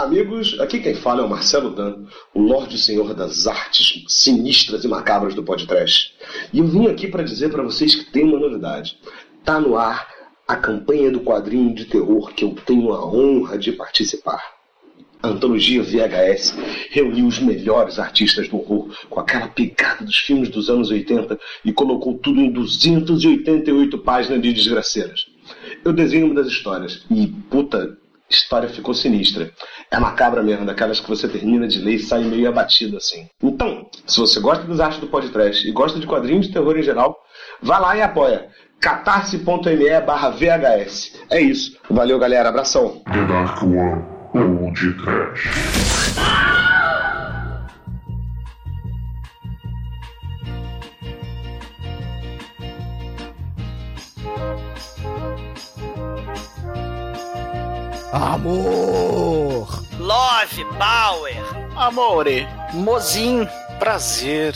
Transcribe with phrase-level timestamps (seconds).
[0.00, 4.88] Amigos, aqui quem fala é o Marcelo Dan, o Lorde Senhor das artes sinistras e
[4.88, 6.14] macabras do podcast.
[6.54, 8.96] E eu vim aqui para dizer para vocês que tem uma novidade.
[9.44, 10.08] Tá no ar
[10.48, 14.42] a campanha do quadrinho de terror que eu tenho a honra de participar.
[15.22, 16.54] A antologia VHS
[16.88, 21.74] reuniu os melhores artistas do horror com aquela pegada dos filmes dos anos 80 e
[21.74, 25.26] colocou tudo em 288 páginas de desgraceiras.
[25.84, 27.98] Eu desenho uma das histórias e, puta,
[28.30, 29.50] história ficou sinistra.
[29.90, 33.28] É macabra mesmo, daquelas que você termina de ler e sai meio abatido assim.
[33.42, 36.82] Então, se você gosta das artes do podcast e gosta de quadrinhos de terror em
[36.82, 37.18] geral,
[37.60, 38.48] vá lá e apoia
[38.80, 41.20] catarse.me barra VHS.
[41.30, 41.76] É isso.
[41.90, 42.48] Valeu, galera.
[42.48, 43.02] Abração.
[43.12, 46.59] The Dark One ou de Trash.
[58.12, 59.84] Amor!
[60.00, 61.32] Love, Power,
[61.76, 63.46] Amore, Mozin,
[63.78, 64.52] prazer,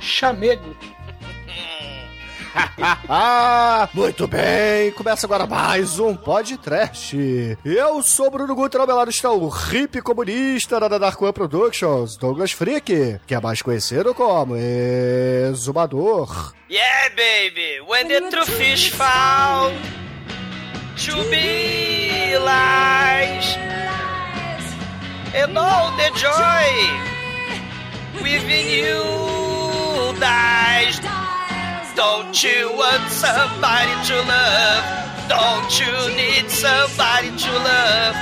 [0.00, 0.74] Chamego.
[3.94, 7.16] Muito bem, começa agora mais um podcast.
[7.64, 12.16] Eu sou Bruno Guter, ao meu lado está o hippie comunista da Dark One Productions,
[12.16, 16.54] Douglas Freak, que é mais conhecido como Exumador.
[16.68, 20.05] Yeah, baby, when the truth is found
[20.96, 23.56] to be lies,
[25.34, 26.68] and all the joy
[28.22, 30.98] within you dies.
[31.94, 34.84] Don't you want somebody to love?
[35.28, 38.16] Don't you need somebody to love?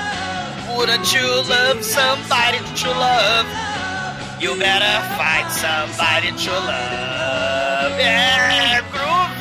[0.76, 3.46] Wouldn't you love somebody to love?
[4.40, 8.00] You better find somebody to love.
[8.00, 8.82] Yeah,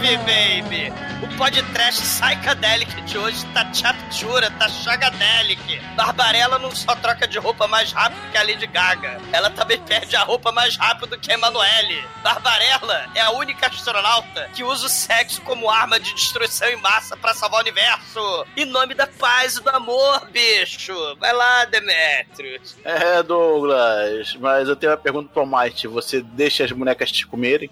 [0.04, 0.94] groovy, baby.
[1.24, 5.80] O podcast Psychedelic de hoje tá chaptura, tá chagadelic.
[5.96, 10.16] Barbarella não só troca de roupa mais rápido que a Lady Gaga, ela também perde
[10.16, 12.04] a roupa mais rápido que a Emanuele.
[12.22, 17.16] Barbarella é a única astronauta que usa o sexo como arma de destruição em massa
[17.16, 18.46] pra salvar o universo.
[18.58, 20.94] Em nome da paz e do amor, bicho.
[21.18, 22.76] Vai lá, Demetrius.
[22.84, 25.88] É, Douglas, mas eu tenho uma pergunta pro Might.
[25.88, 27.70] Você deixa as bonecas te comerem?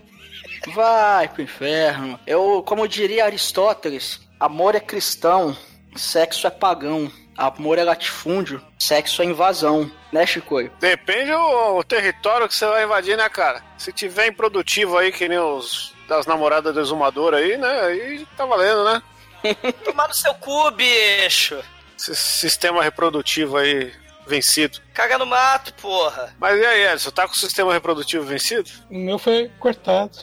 [0.68, 2.20] Vai pro inferno.
[2.26, 5.56] Eu, como diria Aristóteles, amor é cristão,
[5.96, 7.12] sexo é pagão.
[7.38, 9.90] Amor é latifúndio, sexo é invasão.
[10.12, 10.62] Né, Chico?
[10.80, 13.64] Depende o, o território que você vai invadir, né, cara?
[13.78, 17.82] Se tiver improdutivo aí, que nem os das namoradas do exumador aí, né?
[17.82, 19.02] Aí tá valendo, né?
[19.86, 21.58] Tomar no seu cu, bicho.
[21.98, 23.94] Esse sistema reprodutivo aí
[24.28, 24.80] vencido.
[24.94, 26.36] Caga no mato, porra.
[26.38, 28.70] Mas e aí, Edson, tá com o sistema reprodutivo vencido?
[28.90, 30.20] O meu foi cortado.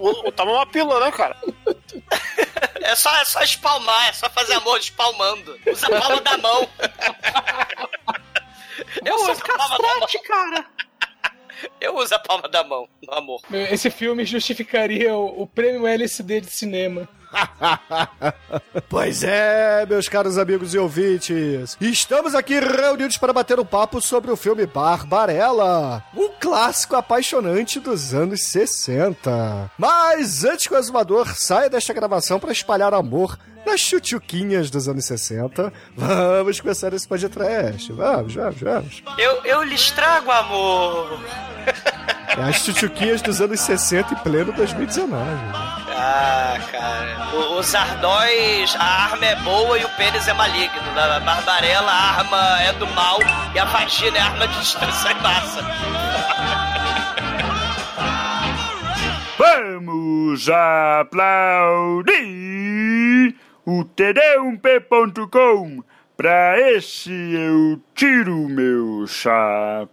[0.00, 1.36] O- Toma uma pílula, né, cara?
[2.80, 5.58] É só, é só espalmar, é só fazer amor espalmando.
[5.66, 6.68] Usa a palma da mão.
[9.04, 10.08] Eu uso a palma da mão.
[10.26, 10.66] cara.
[11.80, 13.40] Eu uso a palma da mão, no amor.
[13.70, 17.08] Esse filme justificaria o, o prêmio LSD de cinema.
[18.88, 24.30] Pois é, meus caros amigos e ouvintes, estamos aqui reunidos para bater um papo sobre
[24.30, 29.70] o filme Barbarella, um clássico apaixonante dos anos 60.
[29.76, 35.04] Mas antes que o exumador saia desta gravação para espalhar amor nas chuchuquinhas dos anos
[35.04, 37.92] 60, vamos começar esse podcast.
[37.92, 39.02] Vamos, vamos, vamos.
[39.18, 41.20] Eu, eu lhes trago amor.
[42.36, 45.77] É as chuchuquinhas dos anos 60 em pleno 2019.
[46.00, 47.28] Ah, cara.
[47.34, 50.80] O- Os ardóis, a arma é boa e o pênis é maligno.
[50.94, 53.18] Na Barbarella, a arma é do mal
[53.54, 55.60] e a vagina é arma de destruição em massa.
[59.38, 62.14] Vamos aplaudir
[63.66, 65.82] o td1p.com.
[66.16, 69.86] Pra esse eu tiro meu chapéu.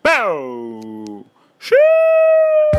[1.60, 2.75] Xiii!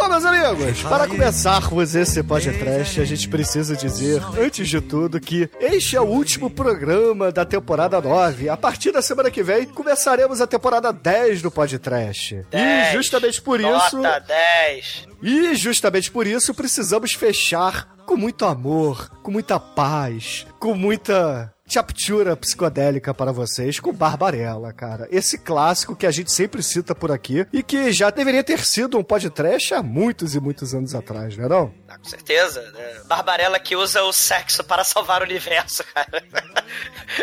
[0.00, 5.50] Bom, meus amigos, para começarmos esse podcast, a gente precisa dizer, antes de tudo, que
[5.60, 8.48] este é o último programa da temporada 9.
[8.48, 12.34] A partir da semana que vem, começaremos a temporada 10 do podcast.
[12.34, 12.94] E 10.
[12.94, 15.06] justamente por isso, Nota 10.
[15.22, 22.36] e justamente por isso, precisamos fechar com muito amor, com muita paz, com muita chaptura
[22.36, 25.06] psicodélica para vocês com Barbarella, cara.
[25.10, 28.98] Esse clássico que a gente sempre cita por aqui e que já deveria ter sido
[28.98, 31.72] um podcast há muitos e muitos anos atrás, não é não?
[31.90, 32.62] Ah, com certeza.
[32.70, 33.02] Né?
[33.06, 36.22] Barbarella que usa o sexo para salvar o universo, cara.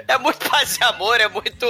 [0.06, 1.66] É muito paz e amor, é muito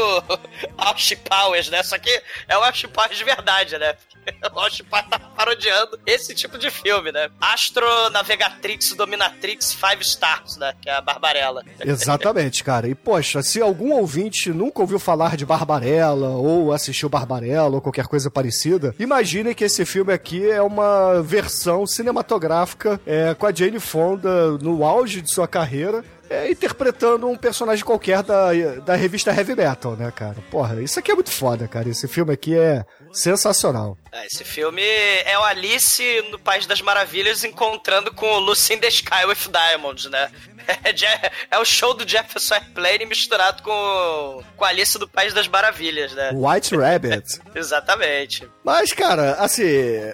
[0.75, 1.83] Austin Powers, né?
[1.83, 2.09] Só que
[2.47, 3.95] é o Austin Powers de verdade, né?
[4.53, 7.29] O Austin Powers tá parodiando esse tipo de filme, né?
[7.39, 10.73] Astro Navigatrix Dominatrix Five Stars, né?
[10.81, 11.63] Que é a Barbarella.
[11.79, 12.89] Exatamente, cara.
[12.89, 18.07] E poxa, se algum ouvinte nunca ouviu falar de Barbarella ou assistiu Barbarella ou qualquer
[18.07, 23.79] coisa parecida, imagine que esse filme aqui é uma versão cinematográfica é, com a Jane
[23.79, 28.51] Fonda no auge de sua carreira é, interpretando um personagem qualquer da,
[28.85, 30.35] da revista Heavy Metal, né, cara?
[30.51, 31.89] Porra, isso aqui é muito foda, cara.
[31.89, 33.97] Esse filme aqui é sensacional.
[34.11, 38.77] É, esse filme é o Alice no País das Maravilhas encontrando com o Lucy in
[38.79, 40.29] the Sky with Diamonds, né?
[40.83, 45.47] É, é o show do Jefferson Airplane misturado com, com a Alice do País das
[45.47, 46.31] Maravilhas, né?
[46.33, 47.39] White Rabbit.
[47.55, 48.45] Exatamente.
[48.65, 49.63] Mas, cara, assim,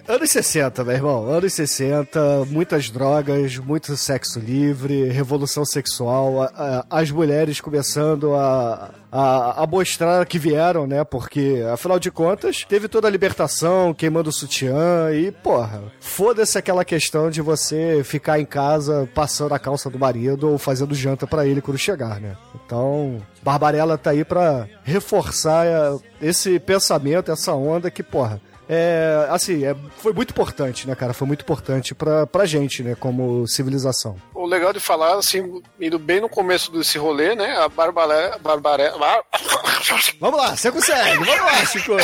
[0.07, 1.27] anos 60, meu irmão.
[1.27, 6.51] Anos 60, muitas drogas, muito sexo livre, revolução sexual, a-
[6.89, 11.03] a- as mulheres começando a, a, a mostrar que vieram, né?
[11.03, 16.83] Porque, afinal de contas, teve toda a libertação, queimando o sutiã e, porra, foda-se aquela
[16.85, 21.45] questão de você ficar em casa passando a calça do marido ou fazendo janta pra
[21.45, 22.35] ele quando chegar, né?
[22.65, 28.41] Então, Barbarella tá aí pra reforçar é, esse pensamento, essa onda que, porra,
[28.73, 31.13] é, assim, é, foi muito importante, né, cara?
[31.13, 34.15] Foi muito importante pra, pra gente, né, como civilização.
[34.33, 37.55] O legal de falar, assim, indo bem no começo desse rolê, né?
[37.57, 38.37] A Barbaré.
[38.39, 38.91] Barbaré.
[38.97, 39.23] Bar...
[40.19, 41.93] Vamos lá, você consegue, vamos lá, Chico.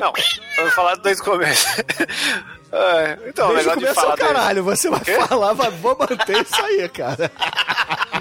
[0.00, 0.12] Não,
[0.56, 1.66] vamos falar desde o começo.
[2.72, 4.14] É, então, Desde o legal de começo é falar.
[4.14, 7.28] o caralho, você vai falar, vai, vou manter isso aí, cara.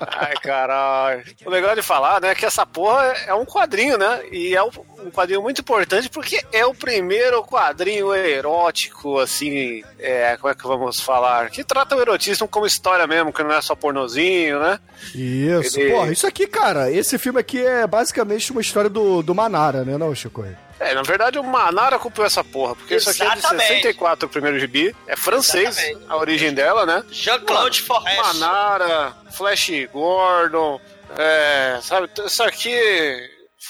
[0.00, 1.22] Ai, caralho.
[1.44, 4.22] O legal de falar, né, é que essa porra é um quadrinho, né?
[4.30, 4.70] E é um
[5.12, 11.00] quadrinho muito importante porque é o primeiro quadrinho erótico, assim, é, como é que vamos
[11.00, 11.50] falar?
[11.50, 14.78] Que trata o erotismo como história mesmo, que não é só pornozinho, né?
[15.14, 19.34] Isso, Ele- porra, isso aqui, cara, esse filme aqui é basicamente uma história do, do
[19.34, 20.44] Manara, né, não, Chico?
[20.82, 23.66] É, na verdade o Manara copiou essa porra, porque isso aqui é de Exatamente.
[23.68, 24.94] 64, o primeiro gibi.
[25.06, 26.06] É francês, Exatamente.
[26.10, 27.04] a origem dela, né?
[27.10, 28.16] Jean-Claude Forrest.
[28.40, 30.80] Manara, Flash Gordon,
[31.16, 32.74] é, sabe, isso aqui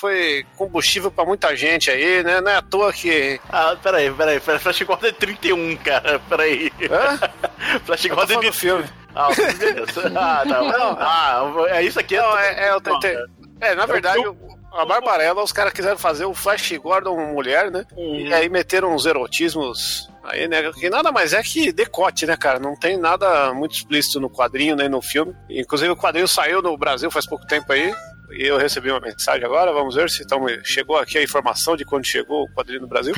[0.01, 2.41] foi combustível pra muita gente aí, né?
[2.41, 3.39] Não é à toa que.
[3.51, 4.59] Ah, peraí, peraí, peraí.
[4.59, 6.19] Flash Gordon é 31, cara.
[6.29, 6.73] Peraí.
[6.91, 7.19] Hã?
[7.85, 8.85] Flash Eu Gordon é de filme.
[9.15, 10.11] Ah, beleza.
[10.17, 10.69] Ah, não.
[10.69, 10.97] Não.
[10.99, 12.17] Ah, é isso aqui.
[12.17, 13.17] Não, é, é, eu tentei.
[13.61, 14.37] É, na verdade, eu-
[14.73, 17.85] a Barbarella, os caras quiseram fazer o Flash Gordon mulher, né?
[17.97, 20.73] E aí meteram uns erotismos aí, né?
[20.73, 22.59] Que nada mais é que decote, né, cara?
[22.59, 25.35] Não tem nada muito explícito no quadrinho, nem no filme.
[25.49, 27.95] Inclusive, o quadrinho saiu no Brasil faz pouco tempo aí.
[28.33, 31.85] E eu recebi uma mensagem agora, vamos ver se então, chegou aqui a informação de
[31.85, 33.15] quando chegou o quadrinho no Brasil.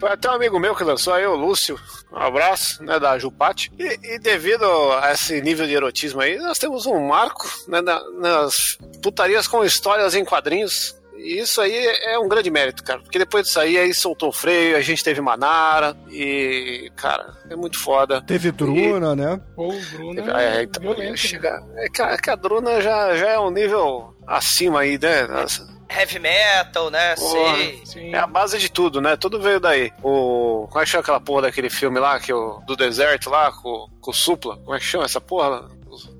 [0.00, 1.78] Foi até um amigo meu que lançou aí, o Lúcio.
[2.12, 3.70] Um abraço, né, da Jupati.
[3.78, 4.64] E, e devido
[5.02, 9.64] a esse nível de erotismo aí, nós temos um marco né, na- nas putarias com
[9.64, 10.94] histórias em quadrinhos.
[11.16, 13.00] E isso aí é um grande mérito, cara.
[13.00, 15.96] Porque depois disso aí, aí soltou o freio, a gente teve Manara.
[16.10, 18.20] E, cara, é muito foda.
[18.20, 19.40] Teve Druna, né?
[19.54, 21.16] Pô, o Bruno É, é, então, violento.
[21.16, 24.98] chega, é, que, a- é que a Druna já, já é um nível acima aí,
[24.98, 25.26] né?
[25.26, 25.73] Nossa.
[25.96, 27.14] Heavy metal, né?
[27.14, 27.56] Porra.
[27.56, 27.80] Sim.
[27.84, 28.14] Sim.
[28.14, 29.16] É a base de tudo, né?
[29.16, 29.92] Tudo veio daí.
[30.02, 30.66] O.
[30.68, 33.88] Como é que chama aquela porra daquele filme lá, que o, do deserto lá, com,
[34.00, 34.56] com o Supla?
[34.56, 35.68] Como é que chama essa porra?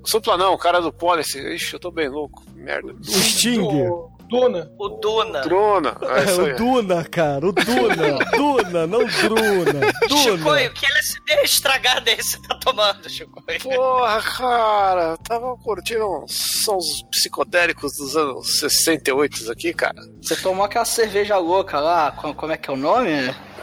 [0.03, 1.39] O Supla não, o cara do Policy.
[1.39, 2.43] Ixi, eu tô bem louco.
[2.53, 2.93] Merda.
[2.93, 3.57] O Sting.
[3.57, 4.69] Do Duna.
[4.79, 5.41] O Duna.
[5.41, 5.97] Drona.
[6.01, 8.19] É, É, o Duna, cara, o Duna.
[8.35, 9.91] Duna, não Druna.
[10.07, 10.21] Duna.
[10.21, 13.59] Chicoio, que LSD estragado aí você tá tomando, Chicoio?
[13.61, 19.95] Porra, cara, tava curtindo uns sons psicodélicos dos anos 68 aqui, cara.
[20.21, 23.11] Você tomou aquela cerveja louca lá, co- como é que é o nome?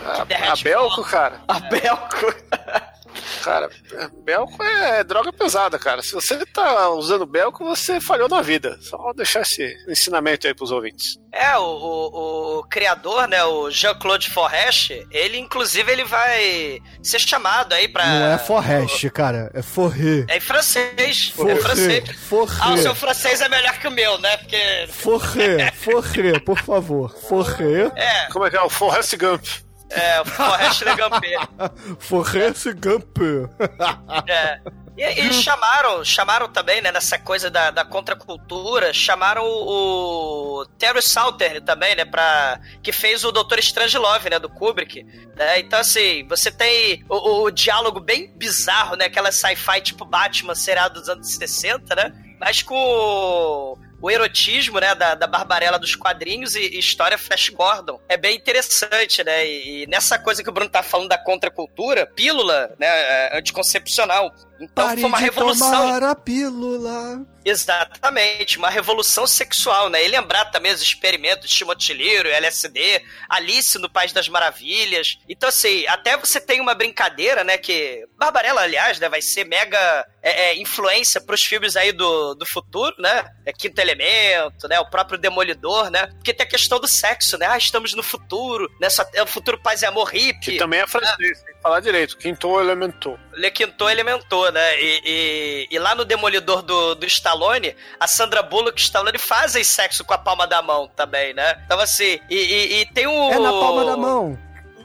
[0.05, 1.41] A, a derrete Belco, cara.
[1.49, 2.35] A Belco.
[3.43, 3.69] Cara,
[4.25, 6.03] Belco é droga pesada, cara.
[6.03, 8.79] Se você tá usando Belco, você falhou na vida.
[8.81, 11.17] Só deixar esse ensinamento aí pros ouvintes.
[11.33, 17.73] É, o, o, o criador, né, o Jean-Claude Forrest, ele inclusive ele vai ser chamado
[17.73, 18.05] aí pra...
[18.07, 20.25] Não é Forrest, cara, é Forré.
[20.29, 21.31] É em francês.
[21.33, 22.05] É Forré, francês.
[22.61, 23.15] Ah, o seu Forré.
[23.15, 24.37] francês é melhor que o meu, né?
[24.37, 24.87] Porque...
[24.91, 27.15] Forré, Forré, por favor.
[27.29, 28.61] Forré, É, Como é que é?
[28.63, 29.45] O Forrest Gump.
[29.93, 31.37] É, o Forrest Le Gampé.
[31.99, 33.19] Forré Gump.
[34.27, 34.61] É.
[34.97, 41.01] E, e chamaram, chamaram também, né, nessa coisa da, da contracultura, chamaram o, o Terry
[41.01, 45.03] Salter também, né, pra, que fez o Doutor Strangelove, né, do Kubrick.
[45.35, 45.61] né?
[45.61, 51.01] Então, assim, você tem o, o diálogo bem bizarro, né, aquela sci-fi tipo Batman, seriado
[51.01, 56.61] dos anos 60, né, mas com o erotismo, né, da, da Barbarella dos quadrinhos e,
[56.61, 58.01] e história Flash Gordon.
[58.09, 59.47] É bem interessante, né?
[59.47, 64.35] E, e nessa coisa que o Bruno tá falando da contracultura, pílula, né, é, anticoncepcional.
[64.63, 65.71] Então Pare foi uma de revolução.
[65.71, 67.27] tomar a pílula.
[67.45, 70.05] Exatamente, uma revolução sexual, né?
[70.05, 75.19] E lembrar também os experimentos de Chimotiliro, LSD, Alice no País das Maravilhas.
[75.29, 77.59] Então, assim, até você tem uma brincadeira, né?
[77.59, 82.47] Que Barbarella, aliás, né, vai ser mega é, é, influência pros filmes aí do, do
[82.47, 83.25] futuro, né?
[83.45, 84.79] É Quinto Elemento, né?
[84.79, 86.07] O próprio Demolidor, né?
[86.07, 87.47] Porque tem a questão do sexo, né?
[87.47, 88.89] Ah, estamos no futuro, né?
[88.89, 90.53] Só, é o futuro paz e amor hippie.
[90.53, 92.17] Que também é francês, tem que falar direito.
[92.17, 93.19] Quinto elementou.
[93.35, 94.81] Le Quinto elementou, né?
[94.81, 99.65] E, e, e lá no Demolidor do, do Stallone, a Sandra Bullock e Stallone fazem
[99.65, 101.63] sexo com a palma da mão também, né?
[101.65, 103.31] Então, assim, e, e, e tem o.
[103.31, 104.39] É na palma da mão.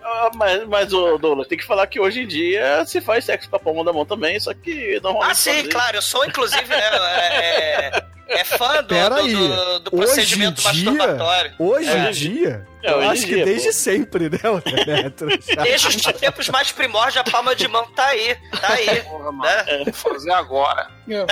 [0.10, 3.50] Ah, mas, mas ô, Douglas, tem que falar que hoje em dia se faz sexo
[3.50, 5.32] com a palma da mão também, só que normalmente.
[5.32, 9.34] Ah, sim, claro, eu sou, inclusive, né, é, é fã do, Pera do, aí.
[9.34, 11.54] do, do Hoje procedimento dia, masturbatório.
[11.60, 11.98] hoje É.
[11.98, 13.74] em dia, É, eu hoje acho que dia, desde pô.
[13.74, 15.40] sempre, né, o Demetrio?
[15.64, 19.02] Desde os tempos mais primórdios, a palma de mão tá aí, tá aí.
[19.02, 19.42] Porra, mano.
[19.66, 19.84] Né?
[19.86, 20.88] Vou fazer agora.
[21.08, 21.26] Eu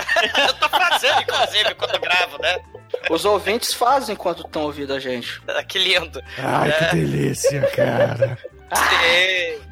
[0.60, 2.58] tô fazendo, inclusive, quando gravo, né?
[3.10, 5.42] Os ouvintes fazem enquanto estão ouvindo a gente.
[5.48, 6.22] Ah, Que lindo.
[6.38, 8.38] Ai, que delícia, cara.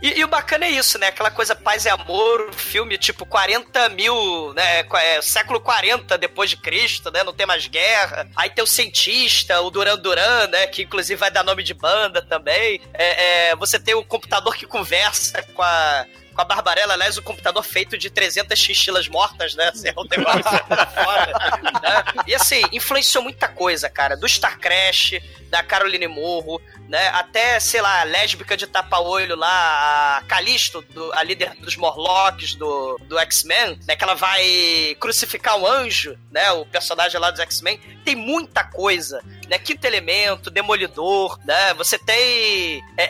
[0.01, 1.07] E, e o bacana é isso, né?
[1.07, 4.85] Aquela coisa paz e amor, o filme tipo 40 mil, né?
[4.95, 7.23] é, século 40 depois de Cristo, né?
[7.23, 8.27] Não tem mais guerra.
[8.35, 10.67] Aí tem o cientista, o Duran Duran, né?
[10.67, 12.81] Que inclusive vai dar nome de banda também.
[12.93, 16.05] É, é, você tem o computador que conversa com a.
[16.33, 19.69] Com a Barbarella, aliás, o computador feito de 300 chinchilas mortas, né?
[19.69, 22.23] Assim, é um negócio foda, né?
[22.27, 24.15] E assim, influenciou muita coisa, cara.
[24.17, 25.13] Do Star Crash,
[25.49, 26.59] da Caroline Morro,
[26.89, 27.07] né?
[27.09, 32.55] Até, sei lá, a lésbica de tapa-olho lá, a Calisto, do- a líder dos Morlocks
[32.55, 33.95] do, do X-Men, né?
[33.95, 36.51] Que ela vai crucificar um anjo, né?
[36.53, 37.79] O personagem lá dos X-Men.
[38.03, 39.57] Tem muita coisa, né?
[39.59, 41.73] Quinto Elemento, Demolidor, né?
[41.75, 43.03] Você tem é,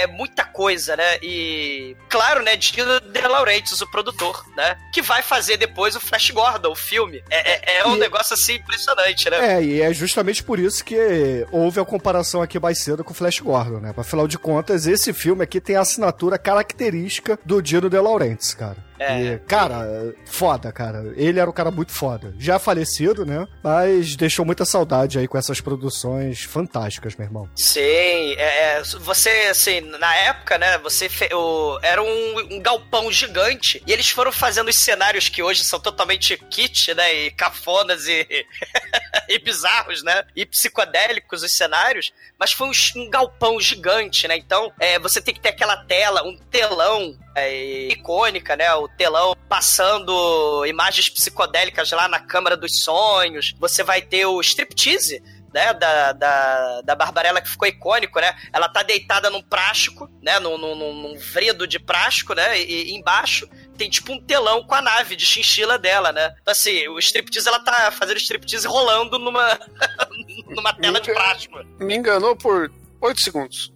[0.00, 1.18] é- é muita coisa, né?
[1.22, 2.56] E, claro, né?
[2.56, 4.76] Dino De Laurentiis, o produtor, né?
[4.92, 7.22] Que vai fazer depois o Flash Gordon, o filme.
[7.30, 9.56] É, é- é um E- negócio assim impressionante, né?
[9.58, 13.14] É, e é justamente por isso que houve a comparação aqui mais cedo com o
[13.14, 13.94] Flash Gordon, né?
[13.96, 18.76] Afinal de contas, esse filme aqui tem a assinatura característica do Dino De Laurentiis, cara.
[18.98, 19.20] É.
[19.22, 21.12] E, cara, foda, cara.
[21.16, 22.34] Ele era um cara muito foda.
[22.38, 23.46] Já falecido, né?
[23.62, 27.48] Mas deixou muita saudade aí com essas produções fantásticas, meu irmão.
[27.56, 33.10] Sim, é, é, você, assim, na época, né, você fe- o- era um, um galpão
[33.12, 38.06] gigante e eles foram fazendo os cenários que hoje são totalmente kit, né, e cafonas
[38.06, 38.26] e,
[39.28, 44.72] e bizarros, né, e psicodélicos os cenários, mas foi um, um galpão gigante, né, então
[44.78, 48.72] é, você tem que ter aquela tela, um telão icônica, né?
[48.74, 53.54] O telão passando imagens psicodélicas lá na Câmara dos Sonhos.
[53.58, 55.22] Você vai ter o striptease.
[55.52, 58.36] Né, da, da, da Barbarella que ficou icônico, né?
[58.52, 60.38] Ela tá deitada num prástico, né?
[60.38, 62.60] Num, num, num- vredo de prástico, né?
[62.60, 66.34] E, e embaixo tem tipo um telão com a nave de chinchila dela, né?
[66.42, 69.58] Então, assim, o striptease, ela tá fazendo striptease rolando numa,
[70.54, 71.58] numa tela de plástico.
[71.80, 73.72] Me enganou por 8 segundos.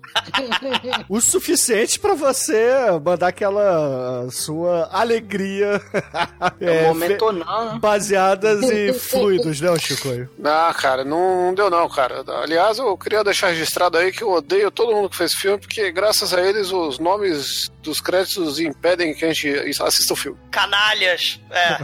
[1.08, 2.70] O suficiente pra você
[3.04, 5.80] mandar aquela sua alegria
[6.60, 7.78] É, é, momento fe- não, né?
[7.80, 10.28] baseadas em fluidos, né, Chicoio?
[10.44, 12.22] Ah, cara, não, não deu não, cara.
[12.42, 15.90] Aliás, eu queria deixar registrado aí que eu odeio todo mundo que fez filme, porque
[15.92, 20.38] graças a eles os nomes dos créditos impedem que a gente assista o filme.
[20.50, 21.40] Canalhas.
[21.50, 21.76] É.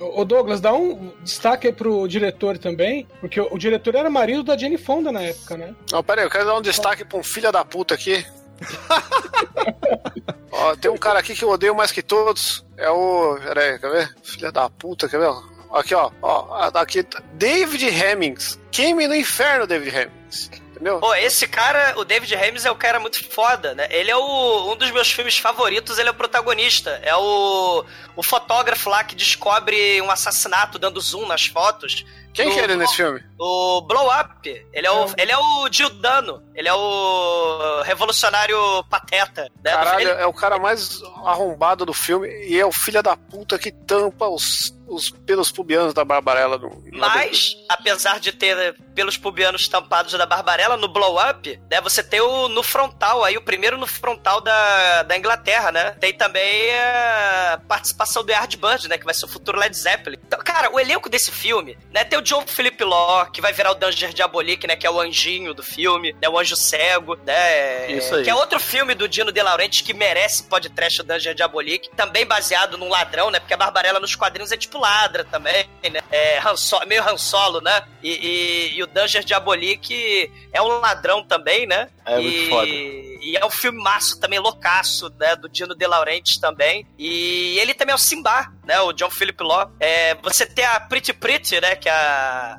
[0.00, 4.42] Ô Douglas, dá um destaque aí pro diretor também, porque o, o diretor era marido
[4.42, 5.74] da Jane Fonda na época, né?
[5.98, 8.24] Não, pera aí, eu quero dar um destaque pra um filho da puta aqui.
[10.52, 12.64] Ó, tem um cara aqui que eu odeio mais que todos.
[12.76, 13.36] É o.
[13.42, 14.14] Pera aí, quer ver?
[14.22, 15.28] Filha da puta, quer ver?
[15.72, 16.12] Aqui, ó.
[16.22, 18.60] ó aqui, David Hemmings.
[18.70, 20.50] Queime no inferno, David Hemmings.
[20.70, 21.00] Entendeu?
[21.00, 23.88] Pô, esse cara, o David Hames é um cara muito foda, né?
[23.90, 27.00] Ele é o, um dos meus filmes favoritos, ele é o protagonista.
[27.02, 32.06] É o, o fotógrafo lá que descobre um assassinato dando zoom nas fotos.
[32.32, 33.20] Quem do- que é ele nesse filme?
[33.38, 34.66] O Blow Up.
[34.72, 36.42] Ele é o, ele é o Gildano.
[36.54, 38.58] Ele é o revolucionário
[38.90, 39.50] pateta.
[39.62, 39.70] Né?
[39.72, 43.58] Caralho, Ele- é o cara mais arrombado do filme e é o filho da puta
[43.58, 46.58] que tampa os, os pelos pubianos da Barbarella.
[46.58, 52.02] No, Mas, apesar de ter pelos pubianos tampados da Barbarella, no Blow Up, né, você
[52.02, 55.92] tem o no frontal, aí o primeiro no frontal da, da Inglaterra, né?
[56.00, 60.18] Tem também a participação do Yard Bird, né, que vai ser o futuro Led Zeppelin.
[60.26, 63.72] Então, cara, o elenco desse filme, né, tem o John Philip Law, que vai virar
[63.72, 67.90] o Danger Diabolique, né, que é o anjinho do filme, né, o anjo cego, né?
[67.92, 68.24] Isso aí.
[68.24, 72.26] Que é outro filme do Dino De Laurentiis que merece podcast o Danger Diabolique, também
[72.26, 73.40] baseado num ladrão, né?
[73.40, 76.00] Porque a Barbarella nos quadrinhos é tipo R2D2 ladra também, né?
[76.10, 76.40] É
[76.86, 77.82] meio Han Solo, né?
[78.02, 81.88] E, e, e o Danger Diabolik é um ladrão também, né?
[82.04, 82.68] É e, muito foda.
[82.68, 85.36] E é um filmaço também loucaço, né?
[85.36, 86.86] Do Dino De Laurentiis também.
[86.98, 88.80] E ele também é o Simba, né?
[88.80, 89.70] O John Philip Law.
[89.80, 91.76] É, você tem a Pretty Pretty, né?
[91.76, 92.07] Que é a...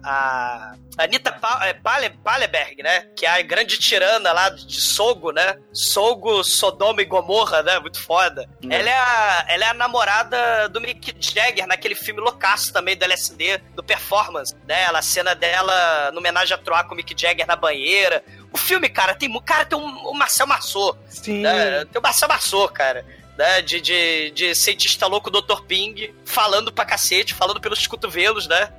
[0.03, 3.08] a Anitta é, Pale Paleberg, né?
[3.15, 5.58] Que é a grande tirana lá de Sogo, né?
[5.72, 7.79] Sogo, Sodoma e Gomorra, né?
[7.79, 8.50] Muito foda.
[8.70, 13.06] Ela, é a, ela é a namorada do Mick Jagger naquele filme loucaço também do
[13.06, 14.84] LSD, do Performance, né?
[14.84, 18.22] Ela, a cena dela no homenagem a Troar com o Mick Jagger na banheira.
[18.51, 20.98] O filme, cara, tem, cara, tem um, o Marcel Massot.
[21.08, 21.41] Sim.
[21.41, 21.86] Né?
[21.86, 23.06] Tem o Marcel Massot, cara.
[23.38, 23.62] Né?
[23.62, 25.62] De, de, de cientista louco Dr.
[25.65, 28.70] Ping, falando pra cacete, falando pelos cotovelos, né?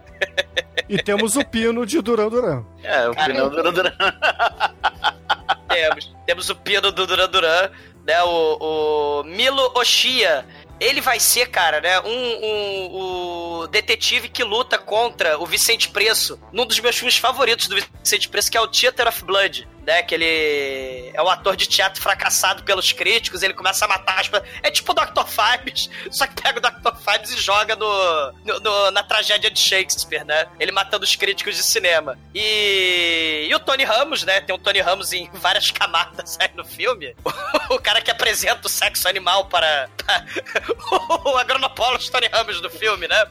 [0.89, 2.65] E temos o Pino de Duran Duran.
[2.83, 3.93] É, o Cara, final do Duran.
[5.69, 6.13] temos.
[6.27, 7.71] Temos o Pino do Duran Duran,
[8.07, 8.23] né?
[8.25, 10.45] O, o Milo Oshia.
[10.79, 12.01] Ele vai ser, cara, né?
[12.01, 16.41] Um, um- o detetive que luta contra o Vicente Preço.
[16.53, 19.69] Num dos meus filmes favoritos do Vicente Preço, que é o Theater of Blood.
[19.87, 24.21] Né, que ele é um ator de teatro fracassado pelos críticos, ele começa a matar
[24.21, 24.49] as pessoas.
[24.63, 25.25] É tipo o Dr.
[25.27, 26.97] Fives, só que pega o Dr.
[26.99, 30.47] Fives e joga no, no- no- na tragédia de Shakespeare, né?
[30.61, 32.19] Ele matando os críticos de cinema.
[32.35, 34.41] E, e o Tony Ramos, né?
[34.43, 37.15] Tem o Tony Ramos em várias camadas aí no filme.
[37.71, 40.25] O cara que apresenta o sexo animal para, para
[41.25, 43.25] o agronopólogos Tony Ramos do filme, né?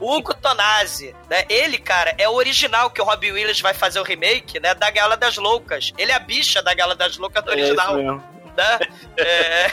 [0.00, 1.44] O, o Hugo Tonazzi, né?
[1.50, 4.72] Ele, cara, é o original que o Robbie Williams vai fazer o remake, né?
[4.74, 5.92] Da Gala das Loucas.
[5.96, 8.24] Ele é a bicha da Gala das Loucas do É isso original mesmo.
[8.56, 8.78] né?
[9.16, 9.70] É...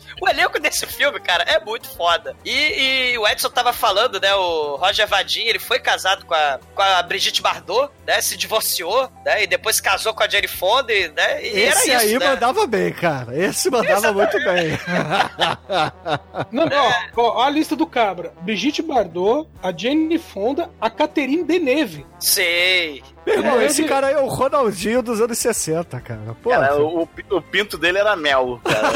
[0.20, 2.34] o elenco desse filme, cara, é muito foda.
[2.44, 4.34] E, e o Edson tava falando, né?
[4.34, 8.20] O Roger Vadim, ele foi casado com a, com a Brigitte Bardot, né?
[8.20, 9.44] Se divorciou, né?
[9.44, 11.44] E depois se casou com a Jane Fonda, e, né?
[11.44, 12.28] E Esse era isso, aí né?
[12.30, 13.36] mandava bem, cara.
[13.36, 14.78] Esse mandava muito bem.
[16.50, 18.32] Não, ó, ó, ó a lista do cabra.
[18.40, 22.06] Brigitte Bardot, a Jane Fonda, a Catherine Deneuve.
[22.18, 23.02] Sei.
[23.26, 26.20] Meu irmão, É, esse ele- cara aí é o Ronaldinho dos anos 60, cara.
[26.42, 28.92] Pô, Cara, o, o o pinto dele era mel, cara.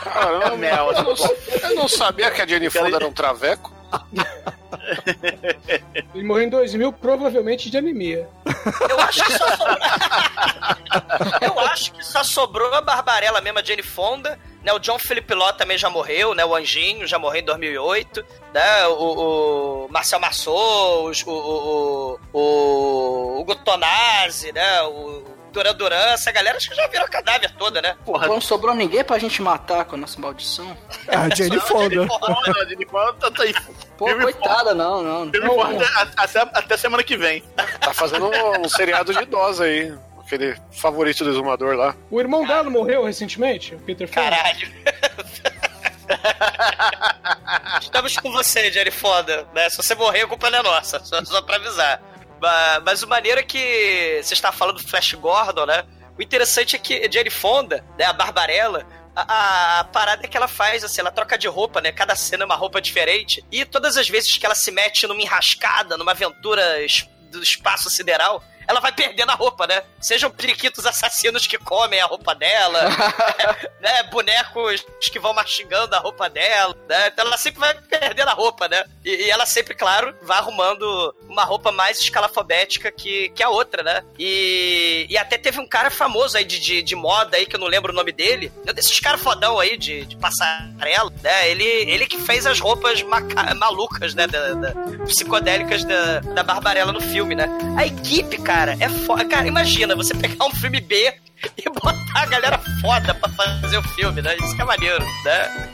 [0.00, 0.92] Caramba, É mel.
[0.92, 1.14] eu, não,
[1.70, 3.72] eu não sabia que a Jenny Fonda era um traveco.
[6.14, 8.28] Ele morreu em 2000, provavelmente de anemia.
[8.88, 9.78] Eu acho que só sobrou.
[11.40, 14.38] Eu acho que só sobrou a Barbarella mesmo, a Jane Fonda.
[14.62, 16.44] Né, o John Philip Law também já morreu, né?
[16.44, 18.24] O Anjinho já morreu em 2008.
[18.54, 23.56] Né, o, o Marcel Massot, o, o, o, o Hugo
[24.54, 24.82] né?
[24.82, 27.94] O Duran Duran, essa galera acho que já virou cadáver toda, né?
[28.04, 30.76] Porra, Não sobrou ninguém pra gente matar com a nossa maldição.
[31.06, 32.02] é a Jane Fonda.
[32.04, 33.54] a Jenny Fonda tá, tá aí.
[33.96, 35.30] Pô, e coitada, não, não.
[35.32, 35.84] E forte
[36.16, 37.42] até, até, semana que vem.
[37.80, 39.94] Tá fazendo um, um seriado de idosa aí.
[40.18, 41.94] Aquele favorito do exumador lá.
[42.10, 44.30] O irmão dela morreu recentemente, o Peter Fonda.
[44.30, 44.72] Caralho.
[47.80, 49.46] Estamos com você, Jerry Foda.
[49.52, 49.68] Né?
[49.68, 51.00] Se você morrer, a culpa não é nossa.
[51.04, 52.00] Só, só pra avisar.
[52.84, 55.84] Mas, o maneiro é que você está falando do Flash Gordon, né?
[56.18, 60.48] O interessante é que Jerry Fonda, né, a Barbarella, a, a- parada é que ela
[60.48, 61.92] faz, assim, ela troca de roupa, né?
[61.92, 63.44] Cada cena é uma roupa diferente.
[63.50, 66.62] E todas as vezes que ela se mete numa enrascada, numa aventura
[67.30, 69.82] do espaço sideral, ela vai perdendo a roupa, né?
[70.00, 72.80] Sejam periquitos assassinos que comem a roupa dela,
[73.80, 74.02] né?
[74.04, 77.08] Bonecos que vão mastigando a roupa dela, né?
[77.08, 78.82] Então ela sempre vai perdendo a roupa, né?
[79.04, 83.82] E, e ela sempre, claro, vai arrumando uma roupa mais escalafobética que, que a outra,
[83.82, 84.02] né?
[84.18, 87.60] E, e até teve um cara famoso aí de, de, de moda aí, que eu
[87.60, 88.52] não lembro o nome dele.
[88.68, 91.48] Um desses caras fodão aí de, de passarela, né?
[91.50, 93.02] Ele, ele que fez as roupas
[93.56, 94.26] malucas, né?
[94.26, 94.72] Da, da-
[95.06, 97.46] psicodélicas da, da Barbarella no filme, né?
[97.76, 99.24] A equipe, cara, é foda.
[99.24, 101.12] Cara, imagina você pegar um filme B
[101.58, 104.36] e botar a galera foda pra fazer o filme, né?
[104.36, 105.68] Isso que é maneiro, né?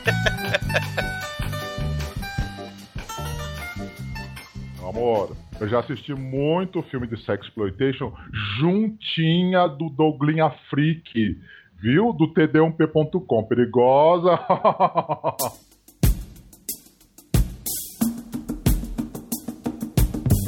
[4.81, 8.11] Amor, eu já assisti muito filme de sexploitation
[8.59, 11.37] juntinha do Douglinha Freak,
[11.79, 12.11] viu?
[12.13, 13.43] Do td1p.com.
[13.43, 14.39] Perigosa.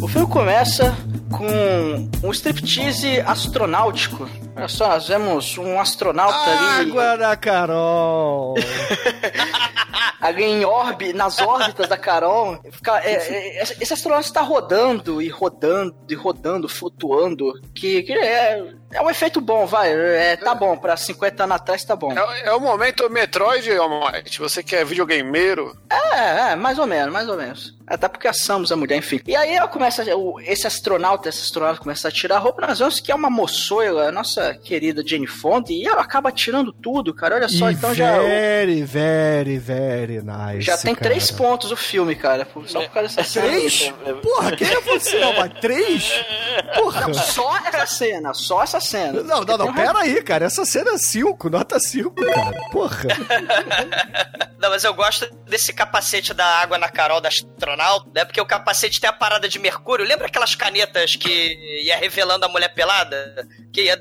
[0.01, 0.95] O filme começa
[1.31, 4.29] com um striptease astronáutico.
[4.55, 8.55] Olha só, nós vemos um astronauta ali, Água da Carol.
[10.19, 12.59] ali em orbe, nas órbitas da Carol.
[12.71, 17.53] Fica- é, é, esse astronauta está rodando e rodando e rodando, flutuando.
[17.73, 18.63] Que, que é,
[18.93, 19.91] É um efeito bom, vai.
[19.93, 22.11] É, tá bom, pra 50 anos atrás tá bom.
[22.11, 24.39] É, é o momento Metroid, Almighty.
[24.39, 25.75] Você que é videogameiro.
[25.89, 27.79] É, é, mais ou menos, mais ou menos.
[27.87, 29.19] Até porque a Samus é mulher, enfim.
[29.27, 32.79] E aí ela começa, o- esse astronauta, esse astronauta começa a tirar a roupa, nós
[32.79, 37.13] vemos que é uma moçoila, a nossa querida Jane Fonda, e ela acaba tirando tudo,
[37.13, 37.35] cara.
[37.35, 38.17] Olha só, E então já.
[38.19, 40.61] very, very, very nice.
[40.61, 41.09] Já tem cara.
[41.09, 42.47] três pontos o filme, cara.
[42.67, 43.47] Só por causa dessa cena.
[43.47, 43.93] Três?
[44.23, 45.59] Porra, quem é você, Almighty?
[45.61, 46.11] Três?
[46.75, 47.01] Porra.
[47.07, 49.23] Não, só essa cena, só essa cena.
[49.23, 50.45] Não, não, não, pera aí, cara.
[50.45, 52.69] Essa cena é 5, nota 5, cara.
[52.71, 53.07] Porra.
[54.61, 58.23] Não, mas eu gosto desse capacete da água na Carol da astronauta, né?
[58.25, 60.05] Porque o capacete tem a parada de mercúrio.
[60.05, 63.47] Lembra aquelas canetas que ia revelando a mulher pelada?
[63.73, 63.97] Que ia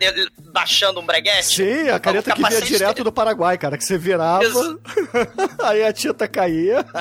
[0.53, 1.47] baixando um breguete?
[1.57, 4.79] Sim, a caneta O que vinha direto tem- do Paraguai, cara, que você virava, Exa-
[5.65, 6.85] aí a tinta caía.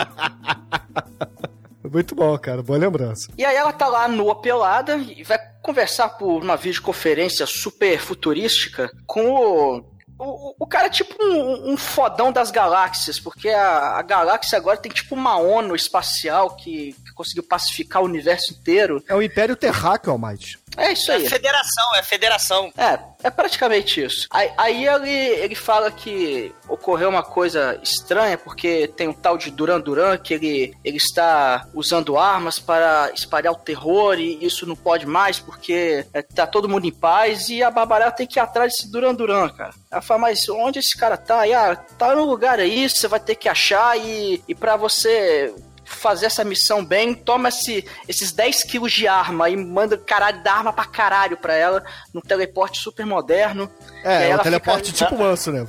[1.91, 2.61] Muito bom, cara.
[2.61, 3.31] Boa lembrança.
[3.37, 8.89] E aí ela tá lá nua pelada e vai conversar por uma videoconferência super futurística
[9.05, 9.99] com o.
[10.21, 14.75] O, o cara é tipo um, um fodão das galáxias, porque a, a galáxia agora
[14.75, 19.03] tem tipo uma ONU espacial que, que conseguiu pacificar o universo inteiro.
[19.05, 20.57] É o Império Terráqueo, Almighty.
[20.77, 21.27] É isso É aí.
[21.27, 22.71] federação, é federação.
[22.77, 24.25] É, é praticamente isso.
[24.31, 29.51] Aí, aí ele, ele fala que ocorreu uma coisa estranha, porque tem um tal de
[29.51, 34.75] Duran Duran que ele, ele está usando armas para espalhar o terror e isso não
[34.75, 38.41] pode mais porque é, tá todo mundo em paz e a Barbarella tem que ir
[38.41, 39.73] atrás desse Duran Duran, cara.
[39.91, 41.45] Ela fala, mas onde esse cara tá?
[41.45, 45.53] E, ah, tá no lugar aí, você vai ter que achar e, e para você
[45.89, 50.53] fazer essa missão bem, toma esse, esses 10 quilos de arma e manda caralho da
[50.53, 53.69] arma pra caralho pra ela, num teleporte super moderno.
[54.03, 55.67] É, é um teleporte fica- tipo manso, né?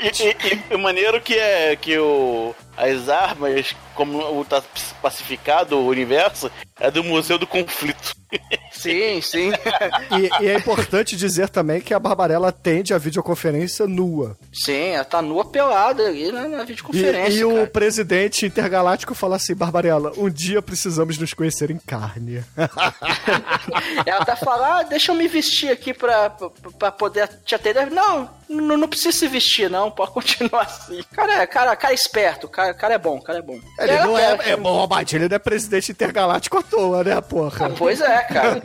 [0.00, 4.62] E, e- e o maneiro que é que o, as armas, como o tá
[5.00, 8.14] pacificado o universo, é do Museu do Conflito.
[8.82, 9.52] Sim, sim.
[10.40, 14.36] E, e é importante dizer também que a Barbarella atende a videoconferência nua.
[14.52, 17.38] sim, ela tá nua pelada ali na, na E, videoconferência.
[17.38, 17.66] e o cara.
[17.68, 22.42] presidente intergaláctico fala assim: Barbarella, um dia precisamos nos conhecer em carne.
[24.06, 27.90] Ela tá falando, ah, deixa eu me vestir aqui pra, pra, pra poder te atender.
[27.90, 31.02] Não, não, não precisa se vestir, não, pode continuar assim.
[31.12, 33.58] Cara, é- cara, cara é esperto, cara, cara é bom, cara é bom.
[33.78, 37.20] Ele não quer- é, é bom, Almighty, ele não é presidente intergaláctico à toa, né,
[37.20, 37.70] porra?
[37.70, 38.60] Pois é, cara.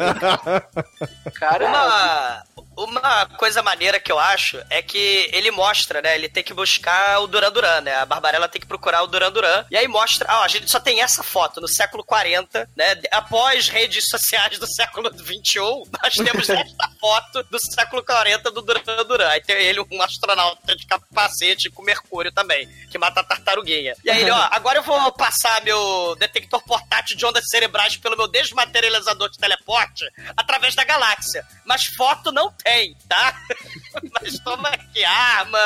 [1.35, 2.43] Cara, Uma,
[2.77, 6.15] uma coisa maneira que eu acho é que ele mostra, né?
[6.15, 7.95] Ele tem que buscar o Duran Duran, né?
[7.95, 9.65] A Barbarella tem que procurar o Duran Duran.
[9.71, 13.01] E aí mostra, ó, a gente só tem essa foto no século 40, né?
[13.11, 19.03] Após redes sociais do século 21, nós temos esta foto do século 40 do Duran
[19.07, 19.27] Duran.
[19.29, 23.95] Aí tem ele, um astronauta de capacete com mercúrio também, que mata a tartaruguinha.
[24.03, 28.15] E aí ele, ó, agora eu vou passar meu detector portátil de ondas cerebrais pelo
[28.15, 31.43] meu desmaterializador de teleporte através da galáxia.
[31.65, 32.66] Mas foto não tem,
[33.09, 33.33] tá?
[34.21, 35.57] Mas toma aqui arma,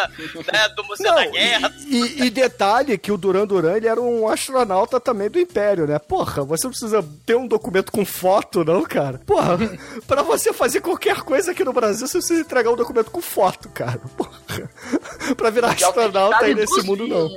[0.52, 1.74] né, do Museu da Não, Guerra.
[1.86, 5.86] e, e- e detalhe que o Duran Duran ele era um astronauta também do Império,
[5.88, 6.00] né?
[6.00, 9.20] Porra, você não precisa ter um documento com foto, não, cara.
[9.26, 9.58] Porra,
[10.08, 13.70] pra você fazer qualquer coisa aqui no Brasil, você precisa entregar um documento com foto,
[13.70, 14.00] cara.
[14.18, 14.40] Porra.
[15.38, 17.30] Pra virar Que é que astronauta aí nesse mundo, não.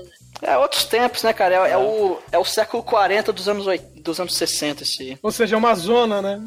[0.43, 1.67] É outros tempos, né, cara?
[1.69, 5.19] É, é o, é o século 40 dos anos, oit- dos anos 60, esse.
[5.23, 6.43] Ou seja, é uma zona, né?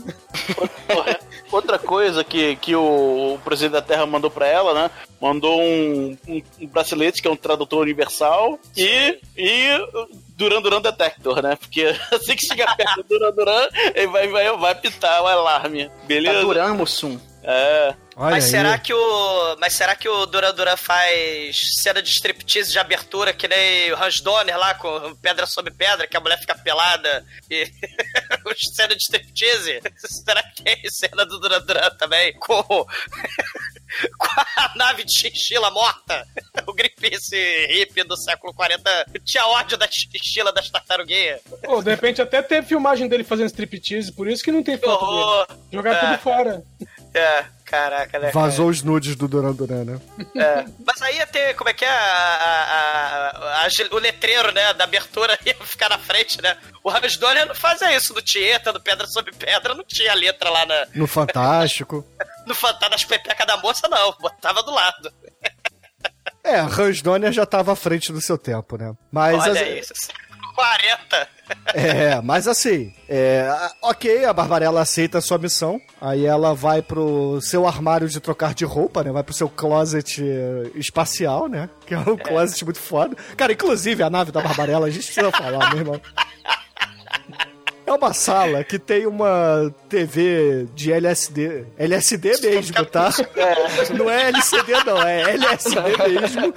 [1.52, 4.92] Outra coisa que, que o, o presidente da Terra mandou pra ela, né?
[5.22, 9.68] Mandou um, um, um bracelete que é um tradutor universal e, e
[10.36, 11.56] Duran Duran Detector, né?
[11.56, 15.86] Porque assim que chegar perto do Duran Duran, ele vai, vai, vai pitar o alarme.
[15.88, 16.42] Tá Beleza?
[16.42, 17.20] Duran Mussum.
[17.50, 17.96] É.
[18.18, 18.50] Olha Mas aí.
[18.52, 19.56] será que o.
[19.58, 24.04] Mas será que o Duran Duran faz cena de striptease de abertura que nem o
[24.04, 27.72] Hans Donner lá com pedra sobre pedra, que a mulher fica pelada e.
[28.76, 29.80] cena de striptease?
[29.98, 32.34] Será que tem cena do Duran Duran também?
[32.40, 32.62] Com.
[34.18, 36.28] com a nave de chinchila morta?
[36.66, 37.36] O Greenpeace
[37.70, 41.40] hippie do século 40 tinha ódio da chinchila das tartaruguinhas.
[41.68, 45.06] Ou de repente até teve filmagem dele fazendo striptease, por isso que não tem foto
[45.06, 45.18] dele.
[45.22, 45.48] horror!
[45.72, 46.12] Jogaram É.
[46.12, 46.64] tudo fora.
[47.18, 48.32] É, caraca, né?
[48.32, 50.00] Vazou os nudes do Duran Duran, né?
[50.36, 50.66] É.
[50.86, 51.90] Mas aí ia ter, como é que é?
[51.90, 54.74] A, a- a- o letreiro, né?
[54.74, 56.58] Da abertura ia ficar na frente, né?
[56.84, 60.66] O Donner não fazia isso no Tieta, no Pedra sobre Pedra, não tinha letra lá
[60.66, 62.06] na, No Fantástico.
[62.46, 64.14] no Fantasma das Pepecas da moça, não.
[64.20, 65.12] Botava do lado.
[66.44, 66.62] É,
[67.02, 68.94] Donner já tava à frente do seu tempo, né?
[69.12, 69.94] Mas Olha as- isso.
[70.56, 71.30] 40.
[71.74, 73.50] É, mas assim, é,
[73.82, 78.54] ok, a Barbarella aceita a sua missão, aí ela vai pro seu armário de trocar
[78.54, 79.12] de roupa, né?
[79.12, 81.70] Vai pro seu closet eh, espacial, né?
[81.86, 83.16] Que é um closet muito foda.
[83.36, 86.02] Cara, inclusive a nave da Barbarella, a gente precisa falar, meu irmão.
[87.86, 91.66] É uma sala que tem uma TV de LSD.
[91.78, 93.12] LSD mesmo, tá?
[93.98, 95.80] Não é LCD, não, é LSD
[96.10, 96.54] mesmo.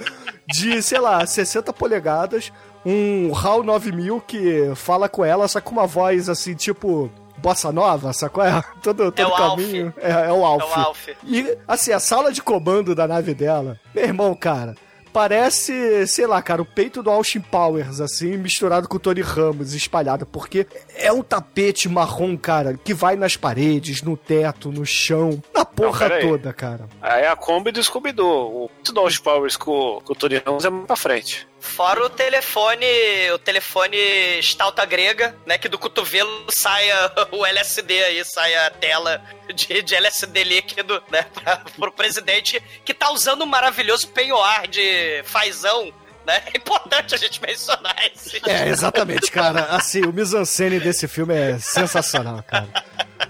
[0.47, 2.51] De, sei lá, 60 polegadas.
[2.85, 7.11] Um HAL 9000 que fala com ela, só com uma voz assim, tipo.
[7.37, 8.43] Bossa Nova, sacou?
[8.43, 9.93] É, todo, todo É o caminho.
[9.97, 10.61] É, é o Alf.
[10.61, 11.07] É o Alf.
[11.23, 14.75] E, assim, a sala de comando da nave dela, meu irmão, cara,
[15.11, 19.73] parece, sei lá, cara, o peito do Austin Powers, assim, misturado com o Tony Ramos,
[19.73, 25.41] espalhado, porque é um tapete marrom, cara, que vai nas paredes, no teto, no chão,
[25.53, 26.27] na porra peraí.
[26.27, 26.87] toda, cara.
[27.01, 28.65] Aí a Kombi do Scooby-Doo.
[28.65, 31.47] O Dodge Powers com, com o Tony Ramos é muito pra frente.
[31.61, 32.85] Fora o telefone,
[33.33, 33.95] o telefone
[34.39, 35.59] estalta grega, né?
[35.59, 36.95] Que do cotovelo saia
[37.31, 39.21] o LSD aí, saia a tela
[39.53, 41.23] de, de LSD líquido, né?
[41.41, 45.93] Pra, pro presidente que tá usando um maravilhoso penhoar de fazão.
[46.25, 46.41] Né?
[46.53, 48.41] É importante a gente mencionar esse.
[48.49, 49.65] É, exatamente, cara.
[49.65, 52.69] Assim, o mise-en-scène desse filme é sensacional, cara.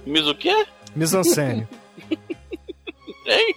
[0.06, 0.66] Mas o quê?
[0.96, 1.68] Mise-en-scène.
[3.28, 3.56] Hein?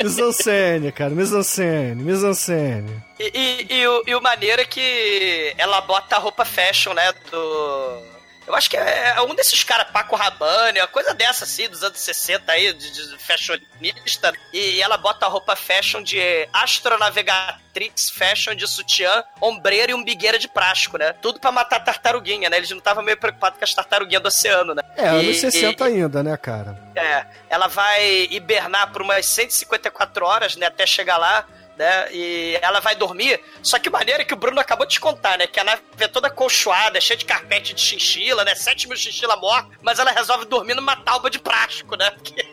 [0.00, 1.10] Mise-en-scène, cara.
[1.10, 3.02] Mise-en-scène, mise-en-scène.
[3.18, 7.12] E, e, e o, e o maneiro é que ela bota a roupa fashion, né?
[7.30, 8.11] Do.
[8.52, 11.98] Eu acho que é um desses caras, Paco Rabanne, uma coisa dessa assim, dos anos
[11.98, 14.30] 60 aí, de, de fashionista.
[14.52, 16.20] E ela bota a roupa fashion de
[16.52, 21.14] astronavegatrix, fashion de sutiã, ombreira e umbigueira de plástico, né?
[21.14, 22.58] Tudo pra matar a tartaruguinha, né?
[22.58, 24.82] Eles não estavam meio preocupados com as tartaruguinhas do oceano, né?
[24.96, 26.76] É, anos E- 60 e- ainda, né, cara?
[26.94, 31.46] é, ela vai hibernar por umas 154 horas, né, até chegar lá,
[31.82, 33.40] né, e ela vai dormir.
[33.62, 36.06] Só que é que o Bruno acabou de te contar, né, que a nave é
[36.06, 40.44] toda colchoada, cheia de carpete de chinchila, né, 7 mil chinchila mortos, mas ela resolve
[40.46, 42.46] dormir numa tauba de plástico, né, porque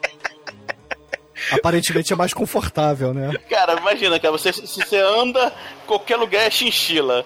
[1.52, 3.32] Aparentemente é mais confortável, né?
[3.50, 5.54] Cara, imagina, cara, você, se você anda,
[5.88, 7.26] qualquer lugar é chinchila.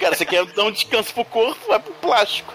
[0.00, 2.54] Cara, você quer dar um descanso pro corpo, vai pro plástico.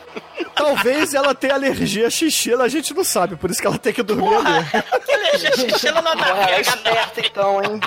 [0.55, 3.93] Talvez ela tenha alergia a xixila, a gente não sabe, por isso que ela tem
[3.93, 4.65] que dormir ali.
[5.05, 7.79] que eleger chinchila não Porra, é navega, esperto então, hein?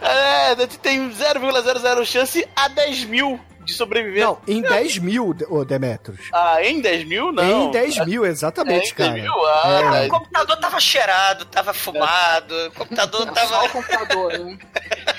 [0.00, 4.24] é, tem 0,00 chance a 10 mil de sobreviver.
[4.24, 6.18] Não, em 10 mil, ô Demetros.
[6.32, 7.68] Ah, em 10 mil, não.
[7.68, 9.12] Em 10 mil, exatamente, É, em 10 cara.
[9.14, 9.46] mil?
[9.46, 10.06] Ah, É.
[10.06, 13.68] O computador tava cheirado, tava fumado, o computador Só o tava.
[13.70, 14.58] computador, hein?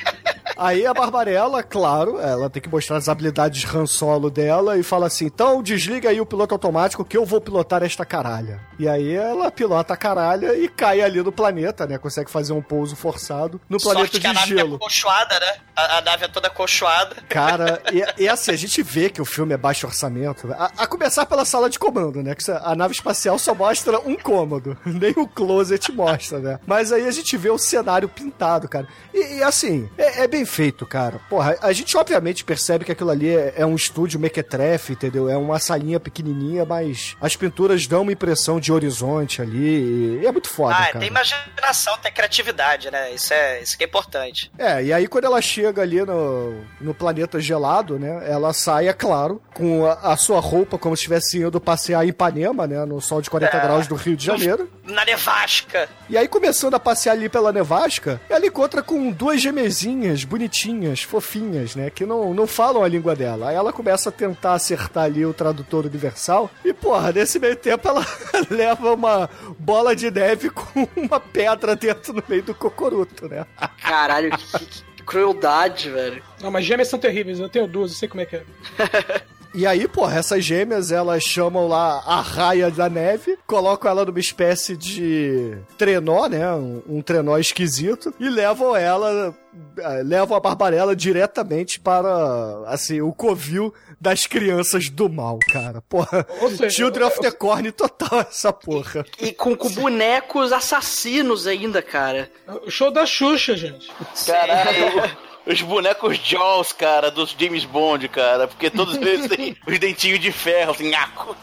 [0.58, 5.08] Aí a Barbarella, claro, ela tem que mostrar as habilidades Han Solo dela e fala
[5.08, 8.62] assim: então desliga aí o piloto automático que eu vou pilotar esta caralha.
[8.80, 11.98] E aí ela pilota a caralha e cai ali no planeta, né?
[11.98, 14.80] Consegue fazer um pouso forçado no planeta Sorte que de a nave é gelo.
[14.80, 15.56] colchoada, né?
[15.76, 17.18] A, a nave é toda colchoada.
[17.28, 20.52] Cara, e, e assim, a gente vê que o filme é baixo orçamento.
[20.54, 22.34] A, a começar pela sala de comando, né?
[22.34, 24.78] Que a nave espacial só mostra um cômodo.
[24.86, 26.60] Nem o closet mostra, né?
[26.66, 28.88] Mas aí a gente vê o cenário pintado, cara.
[29.14, 31.20] E, e, assim, é, é bem feito, cara.
[31.30, 35.30] Porra, a gente obviamente percebe que aquilo ali é, é um estúdio mequetrefe, entendeu?
[35.30, 40.20] É uma salinha pequenininha, mas as pinturas dão uma impressão de horizonte ali.
[40.22, 41.00] E é muito foda, ah, cara.
[41.00, 43.12] tem imaginação, tem criatividade, né?
[43.12, 44.52] Isso é, isso que é importante.
[44.58, 48.24] É, e aí quando ela chega ali no, no planeta gelado, né?
[48.30, 52.10] Ela sai, é claro, com a, a sua roupa como se estivesse indo passear em
[52.10, 52.84] Ipanema, né?
[52.86, 53.60] No sol de 40 É.
[53.62, 54.70] graus do Rio de Janeiro.
[54.84, 55.88] Na nevasca.
[56.10, 59.85] E aí, começando a passear ali pela nevasca, ela encontra com duas gemezinhas
[60.24, 61.90] bonitinhas, fofinhas, né?
[61.90, 63.50] Que não, não falam a língua dela.
[63.50, 66.50] Aí ela começa a tentar acertar ali o tradutor universal.
[66.64, 68.06] E, porra, nesse meio tempo ela
[68.50, 73.46] leva uma bola de neve com uma pedra dentro no meio do cocoruto, né?
[73.82, 76.24] Caralho, que, que crueldade, velho.
[76.42, 78.44] Não, mas gêmeas são terríveis, eu tenho duas, eu sei como é que é.
[79.56, 84.20] E aí, porra, essas gêmeas, elas chamam lá a raia da neve, colocam ela numa
[84.20, 86.52] espécie de trenó, né?
[86.54, 89.34] Um, um trenó esquisito, e levam ela,
[89.78, 95.82] eh, levam a Barbarella diretamente para, assim, o covil das crianças do mal, cara.
[95.88, 99.06] Porra, seja, Children of the Corn total essa porra.
[99.22, 102.30] E com, com bonecos assassinos ainda, cara.
[102.66, 103.90] O show da Xuxa, gente.
[104.26, 105.18] Caralho.
[105.46, 108.48] Os bonecos Jaws, cara, dos James Bond, cara.
[108.48, 111.38] Porque todos eles têm os dentinhos de ferro, assim, nhaco.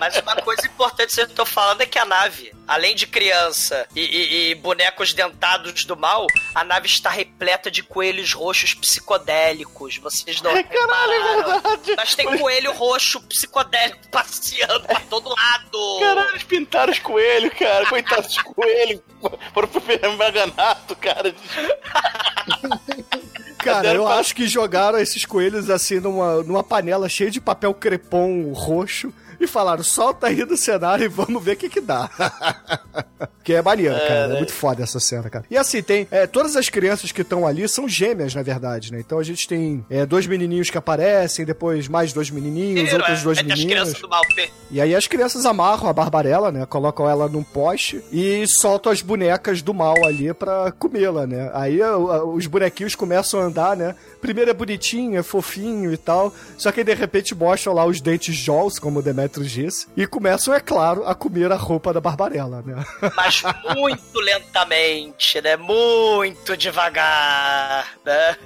[0.00, 3.86] Mas uma coisa importante que eu tô falando é que a nave, além de criança
[3.94, 9.96] e, e- e bonecos dentados do mal, a nave está repleta de coelhos roxos psicodélicos.
[9.98, 11.94] Vocês não Caralho, é verdade.
[11.96, 16.00] Mas tem coelho roxo psicodélico passeando pra todo lado.
[16.00, 17.86] Caralho, eles pintaram os coelhos, cara.
[17.86, 19.00] Coitados dos coelhos.
[19.54, 19.82] Foram pro
[20.16, 21.32] Maganato, cara.
[23.66, 28.52] Cara, eu acho que jogaram esses coelhos assim numa, numa panela cheia de papel crepom
[28.52, 32.10] roxo e falaram: solta aí do cenário e vamos ver o que que dá.
[33.42, 34.34] que é maneiro, cara.
[34.34, 35.44] É muito foda essa cena, cara.
[35.50, 36.06] E assim, tem.
[36.10, 39.00] é, todas as crianças que estão ali são gêmeas, na verdade, né?
[39.00, 43.22] Então a gente tem é, dois menininhos que aparecem, depois mais dois menininhos, Tiro, outros
[43.22, 43.94] dois é, meninos.
[44.70, 46.66] E aí as crianças amarram a Barbarella, né?
[46.66, 51.50] Colocam ela num poste e soltam as bonecas do mal ali pra comê-la, né?
[51.54, 53.94] Aí os bonequinhos começam a andar, né?
[54.20, 56.34] Primeiro é bonitinho, é fofinho e tal.
[56.58, 59.86] Só que aí, de repente mostram lá os dentes Jaws, como o Demetrius disse.
[59.96, 62.84] E começam, é claro, a comer a roupa da Barbarella, né?
[63.16, 63.42] Mas
[63.74, 65.56] muito lentamente, né?
[65.56, 68.36] Muito devagar, né?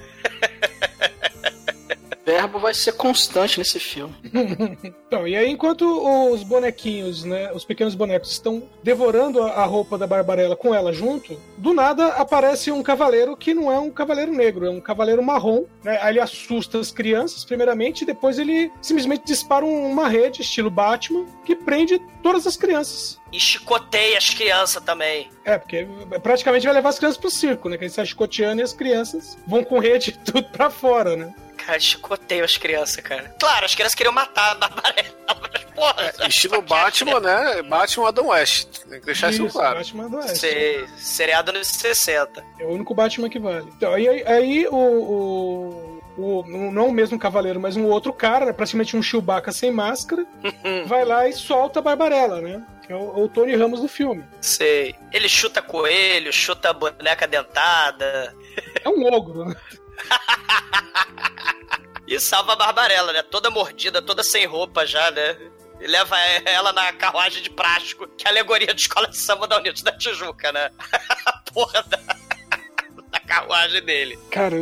[2.31, 4.15] O verbo vai ser constante nesse filme.
[5.11, 5.83] Então, e aí enquanto
[6.31, 11.37] os bonequinhos, né, os pequenos bonecos estão devorando a roupa da Barbarella com ela junto,
[11.57, 15.65] do nada aparece um cavaleiro que não é um cavaleiro negro, é um cavaleiro marrom,
[15.83, 15.99] né?
[16.01, 20.69] Aí ele assusta as crianças primeiramente, e depois ele simplesmente dispara um- uma rede estilo
[20.71, 23.19] Batman que prende todas as crianças.
[23.33, 25.29] E chicoteia as crianças também.
[25.43, 25.85] É, porque
[26.23, 27.77] praticamente vai levar as crianças pro circo, né?
[27.77, 31.33] Que ele sai chicoteando e as crianças vão com rede tudo pra fora, né?
[31.65, 33.35] Cara, chicoteia as crianças, cara.
[33.39, 36.13] Claro, as crianças queriam matar a Barbarella, mas porra.
[36.27, 37.61] Estilo Batman, né?
[37.63, 38.79] Batman Adam West.
[38.89, 39.77] Tem que deixar isso, Isso, claro.
[39.77, 40.37] Batman do Oeste.
[40.39, 42.43] Sei, seriado nos 60.
[42.59, 43.71] É o único Batman que vale.
[43.77, 48.45] Então, aí, aí, aí o, o, o- Não o mesmo cavaleiro, mas um outro cara,
[48.45, 50.25] né, praticamente um Chewbacca sem máscara,
[50.87, 52.61] vai lá e solta a Barbarella, né?
[52.85, 54.23] Que é o, o Tony Ramos do filme.
[54.41, 54.95] Sei.
[55.11, 58.35] Ele chuta coelho, chuta boneca dentada.
[58.83, 59.55] É um ogro, né?
[62.11, 63.23] E salva a Barbarella, né?
[63.23, 65.37] Toda mordida, toda sem roupa já, né?
[65.79, 69.47] E leva ela na carruagem de plástico, que é a alegoria da escola de samba
[69.47, 70.69] da Unidos da Tijuca, né?
[71.53, 71.99] Porra da,
[73.09, 74.19] da carruagem dele.
[74.29, 74.57] Cara,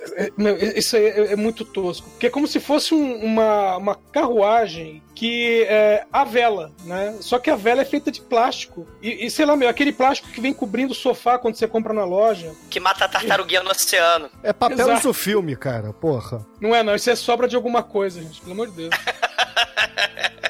[0.00, 2.08] é- é- meu, isso aí é, é muito tosco.
[2.10, 7.16] Porque é como se fosse um- uma, uma carruagem que é a vela, né?
[7.20, 8.86] Só que a vela é feita de plástico.
[9.02, 11.92] E, e, sei lá, meu, aquele plástico que vem cobrindo o sofá quando você compra
[11.92, 12.52] na loja.
[12.70, 14.30] Que mata a tartaruguinha no oceano.
[14.42, 15.08] É papel Exato.
[15.08, 16.46] do filme, cara, porra.
[16.60, 16.94] Não é, não.
[16.94, 18.40] Isso é sobra de alguma coisa, gente.
[18.40, 18.90] Pelo amor de Deus.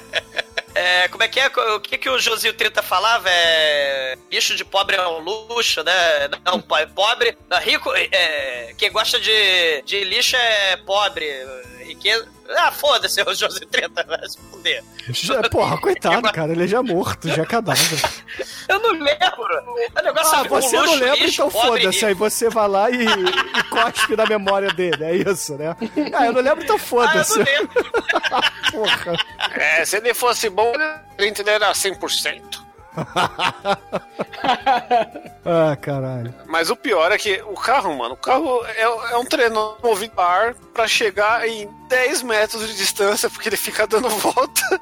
[0.89, 1.47] É, como é que é?
[1.75, 3.29] O que, que o Josinho 30 falava?
[3.29, 4.17] É.
[4.31, 5.93] Bicho de pobre é um luxo, né?
[6.45, 7.37] Não, po- pobre.
[7.63, 7.93] Rico.
[7.95, 11.27] É, quem gosta de, de lixo é pobre.
[11.81, 12.29] Riqueza.
[12.57, 14.83] Ah, foda-se, o Josinho 30, vai se fuder.
[15.11, 18.01] Já- porra, coitado, cara, ele é já morto, já é cadáver.
[18.69, 19.65] Eu não lembro.
[19.99, 22.05] O negócio Ah, é você um luxo, não lembra, lixo, então foda-se.
[22.07, 25.77] Aí você vai lá e, e cospe na memória dele, é isso, né?
[26.15, 27.39] Ah, eu não lembro, então Ah, eu foda-se.
[27.39, 27.93] não lembro.
[28.73, 29.17] Porra.
[29.53, 30.73] É, se ele fosse bom,
[31.19, 32.67] ele era 100%.
[35.51, 36.35] Ah, caralho.
[36.47, 40.13] Mas o pior é que o carro, mano, o carro é, é um treino movido
[40.21, 44.79] a ar pra chegar em 10 metros de distância, porque ele fica dando volta.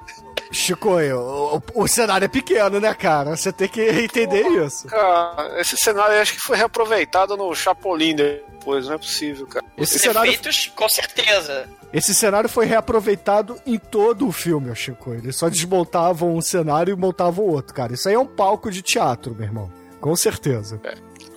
[0.56, 3.36] Chico, o, o, o cenário é pequeno, né, cara?
[3.36, 4.88] Você tem que entender isso.
[4.88, 9.64] Cara, esse cenário eu acho que foi reaproveitado no Chapolin depois, não é possível, cara.
[9.76, 11.68] Esse Os cenário, efeitos, com certeza.
[11.92, 15.12] esse cenário foi reaproveitado em todo o filme, Chico.
[15.12, 17.92] Eles só desmontavam um cenário e montavam outro, cara.
[17.92, 19.70] Isso aí é um palco de teatro, meu irmão.
[20.00, 20.80] Com certeza.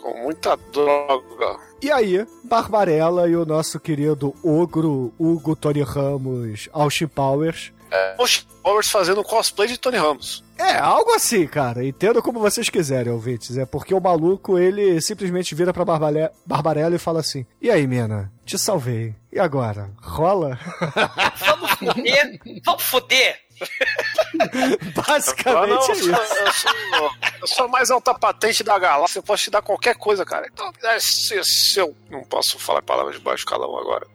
[0.01, 1.60] Com muita droga.
[1.82, 7.72] E aí, Barbarella e o nosso querido ogro Hugo Tony Ramos Austin Powers.
[8.18, 10.44] Os Powers fazendo cosplay de Tony Ramos.
[10.58, 11.84] É, algo assim, cara.
[11.86, 13.58] Entenda como vocês quiserem, ouvintes.
[13.58, 17.88] É porque o maluco, ele simplesmente vira pra Barbale- Barbarella e fala assim: E aí,
[17.88, 18.32] mina?
[18.46, 19.16] Te salvei.
[19.32, 19.90] E agora?
[20.02, 20.60] Rola?
[21.40, 22.40] Vamos foder?
[22.66, 23.36] Vamos foder?
[25.07, 26.03] Basicamente não, é eu, isso.
[26.03, 29.95] sou, eu, sou, eu sou mais alta patente da galáxia, eu posso te dar qualquer
[29.95, 30.47] coisa, cara.
[30.51, 34.07] Então, é, se, se eu não posso falar palavras de baixo calão agora.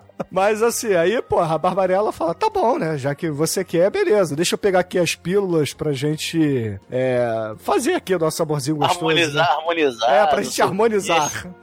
[0.36, 2.98] Mas assim, aí, porra, a Barbarella fala: tá bom, né?
[2.98, 4.36] Já que você quer, beleza.
[4.36, 8.98] Deixa eu pegar aqui as pílulas pra gente é, fazer aqui o nosso amorzinho gostoso.
[8.98, 9.54] Harmonizar, né?
[9.54, 10.12] harmonizar.
[10.12, 11.46] É, pra gente harmonizar.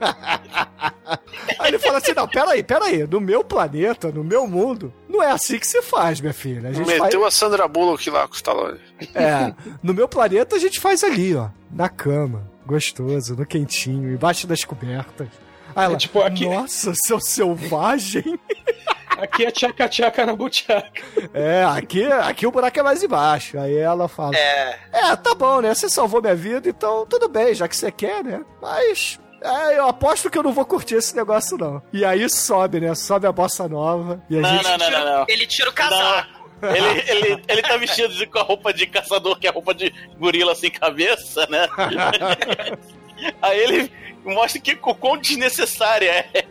[1.56, 3.06] aí ele fala assim: não, peraí, peraí.
[3.06, 6.70] No meu planeta, no meu mundo, não é assim que se faz, minha filha.
[6.70, 7.32] A gente Meteu faz.
[7.32, 8.80] a Sandra Bullock lá com o Stallone.
[9.14, 9.54] É,
[9.84, 11.46] no meu planeta a gente faz ali, ó.
[11.70, 15.28] Na cama, gostoso, no quentinho, embaixo das cobertas.
[15.76, 18.24] Aí ela, É, tipo, aqui- nossa, seu selvagem.
[19.16, 20.90] Aqui é tchaca-tchaca na buchaca.
[21.32, 23.56] É, aqui, aqui o buraco é mais embaixo.
[23.60, 24.76] Aí ela fala: É.
[24.92, 25.72] É, tá bom, né?
[25.72, 28.44] Você salvou minha vida, então tudo bem, já que você quer, né?
[28.60, 29.20] Mas.
[29.40, 31.80] É, eu aposto que eu não vou curtir esse negócio, não.
[31.92, 32.92] E aí sobe, né?
[32.96, 34.20] Sobe a bossa nova.
[34.28, 34.64] E a Não, gente.
[34.64, 35.24] não, não, não, não.
[35.28, 36.42] Ele tira o casaco.
[36.62, 39.94] Ele, ele, ele tá vestido com a roupa de caçador, que é a roupa de
[40.18, 41.68] gorila sem cabeça, né?
[43.42, 43.92] Aí ele
[44.24, 46.44] mostra que o quão desnecessária é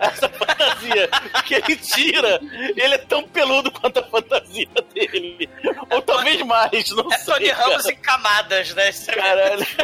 [0.00, 1.08] essa fantasia.
[1.44, 2.40] Que ele tira,
[2.76, 5.48] ele é tão peludo quanto a fantasia dele.
[5.90, 7.34] Ou talvez mais, não É sei.
[7.34, 8.88] Tony Ramos em camadas, né?
[8.88, 9.66] É- Caralho.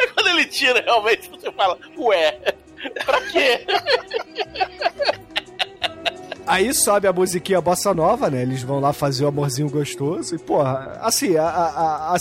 [0.00, 2.38] É quando ele tira, realmente, você fala, ué,
[3.06, 3.64] pra quê?
[6.46, 8.42] Aí sobe a musiquinha bossa nova, né?
[8.42, 10.34] Eles vão lá fazer o amorzinho gostoso.
[10.34, 12.18] E, porra, assim, a, a, a, a-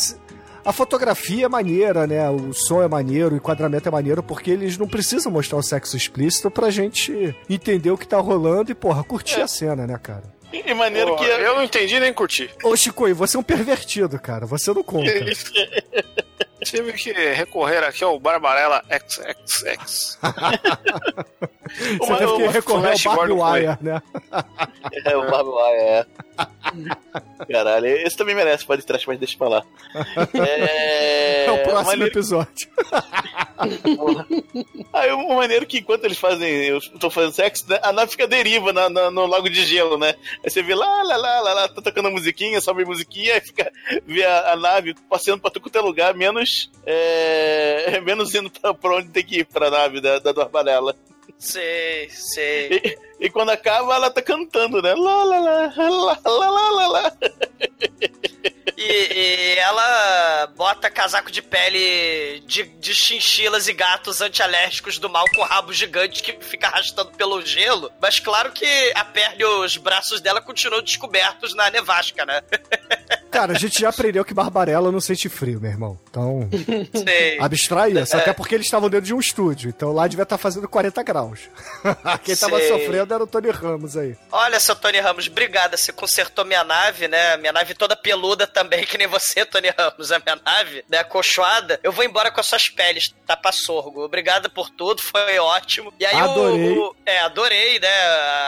[0.68, 2.30] a fotografia é maneira, né?
[2.30, 5.96] O som é maneiro, o enquadramento é maneiro, porque eles não precisam mostrar o sexo
[5.96, 10.24] explícito pra gente entender o que tá rolando e, porra, curtir a cena, né, cara?
[10.52, 12.50] E maneiro que eu não entendi nem curti.
[12.62, 14.46] Ô, Chico, você é um pervertido, cara.
[14.46, 15.10] Você não conta.
[16.70, 20.18] Tive que recorrer aqui ao Barbarella XXX.
[22.00, 23.34] Você teve que recorrer ao Barbie.
[23.34, 24.02] Wire, né?
[25.06, 26.06] É, o Barbie Wire, é.
[27.52, 29.64] Caralho, esse também merece, pode trás, mas deixa pra lá.
[30.34, 32.68] É, É o próximo maneiro- episódio.
[34.94, 38.28] Aí o maneiro que enquanto eles fazem, eu tô fazendo sexo, né, a nave fica
[38.28, 40.16] deriva na, na- no lago de gelo, né?
[40.44, 43.34] Aí você vê lá, lá, lá, lá, lá tá tocando a musiquinha, sobe a musiquinha,
[43.34, 43.72] aí fica,
[44.06, 48.74] vê a, a nave passeando pra tudo quanto é lugar, menos, é, menos indo pra,
[48.74, 50.96] pra onde tem que ir, pra nave da, da Dorbarella.
[51.38, 52.98] Sei, sei.
[53.20, 54.94] E, e quando acaba, ela tá cantando, né?
[54.96, 57.14] Lá, lá, lá, lá, lá, lá, lá, lá.
[58.78, 65.26] E, e ela bota casaco de pele de, de chinchilas e gatos antialérgicos do mal
[65.36, 67.92] com rabo gigante que fica arrastando pelo gelo.
[68.00, 72.42] Mas claro que a perna e os braços dela continuam descobertos na nevasca, né?
[73.32, 76.00] Cara, a gente já aprendeu que Barbarella não sente frio, meu irmão.
[76.18, 76.50] Então,
[77.06, 77.38] Sei.
[77.40, 78.18] abstrai isso.
[78.18, 79.70] Até porque eles estavam dentro de um estúdio.
[79.70, 81.42] Então lá devia estar fazendo 40 graus.
[82.24, 82.68] Quem tava Sei.
[82.70, 84.18] sofrendo era o Tony Ramos aí.
[84.32, 85.78] Olha, seu Tony Ramos, obrigada.
[85.78, 87.38] Você consertou minha nave, né?
[87.38, 90.12] Minha nave toda peluda também, que nem você, Tony Ramos.
[90.12, 91.00] A minha nave, né?
[91.00, 91.80] Acolchoada.
[91.84, 94.04] Eu vou embora com as suas peles, tapa sorgo.
[94.04, 95.94] Obrigada por tudo, foi ótimo.
[96.00, 96.78] E aí o- Adorei.
[96.78, 97.88] O, É, adorei, né?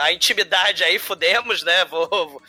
[0.02, 1.84] A intimidade aí, fudemos, né?
[1.84, 2.42] Vou, vou-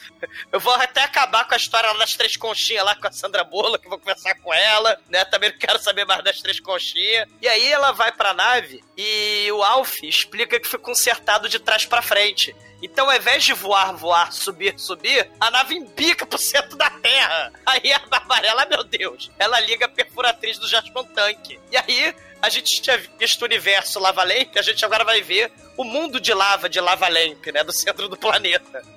[0.51, 3.43] eu vou até acabar com a história lá das três conchinhas lá com a Sandra
[3.43, 5.26] Bullock, que vou conversar com ela, né?
[5.26, 7.28] Também não quero saber mais das três conchinhas.
[7.41, 11.86] E aí ela vai pra nave e o Alf explica que foi consertado de trás
[11.86, 12.55] pra frente.
[12.82, 17.53] Então, ao invés de voar, voar, subir, subir, a nave embica pro centro da Terra.
[17.64, 21.59] Aí a Barbarella, meu Deus, ela liga a perfuratriz do Jaspion Tank.
[21.72, 25.51] E aí, a gente tinha visto o universo Lava Lamp, a gente agora vai ver
[25.82, 27.64] o mundo de lava de Lava Lamp, né?
[27.64, 28.82] Do centro do planeta.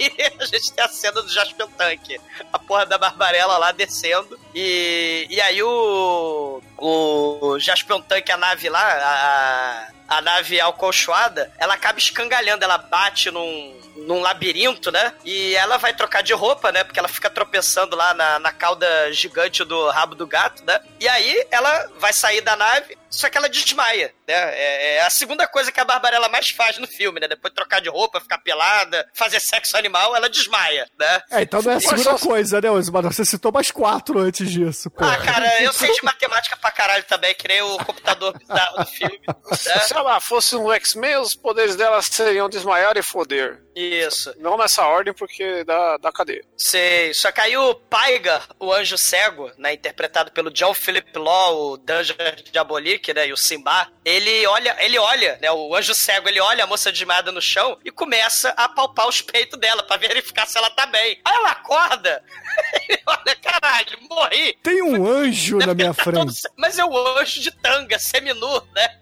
[0.00, 2.18] E aí, a gente tem a cena do Jaspion Tank.
[2.52, 4.38] A porra da Barbarella lá descendo.
[4.54, 11.74] E, e aí, o, o Jaspion Tank, a nave lá, a, a nave alcolchoada, ela
[11.74, 15.12] acaba escangalhando, ela bate num, num labirinto, né?
[15.24, 16.84] E ela vai trocar de roupa, né?
[16.84, 20.80] Porque ela fica tropeçando lá na, na cauda gigante do rabo do gato, né?
[20.98, 24.54] E aí ela vai sair da nave, só que ela desmaia, né?
[24.54, 27.28] É, é a segunda coisa que a Barbarella mais faz no filme, né?
[27.28, 31.22] Depois de trocar de roupa, ficar pelada, fazer sexo animal, ela desmaia, né?
[31.30, 33.02] É, então não é a segunda coisa, né, Osmar?
[33.04, 35.04] Você citou mais quatro antes disso, pô.
[35.04, 38.86] Ah, cara, eu sei de matemática pra caralho também, que nem o computador bizarro do
[38.86, 39.20] filme.
[39.26, 39.78] Né?
[39.80, 43.62] Se ela fosse um X-Men, os poderes dela seriam desmaiar e foder.
[43.74, 44.34] Isso.
[44.38, 46.44] Não nessa ordem, porque dá, dá cadeia.
[46.56, 47.14] Sei.
[47.14, 51.76] Só que aí o Paiga, o anjo cego, né, interpretado pelo John Philip Law, o
[51.78, 52.16] Dungeon
[52.52, 56.64] Diabolique, né, e o Simba, ele olha, ele olha, né, o anjo cego, ele olha
[56.64, 60.56] a moça desmaiada no chão e começa a palpar os peitos dela pra verificar se
[60.58, 61.20] ela tá bem.
[61.24, 62.22] Aí ela acorda
[62.88, 64.58] e olha, caralho, morri.
[64.62, 66.42] Tem um anjo na minha Tá frente.
[66.56, 69.00] Mas é o anjo de tanga, seminu, né?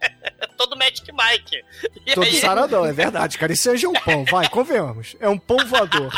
[0.56, 1.64] Todo Magic Mike.
[2.06, 3.52] E Todo aí, saradão, é verdade, cara.
[3.52, 5.16] Esse anjo é um pão, vai, convenhamos.
[5.20, 6.12] É um pão voador.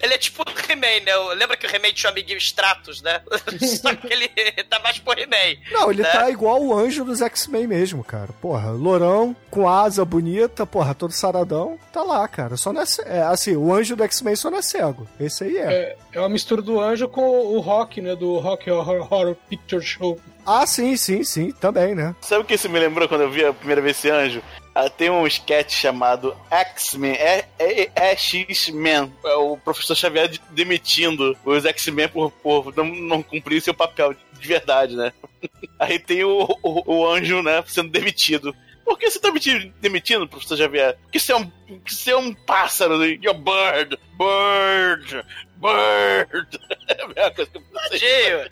[0.00, 1.16] Ele é tipo o He-Man, né?
[1.34, 3.20] Lembra que o He-Man tinha o amiguinho Stratos, né?
[3.60, 4.28] Só que ele
[4.68, 5.60] tá mais pro He-Man.
[5.70, 6.08] Não, ele né?
[6.10, 8.28] tá igual o anjo dos X-Men mesmo, cara.
[8.40, 12.56] Porra, lourão, com asa bonita, porra, todo saradão, tá lá, cara.
[12.56, 15.06] Só não é, é assim, o anjo do X-Men só não é cego.
[15.18, 15.72] Esse aí é.
[15.72, 18.14] É, é uma mistura do anjo com o rock, né?
[18.14, 20.20] Do Rock Horror, Horror Picture Show.
[20.46, 22.14] Ah, sim, sim, sim, também, né?
[22.22, 24.42] Sabe o que isso me lembrou quando eu vi a primeira vez esse anjo?
[24.74, 29.12] Ah, tem um sketch chamado X-Men, é, é, é X-Men.
[29.24, 34.14] É o professor Xavier de- demitindo os X-Men por, por não, não cumprir seu papel
[34.38, 35.12] de verdade, né?
[35.80, 38.54] Aí tem o, o, o anjo, né, sendo demitido.
[38.84, 40.96] Por que você tá demiti- demitindo, professor Xavier?
[41.02, 41.50] Porque você é um,
[41.86, 45.24] você é um pássaro, you're bird, bird,
[45.60, 46.58] bird.
[47.16, 47.98] É a coisa que eu pensei.
[47.98, 48.50] Tadinho.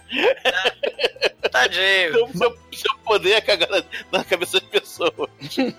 [1.51, 2.09] Tadinho.
[2.11, 3.83] Então, seu, seu poder é cagar na,
[4.13, 5.31] na cabeça das pessoas.
[5.41, 5.75] Tadinho.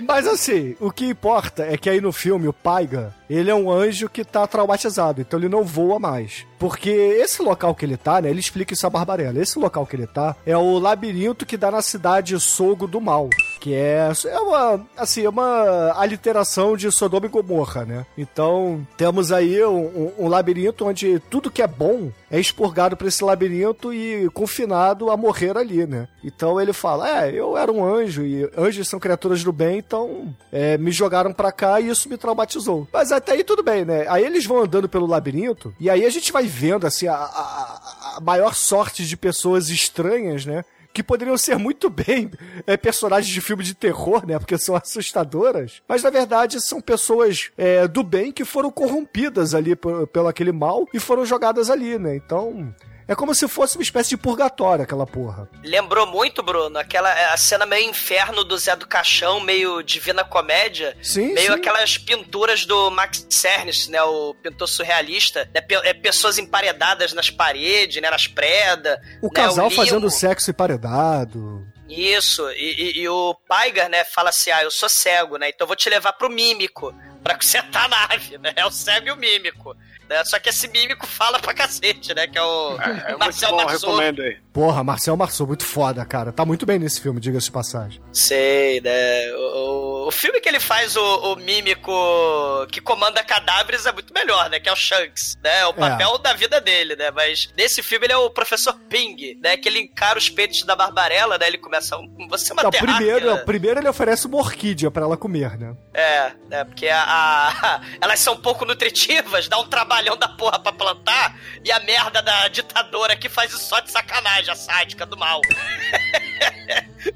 [0.06, 3.70] Mas assim, o que importa é que aí no filme o Paiga, ele é um
[3.70, 6.46] anjo que tá traumatizado, então ele não voa mais.
[6.58, 9.96] Porque esse local que ele tá, né, ele explica isso a Barbarella, esse local que
[9.96, 13.28] ele tá é o labirinto que dá na cidade Sogo do Mal,
[13.62, 18.04] que é, é uma, assim, é uma aliteração de Sodoma e Gomorra, né?
[18.18, 23.22] Então, temos aí um, um- labirinto onde tudo que é bom é expurgado pra esse
[23.22, 26.08] labirinto e confinado a morrer ali, né?
[26.24, 30.34] Então ele fala: É, eu era um anjo e anjos são criaturas do bem, então
[30.50, 32.88] é, me jogaram pra cá e isso me traumatizou.
[32.92, 34.06] Mas até aí tudo bem, né?
[34.08, 38.16] Aí eles vão andando pelo labirinto e aí a gente vai vendo assim a, a-
[38.16, 40.64] a maior sorte de pessoas estranhas, né?
[40.92, 42.30] Que poderiam ser muito bem
[42.66, 44.38] é, personagens de filme de terror, né?
[44.38, 45.82] Porque são assustadoras.
[45.88, 50.86] Mas na verdade são pessoas é, do bem que foram corrompidas ali pelo aquele mal
[50.92, 52.16] e foram jogadas ali, né?
[52.16, 52.74] Então.
[53.12, 55.46] É como se fosse uma espécie de purgatório aquela porra.
[55.62, 60.96] Lembrou muito, Bruno, aquela a cena meio inferno do Zé do Caixão, meio divina comédia.
[61.02, 61.58] Sim, meio sim.
[61.58, 64.02] aquelas pinturas do Max Cernes, né?
[64.02, 65.46] O pintor surrealista.
[65.54, 68.08] Né, é, pessoas emparedadas nas paredes, né?
[68.10, 68.98] Nas predas.
[69.20, 69.76] O né, casal limo.
[69.84, 71.66] fazendo sexo emparedado.
[71.88, 72.54] Isso, e,
[72.96, 75.50] e- e o Paigar, né, fala assim: ah, eu sou cego, né?
[75.50, 78.52] Então eu vou te levar pro mímico pra consertar a nave, né?
[78.56, 79.76] É o cego e o mímico.
[80.12, 80.24] Né?
[80.24, 82.26] Só que esse mímico fala pra cacete, né?
[82.26, 83.90] Que é o É muito Marcel bom, Marceau.
[83.90, 84.36] recomendo aí.
[84.52, 86.32] Porra, Marcel Marceau, muito foda, cara.
[86.32, 88.00] Tá muito bem nesse filme, diga-se de passagem.
[88.12, 89.32] Sei, né?
[89.34, 94.12] O, o- o filme que ele faz o, o mímico que comanda cadáveres é muito
[94.12, 94.58] melhor, né?
[94.60, 95.60] Que é o Shanks, né?
[95.60, 97.10] É o papel da vida dele, né?
[97.10, 99.56] Mas nesse filme ele é o professor Ping, né?
[99.56, 101.46] Que ele encara os peitos da Barbarella, né?
[101.46, 104.90] Ele começa, "Hum, você é uma Não, terráquea." primeiro, não, primeiro ele oferece uma orquídea
[104.90, 105.74] pra ela comer, né?
[105.94, 106.64] É, né?
[106.64, 109.66] Porque a, a- elas são pouco nutritivas, dá um
[110.02, 113.90] trabalhão da porra pra plantar, e a merda da ditadora que faz isso só de
[113.90, 115.40] sacanagem, a sádica do mal.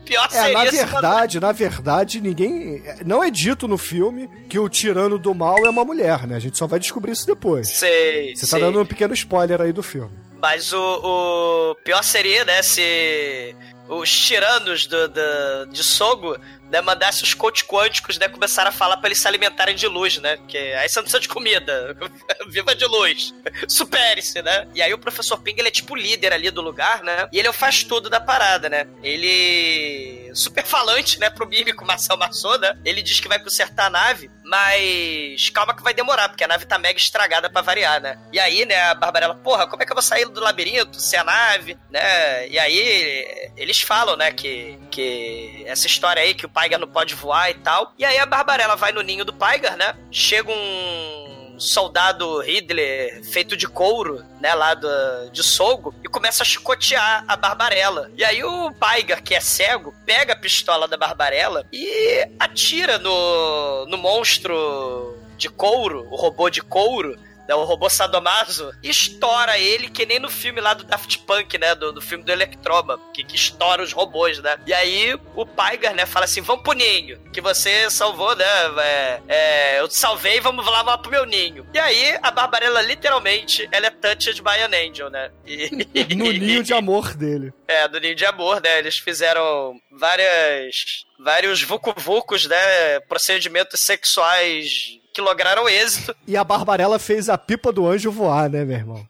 [0.05, 2.83] Pior É, seria na verdade, na verdade, ninguém.
[3.05, 6.37] Não é dito no filme que o tirano do mal é uma mulher, né?
[6.37, 7.69] A gente só vai descobrir isso depois.
[7.71, 8.61] Sei, Você tá sei.
[8.61, 10.11] dando um pequeno spoiler aí do filme.
[10.41, 13.57] Mas o, o pior seria, né, se
[13.89, 16.37] os tiranos do, do- de Sogo
[16.71, 20.19] né, mandassem os coach quânticos né, começaram a falar pra eles se alimentarem de luz,
[20.19, 20.37] né?
[20.37, 21.97] Porque aí você não precisa de comida.
[22.49, 23.35] Viva de luz.
[23.69, 24.69] Supere-se, né?
[24.75, 27.29] E aí o professor Ping, ele é tipo líder ali do lugar, né?
[27.33, 28.87] E ele é o faz tudo da parada, né?
[29.03, 30.31] Ele...
[30.35, 32.79] Super falante, né, pro mímico Marcel Marceau, né?
[32.85, 36.65] Ele diz que vai consertar a nave, mas calma que vai demorar, porque a nave
[36.67, 38.17] tá mega estragada pra variar, né?
[38.33, 41.19] E aí, né, a Barbarella, porra, como é que eu vou sair do labirinto sem
[41.19, 42.49] a nave, né?
[42.49, 47.15] E aí eles falam, né, que, que essa história aí, que o Paigar não pode
[47.15, 47.93] voar e tal.
[47.99, 49.97] E aí a Barbarella vai no ninho do Paigar, né?
[50.13, 51.26] Chega um
[51.59, 54.89] soldado Hitler feito de couro, né, lá do,
[55.33, 58.11] de Sogo, e começa a chicotear a Barbarella.
[58.17, 63.87] E aí o Paigar, que é cego, pega a pistola da Barbarella e atira no,
[63.87, 70.05] no monstro de couro, o robô de couro, né, o robô Sadomaso, estoura ele, que
[70.07, 71.75] nem no filme lá do Daft Punk, né?
[71.75, 74.57] Do, do filme do Electroma, que, que estoura os robôs, né?
[74.67, 78.45] E aí o Paigar, né, fala assim: vamos pro ninho, que você salvou, né?
[78.79, 81.67] É, é, eu te salvei, vamos lá, vamos pro meu ninho.
[81.73, 85.31] E aí a Barbarella, literalmente, ela é touched by an angel, né?
[85.47, 85.71] E,
[86.17, 87.53] No ninho de amor dele.
[87.69, 88.79] é, do ninho de amor, né?
[88.79, 90.77] Eles fizeram várias.
[91.19, 93.01] vários vucu-vucos, né?
[93.09, 96.15] Procedimentos sexuais que lograram êxito.
[96.27, 99.09] E a Barbarella fez a pipa do anjo voar, né, meu irmão?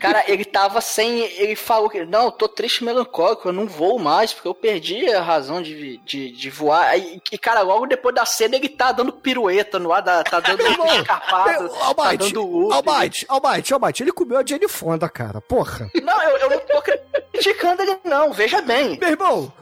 [0.00, 1.20] Cara, ele tava sem.
[1.20, 2.04] Ele falou que.
[2.04, 5.62] Não, eu tô triste e melancólico, eu não vou mais, porque eu perdi a razão
[5.62, 6.98] de, de, de voar.
[6.98, 10.62] E, e, cara, logo depois da cena ele tá dando pirueta no ar, tá dando
[10.62, 12.88] escapado, tá Almighty, dando up.
[12.88, 15.40] Almighty, Almighty, Almighty, ele comeu a Jane Fonda, cara.
[15.40, 15.88] Porra.
[16.02, 16.82] Não, eu, eu não tô
[17.30, 18.98] criticando ele, não, veja bem.
[18.98, 19.52] Meu irmão,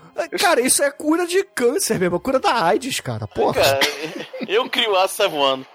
[0.40, 2.20] cara, isso é cura de câncer, meu irmão.
[2.20, 3.26] Cura da AIDS, cara.
[3.26, 3.60] Porra.
[3.60, 3.80] Cara,
[4.48, 5.66] eu crio asa voando.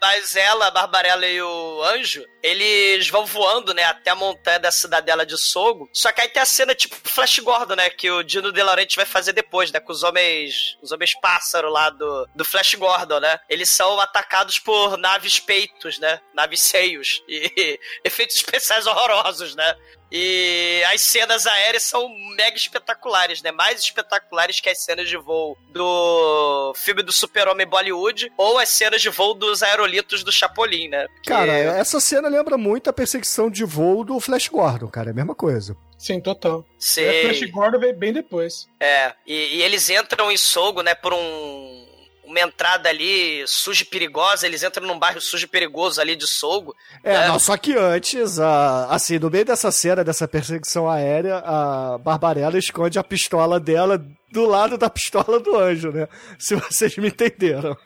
[0.00, 4.70] Mas ela, a Barbarella e o Anjo, eles vão voando, né, até a montanha da
[4.70, 5.88] cidadela de Sogo.
[5.92, 8.96] Só que aí tem a cena tipo Flash Gordon, né, que o Dino De Laurenti
[8.96, 13.20] vai fazer depois, né, com os homens, os homens pássaro lá do, do Flash Gordon,
[13.20, 13.40] né.
[13.48, 19.74] Eles são atacados por naves peitos, né, naves seios e efeitos especiais horrorosos, né.
[20.10, 23.50] E as cenas aéreas são mega espetaculares, né?
[23.50, 29.02] Mais espetaculares que as cenas de voo do filme do Super-Homem Bollywood ou as cenas
[29.02, 31.06] de voo dos aerolitos do Chapolin, né?
[31.08, 35.10] Porque- Cara, essa cena lembra muito a perseguição de voo do Flash Gordon, cara.
[35.10, 35.76] É a mesma coisa.
[35.98, 36.64] Sim, total.
[36.78, 37.04] Sei.
[37.06, 38.68] É, Flash Gordon veio bem depois.
[38.78, 41.86] É, e, e eles entram em Sogo, né, por um
[42.34, 46.26] uma entrada ali suja e perigosa, eles entram num bairro sujo e perigoso ali de
[46.26, 46.74] Sogo.
[47.02, 47.28] É, né?
[47.28, 52.58] não, só que antes, a- assim, no meio dessa cena, dessa perseguição aérea, a Barbarella
[52.58, 56.08] esconde a pistola dela do lado da pistola do anjo, né?
[56.38, 57.76] Se vocês me entenderam.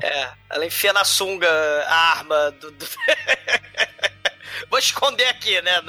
[0.00, 1.48] É, ela enfia na sunga
[1.88, 2.70] a arma do.
[2.70, 2.86] do-
[4.70, 5.80] Vou esconder aqui, né?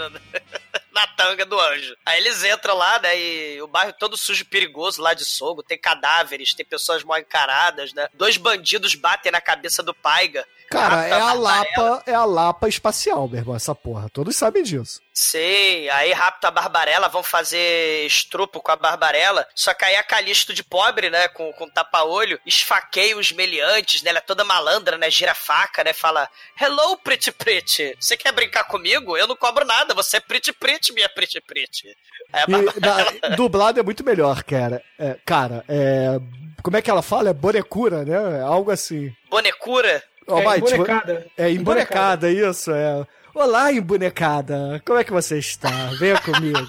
[0.97, 1.95] Na tanga do anjo.
[2.03, 3.19] Aí eles entram lá, né?
[3.19, 5.61] E o bairro todo sujo perigoso lá de Sogo.
[5.61, 8.09] Tem cadáveres, tem pessoas mal encaradas, né?
[8.15, 10.43] Dois bandidos batem na cabeça do Paiga.
[10.69, 11.89] Cara, Rapta é a Barbarella.
[11.89, 14.09] Lapa, é a Lapa espacial, meu irmão, essa porra.
[14.09, 14.99] Todos sabem disso.
[15.13, 19.47] Sim, aí rapta a Barbarella, vão fazer estrupo com a Barbarella.
[19.55, 24.09] Só que aí a Calisto de pobre, né, com, com tapa-olho, esfaqueia os meliantes, né?
[24.11, 25.09] Ela é toda malandra, né?
[25.09, 25.91] Gira faca, né?
[25.93, 27.95] Fala: Hello, Pretty Pretty.
[27.99, 29.17] Você quer brincar comigo?
[29.17, 29.93] Eu não cobro nada.
[29.95, 31.95] Você é Pretty Pretty, minha Pretty Pretty.
[32.31, 34.83] Barbarella- E, na- dublado é muito melhor, cara.
[34.99, 36.19] É, cara, é.
[36.61, 37.29] Como é que ela fala?
[37.29, 38.41] É bonecura, né?
[38.41, 39.11] Algo assim.
[39.29, 40.03] Bonecura?
[40.27, 41.27] Ó, é, embonecada.
[41.37, 43.05] É embonecada, isso, é.
[43.33, 44.81] Olá, embonecada.
[44.85, 45.69] Como é que você está?
[45.99, 46.59] Venha comigo.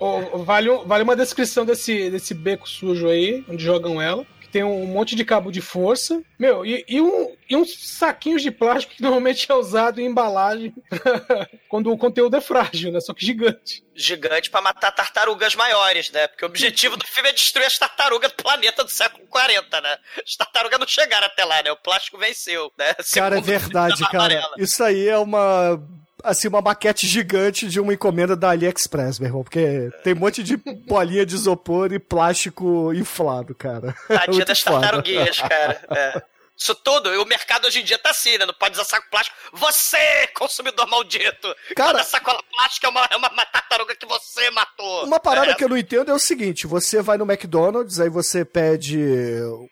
[0.00, 4.26] Ô, vale, vale uma descrição desse, desse beco sujo aí, onde jogam ela.
[4.48, 6.22] Que tem um monte de cabo de força.
[6.38, 10.74] Meu, e, e, um, e uns saquinhos de plástico que normalmente é usado em embalagem
[11.68, 13.00] quando o conteúdo é frágil, né?
[13.00, 13.84] Só que gigante.
[13.94, 16.26] Gigante pra matar tartarugas maiores, né?
[16.28, 19.98] Porque o objetivo do filme é destruir as tartarugas do planeta do século 40, né?
[20.24, 21.70] As tartarugas não chegaram até lá, né?
[21.70, 22.94] O plástico venceu, né?
[22.94, 24.18] Cara, é Segundo o filme verdade, da cara.
[24.18, 24.54] Barbarella.
[24.58, 25.78] Isso aí é uma.
[26.22, 29.42] Assim, uma maquete gigante de uma encomenda da AliExpress, meu irmão.
[29.42, 33.94] Porque tem um monte de bolinha de isopor e plástico inflado, cara.
[34.08, 35.80] É Tadinha muito das tartaruguinhas, cara.
[35.90, 36.22] É.
[36.60, 38.44] Isso tudo, o mercado hoje em dia tá assim, né?
[38.44, 39.36] Não pode usar saco plástico.
[39.52, 41.54] Você, consumidor maldito!
[41.76, 45.04] Cara- Cada sacola plástica é uma, é uma, uma tartaruga que você matou.
[45.04, 45.54] Uma parada É.
[45.54, 48.98] que eu não entendo é o seguinte: você vai no McDonald's, aí você pede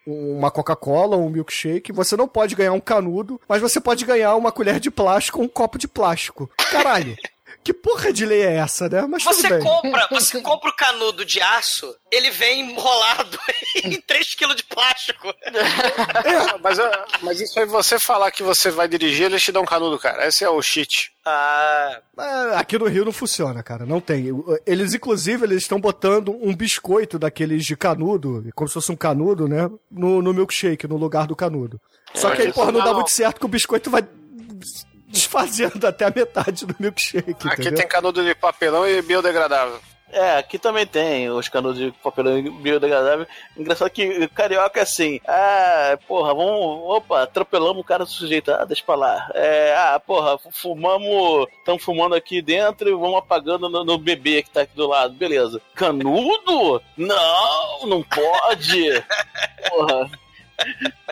[0.05, 4.51] uma Coca-Cola, um milkshake, você não pode ganhar um canudo, mas você pode ganhar uma
[4.51, 6.49] colher de plástico ou um copo de plástico.
[6.71, 7.15] Caralho!
[7.67, 9.05] que porra de lei é essa, né?
[9.09, 9.63] Mas Você tudo bem.
[9.63, 13.37] compra, você compra o canudo de aço, ele vem enrolado
[13.83, 15.33] em 3kg de plástico.
[16.61, 19.65] mas, ah, mas isso aí você falar que você vai dirigir, eles te dão um
[19.65, 20.25] canudo, cara.
[20.27, 21.11] Esse é o cheat.
[21.25, 23.85] Ah, É, Aqui no Rio não funciona, cara.
[23.85, 24.27] Não tem.
[24.65, 29.45] Eles, inclusive, eles estão botando um biscoito daqueles de canudo, como se fosse um canudo,
[29.45, 29.69] né?
[29.91, 31.81] No, no milkshake, no lugar do canudo.
[32.13, 34.07] Só É, que aí, porra, não dá muito certo que o biscoito vai
[35.07, 37.31] desfazendo até a metade do milkshake.
[37.47, 37.75] Aqui entendeu?
[37.75, 39.79] tem canudo de papelão e biodegradável.
[40.09, 43.27] É, aqui também tem os canudos de papelão biodegradável.
[43.57, 48.63] Engraçado que carioca é assim, ah, porra, vamos, opa, atropelamos o cara do sujeito, ah,
[48.63, 49.29] deixa pra lá.
[49.33, 54.49] É, ah, porra, fumamos, estamos fumando aqui dentro e vamos apagando no, no bebê que
[54.49, 55.61] tá aqui do lado, beleza.
[55.75, 56.81] Canudo?
[56.95, 59.03] Não, não pode.
[59.69, 60.09] porra.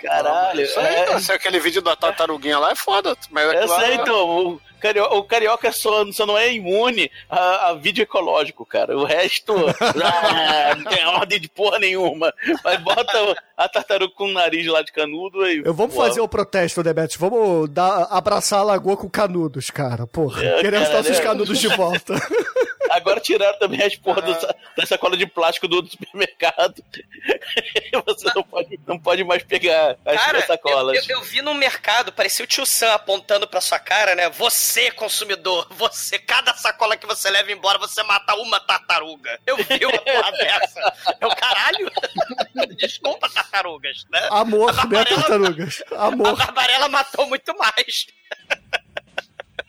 [0.02, 0.62] Caralho.
[0.62, 3.16] Isso aí, é, se aquele vídeo da tartaruguinha lá é foda.
[3.30, 4.56] Mas lá- sei, então.
[4.56, 8.96] O carioca, o carioca só, só não é imune a, a vídeo ecológico, cara.
[8.96, 12.34] O resto ah, não tem ordem de porra nenhuma.
[12.64, 15.64] Mas bota a tartaruga com o nariz lá de canudo e.
[15.66, 17.18] Eu vamos fazer o protesto, Demet.
[17.18, 20.06] Vamos dar, abraçar a lagoa com canudos, cara.
[20.06, 20.44] Porra.
[20.44, 21.24] É, Queremos nossos é.
[21.24, 22.14] canudos de volta.
[22.96, 26.84] Agora tiraram também as porra do sa- da sacola de plástico do, do supermercado.
[28.06, 31.10] Você não pode, não pode mais pegar as, Cara, as eu, sacolas.
[31.10, 34.30] eu, eu vi no mercado, parecia o tio Sam apontando pra sua cara, né?
[34.30, 39.40] Você, consumidor, você, cada sacola que você leva embora, você mata uma tartaruga.
[39.46, 40.94] Eu vi uma porra dessa.
[41.22, 41.92] Eu, caralho,
[42.78, 44.28] desculpa, tartarugas, né?
[44.32, 45.84] Amor, A né, Barbarella- tartarugas?
[45.92, 46.36] A Amor.
[46.36, 48.08] Barbarella matou muito mais.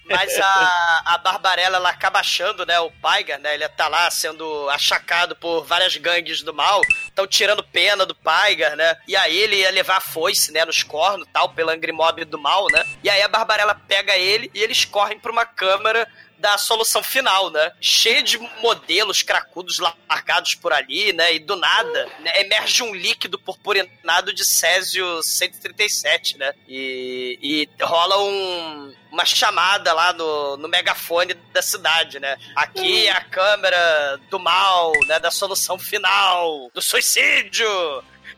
[0.08, 4.68] Mas a, a Barbarella, ela acaba achando, né, o Paiga, né, ele tá lá sendo
[4.70, 9.56] achacado por várias gangues do mal, estão tirando pena do Paiga, né, e aí ele
[9.56, 13.10] ia levar a foice, né, nos cornos, tal, pela Angry Mob do mal, né, e
[13.10, 16.06] aí a Barbarella pega ele e eles correm pra uma câmara
[16.38, 17.72] da solução final, né?
[17.80, 21.34] Cheio de modelos cracudos largados por ali, né?
[21.34, 26.52] E do nada, né, emerge um líquido purpurinado de Césio 137, né?
[26.68, 32.36] E, e rola um, uma chamada lá no, no megafone da cidade, né?
[32.54, 35.18] Aqui é a câmera do mal, né?
[35.18, 37.66] Da solução final, do suicídio.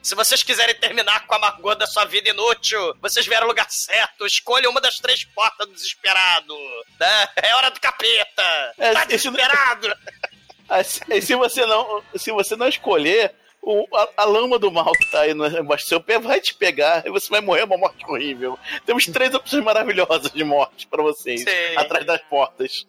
[0.01, 3.68] Se vocês quiserem terminar com a amargor da sua vida inútil, vocês vieram ao lugar
[3.68, 4.24] certo.
[4.24, 6.55] Escolha uma das três portas do desesperado.
[6.99, 7.29] Né?
[7.37, 8.74] É hora do capeta.
[8.79, 9.93] É, tá desesperado.
[10.70, 14.93] Ah, se, se você não, se você não escolher, o- a, a lama do mal
[14.93, 17.65] que tá aí no- embaixo do seu pé vai te pegar e você vai morrer
[17.65, 18.59] uma morte horrível.
[18.87, 21.77] Temos três opções maravilhosas de morte pra vocês, Sim.
[21.77, 22.87] atrás das portas.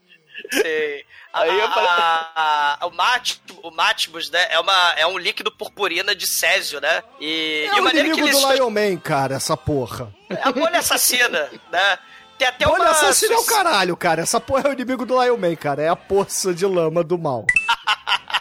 [0.51, 1.05] Sei.
[1.31, 5.05] A- Aí eu a- falei- a- a- o, mat, o Matibus, né, é, uma, é
[5.05, 7.03] um líquido purpurina de Césio, né?
[7.19, 8.41] E, É e o maneira que inimigo eles...
[8.41, 10.11] do Lion Man, cara, essa porra.
[10.27, 11.99] É a bolha assassina, né?
[12.35, 12.89] Tem até Olha, uma...
[12.89, 14.23] assassino é o caralho, cara.
[14.23, 15.83] Essa porra é o inimigo do Lion Man, cara.
[15.83, 17.45] É a poça de lama do mal.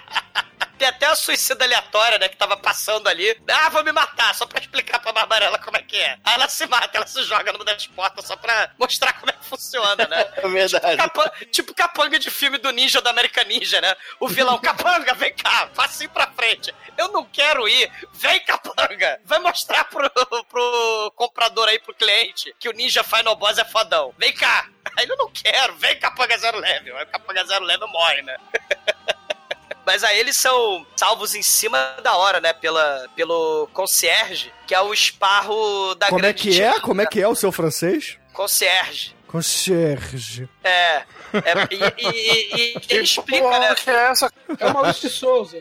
[0.79, 3.37] Tem até a suicida aleatória, né, que tava passando ali.
[3.49, 6.18] Ah, vou me matar, só pra explicar pra Barbarella como é que é.
[6.24, 9.35] Aí ela se mata, ela se joga numa das portas só pra mostrar como é
[9.35, 10.24] que funciona, né?
[10.39, 10.97] É verdade.
[10.97, 13.95] Capa- tipo capanga de filme do ninja da American Ninja, né?
[14.20, 16.72] O vilão, capanga, vem cá, passinho pra frente.
[16.97, 19.20] Eu não quero ir, vem capanga.
[19.24, 20.09] Vai mostrar pro,
[20.49, 24.14] pro comprador aí, pro cliente, que o ninja Final Boss é fodão.
[24.16, 24.66] Vem cá.
[24.97, 26.97] Aí eu não quero, vem capanga zero level.
[26.97, 28.37] Aí o capanga zero level morre, né?
[29.89, 32.53] Mas aí eles são salvos em cima da hora, né?
[32.53, 36.72] Pela, pelo concierge, que é o esparro da Como é grande que é?
[36.72, 38.18] tia- Como é que é o seu francês?
[38.34, 39.16] Concierge.
[39.26, 40.47] Concierge.
[40.62, 41.05] É.
[41.33, 43.74] é e, e- e- e ele explica, Porra, né?
[43.74, 44.33] que é essa?
[44.59, 45.59] É o Maurício de Souza.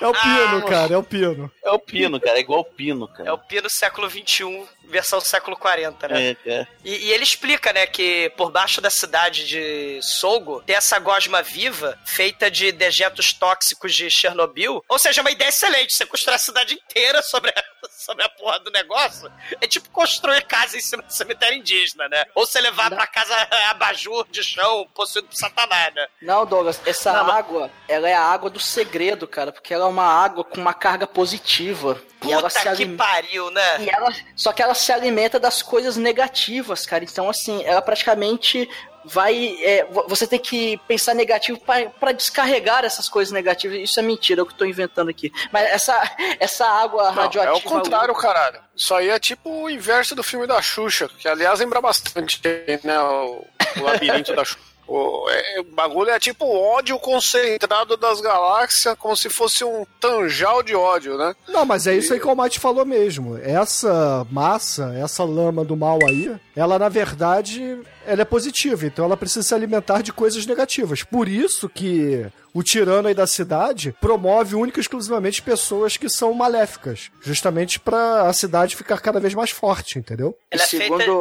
[0.00, 1.50] É o Pino, cara, é o Pino.
[1.64, 3.28] É o pino, cara, é igual o pino, cara.
[3.28, 6.36] É o Pino século XXI, versão século 40, né?
[6.44, 6.66] É, é.
[6.84, 11.40] E, e ele explica, né, que por baixo da cidade de Sogo tem essa gosma
[11.42, 14.84] viva feita de dejetos tóxicos de Chernobyl.
[14.88, 15.94] Ou seja, é uma ideia excelente.
[15.94, 17.52] Você construir a cidade inteira sobre
[17.90, 19.30] sobre a porra do negócio
[19.60, 22.24] é tipo construir casa em cima do cemitério indígena, né?
[22.34, 23.34] Ou você levar pra casa
[23.70, 26.06] abajur de chão possuído por Satanás, né?
[26.20, 30.06] Não, Douglas, essa água, ela é a água do segredo, cara, porque ela é uma
[30.06, 32.00] água com uma carga positiva.
[32.24, 33.80] e ela Puta se que pariu, né?
[33.80, 37.04] E ela, só que ela se alimenta das coisas negativas, cara.
[37.04, 38.68] Então, assim, ela praticamente
[39.04, 39.56] vai.
[39.62, 43.78] é, vo- você tem que pensar negativo pra pra descarregar essas coisas negativas.
[43.78, 45.30] Isso é mentira, é o que eu tô inventando aqui.
[45.52, 46.00] Mas essa,
[46.38, 47.56] essa água Não, é radioativa.
[47.56, 48.60] o contrário, caralho.
[48.76, 52.40] Isso aí é tipo o inverso do filme da Xuxa, que aliás lembra bastante,
[52.84, 52.98] né?
[53.00, 53.44] O,
[53.78, 54.58] o labirinto da Xuxa.
[54.84, 59.86] O, é, o bagulho é tipo o ódio concentrado das galáxias, como se fosse um
[60.00, 61.34] tanjal de ódio, né?
[61.48, 63.38] Não, mas é isso aí que o Mate falou mesmo.
[63.38, 69.16] Essa massa, essa lama do mal aí, ela na verdade, ela é positiva, então ela
[69.16, 71.02] precisa se alimentar de coisas negativas.
[71.02, 76.34] Por isso que o tirano aí da cidade promove única e exclusivamente pessoas que são
[76.34, 80.36] maléficas, justamente pra a cidade ficar cada vez mais forte, entendeu?
[80.52, 81.12] E é segundo feita-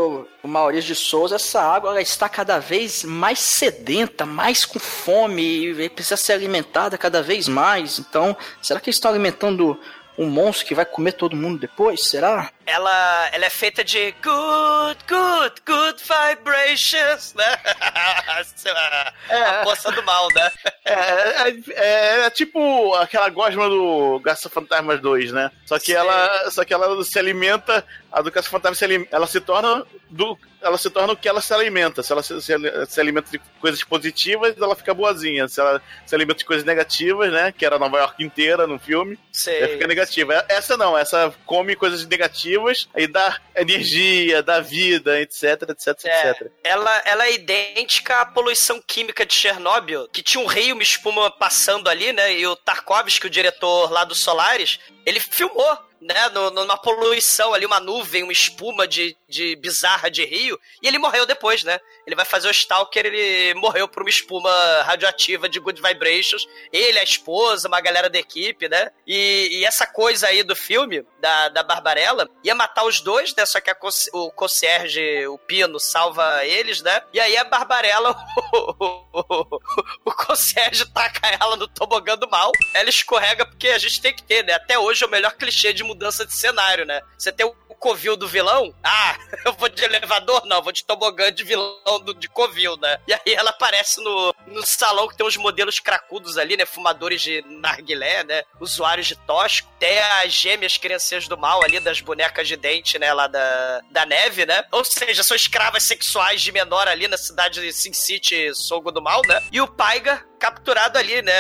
[0.44, 5.72] o Maurício de Souza, essa água ela está cada vez mais sedenta, mais com fome
[5.72, 8.00] e precisa ser alimentada cada vez mais.
[8.00, 9.80] Então, será que eles estão alimentando
[10.18, 12.04] um monstro que vai comer todo mundo depois?
[12.04, 12.52] Será?
[12.66, 17.60] Ela, ela é feita de good, good, good vibrations, né?
[19.32, 20.52] a moça do mal, né?
[20.86, 25.52] É, é, é, é tipo aquela gosma do Gaça Fantasmas 2, né?
[25.66, 29.28] Só que ela, só que ela se alimenta, a do Caça Fantasma se alim- ela
[29.28, 32.04] se torna do ela se torna o que ela se alimenta.
[32.04, 32.54] Se ela se, se,
[32.88, 35.48] se alimenta de coisas positivas, ela fica boazinha.
[35.48, 37.52] Se ela se alimenta de coisas negativas, né?
[37.52, 39.58] Que era Nova York inteira no filme, Sei.
[39.58, 40.46] ela fica negativa.
[40.48, 42.61] Essa não, essa come coisas negativas
[42.96, 46.52] e dá energia, dá vida, etc, etc, É, etc.
[46.64, 51.32] ela, ela é idêntica à poluição química de Chernobyl, que tinha um rio, uma espuma
[51.32, 52.34] passando ali, né?
[52.34, 56.30] E o Tarkovsky, o diretor lá do Solaris, ele filmou, né?
[56.30, 61.26] numa poluição ali, uma nuvem, uma espuma de, de bizarra de rio, e ele morreu
[61.26, 61.80] depois, né?
[62.12, 64.52] Ele vai fazer o Stalker, ele morreu por uma espuma
[64.82, 66.46] radioativa de Good Vibrations.
[66.70, 68.92] Ele, a esposa, uma galera da equipe, né?
[69.08, 73.46] E, e essa coisa aí do filme, da, da Barbarella, ia matar os dois, né?
[73.46, 73.72] Só que
[74.12, 77.02] o concierge, o Pino, salva eles, né?
[77.14, 78.14] E aí a Barbarella,
[78.52, 79.62] o, o,
[80.04, 82.52] o concierge taca ela no tobogã do mal.
[82.74, 84.56] Ela escorrega porque a gente tem que ter, né?
[84.56, 87.02] Até hoje é o melhor clichê de mudança de cenário, né?
[87.18, 90.46] Você tem o covil do vilão, ah, eu vou de elevador?
[90.46, 93.00] Não, vou de tobogã de vilão do, de covil, né?
[93.08, 96.66] E aí ela aparece no, no salão que tem uns modelos cracudos ali, né?
[96.66, 98.44] Fumadores de narguilé, né?
[98.60, 99.68] Usuários de tosco.
[99.80, 103.12] Tem as gêmeas criancinhas do mal ali, das bonecas de dente, né?
[103.12, 104.64] Lá da, da neve, né?
[104.72, 109.02] Ou seja, são escravas sexuais de menor ali na cidade de Sin City, Sogo do
[109.02, 109.42] Mal, né?
[109.52, 111.32] E o Paiga capturado ali, né?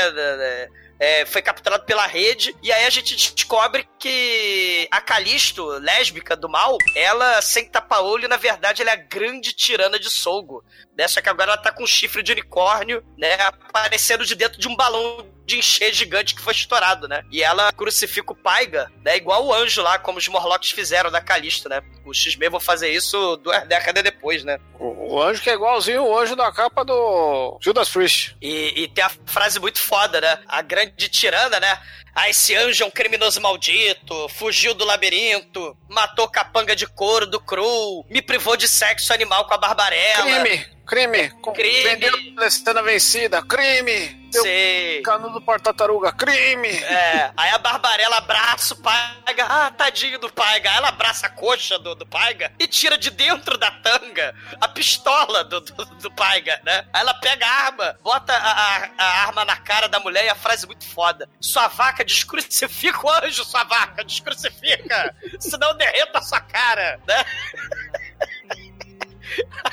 [1.01, 6.47] É, foi capturado pela rede, e aí a gente descobre que a Calisto, lésbica do
[6.47, 10.63] mal, ela, sem tapa-olho, na verdade, ela é a grande tirana de Solgo.
[10.95, 11.07] Né?
[11.07, 13.33] Só que agora ela tá com um chifre de unicórnio, né?
[13.33, 17.23] Aparecendo de dentro de um balão de encher gigante que foi estourado, né?
[17.29, 19.17] E ela crucifica o Paiga, né?
[19.17, 21.81] Igual o anjo lá, como os Morlocks fizeram da Calisto, né?
[22.05, 24.57] Os X-Men vão fazer isso duas décadas depois, né?
[24.79, 28.35] O, o anjo que é igualzinho o anjo da capa do Judas Priest.
[28.41, 30.39] E, e tem a frase muito foda, né?
[30.47, 31.79] A grande tirana, né?
[32.13, 37.39] Ah, esse anjo é um criminoso maldito, fugiu do labirinto, matou capanga de couro do
[37.39, 40.41] cru, me privou de sexo animal com a Barbarella.
[40.41, 41.83] Crime, crime, Crime.
[41.83, 45.01] vendeu Palestina vencida, crime, deu Sei.
[45.03, 46.67] canudo por tartaruga, crime.
[46.67, 49.45] É, aí a Barbarella abraça o Paiga.
[49.47, 50.69] Ah, tadinho do Paiga.
[50.69, 55.45] Ela abraça a coxa do, do Paiga e tira de dentro da tanga a pistola
[55.45, 56.85] do, do, do Paiga, né?
[56.91, 60.29] Aí ela pega a arma, bota a, a, a arma na cara da mulher e
[60.29, 61.29] a frase é muito foda.
[61.39, 65.15] Sua vaca descrucifica o anjo, sua vaca, descrucifica.
[65.39, 67.25] Senão eu derreto a sua cara, né?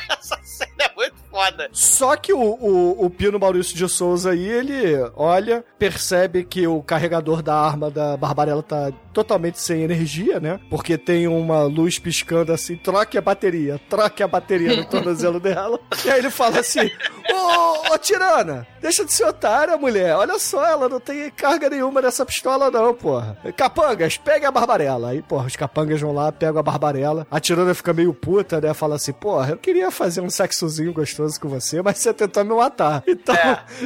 [0.09, 1.69] Essa cena é muito foda.
[1.73, 6.83] Só que o, o, o Pino Maurício de Souza aí, ele olha, percebe que o
[6.83, 10.61] carregador da arma da Barbarella tá totalmente sem energia, né?
[10.71, 15.79] Porque tem uma luz piscando assim, troque a bateria, troque a bateria no tornozelo dela.
[16.05, 16.91] E aí ele fala assim,
[17.31, 22.01] ô, ô tirana, deixa de ser otária, mulher, olha só, ela não tem carga nenhuma
[22.01, 23.37] nessa pistola não, porra.
[23.57, 25.11] Capangas, pegue a Barbarella.
[25.11, 28.73] Aí, porra, os capangas vão lá, pegam a Barbarella, a tirana fica meio puta, né?
[28.73, 32.55] Fala assim, porra, eu queria fazer um sexozinho gostoso com você, mas você tentou me
[32.55, 33.03] matar.
[33.07, 33.35] Então,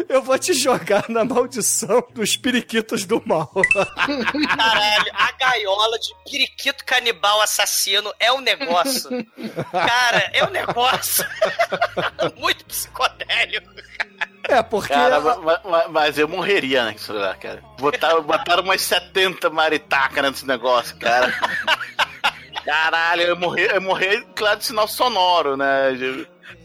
[0.08, 3.50] eu vou te jogar na maldição dos periquitos do mal.
[4.56, 9.08] Caralho, a gaiola de periquito canibal assassino é um negócio.
[9.70, 11.24] Cara, é um negócio
[12.36, 13.70] muito psicodélico.
[14.48, 14.92] É, porque...
[14.92, 17.62] Cara, ela- ma- ma- mas eu morreria naquilo lá, cara.
[17.78, 21.32] Botaram, botaram umas 70 maritacas nesse negócio, cara.
[22.64, 25.92] Caralho, eu morri, eu morri, claro, de sinal sonoro, né?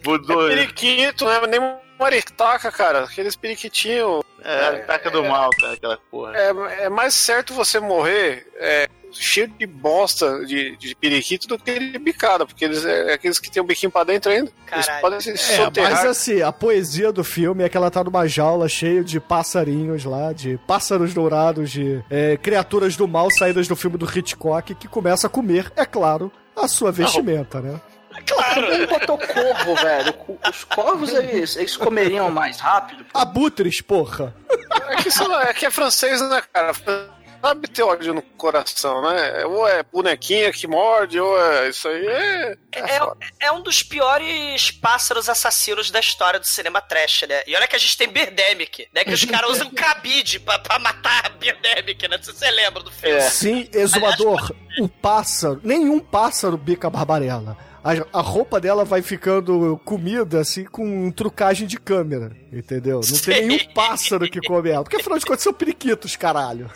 [0.03, 1.59] Do- É periquito, não é nem
[1.99, 3.03] maritaca, cara.
[3.03, 4.23] Aqueles periquitinhos.
[4.43, 6.33] É, maritaca do mal, cara, aquela porra.
[6.37, 11.77] É, é mais certo você morrer é, cheio de bosta de, de periquito do que
[11.79, 14.51] de bicada, porque eles é aqueles que tem o biquinho pra dentro ainda.
[14.71, 15.91] Eles podem se É, soterrar.
[15.91, 20.05] mas assim, a poesia do filme é que ela tá numa jaula cheia de passarinhos
[20.05, 24.87] lá, de pássaros dourados, de é, criaturas do mal saídas do filme do Hitchcock, que
[24.87, 27.81] começa a comer, é claro, a sua vestimenta, né?
[28.25, 28.67] Claro.
[28.67, 30.13] Quem botou corvo, velho?
[30.49, 33.05] Os corvos, eles, eles comeriam mais rápido.
[33.13, 34.33] Abutres, porra!
[34.89, 36.73] É que, sei lá, é que é francês, né, cara?
[37.39, 39.45] Sabe ter ódio no coração, né?
[39.45, 42.07] Ou é bonequinha que morde, ou é isso aí.
[42.07, 42.99] É, é É,
[43.41, 47.43] é um dos piores pássaros assassinos da história do cinema trash, né?
[47.45, 49.03] E olha que a gente tem Birdemic, né?
[49.03, 52.17] Que os caras usam cabide pra, pra matar Birdemic, né?
[52.21, 53.15] Se você lembra do filme.
[53.17, 53.21] É.
[53.21, 57.55] Sim, exumador, o pássaro, nenhum pássaro bica a barbarela.
[57.87, 62.99] A, a roupa dela vai ficando comida, assim, com trucagem de câmera, entendeu?
[63.07, 64.83] Não tem nenhum pássaro que come ela.
[64.83, 66.69] Porque afinal de contas são periquitos, caralho.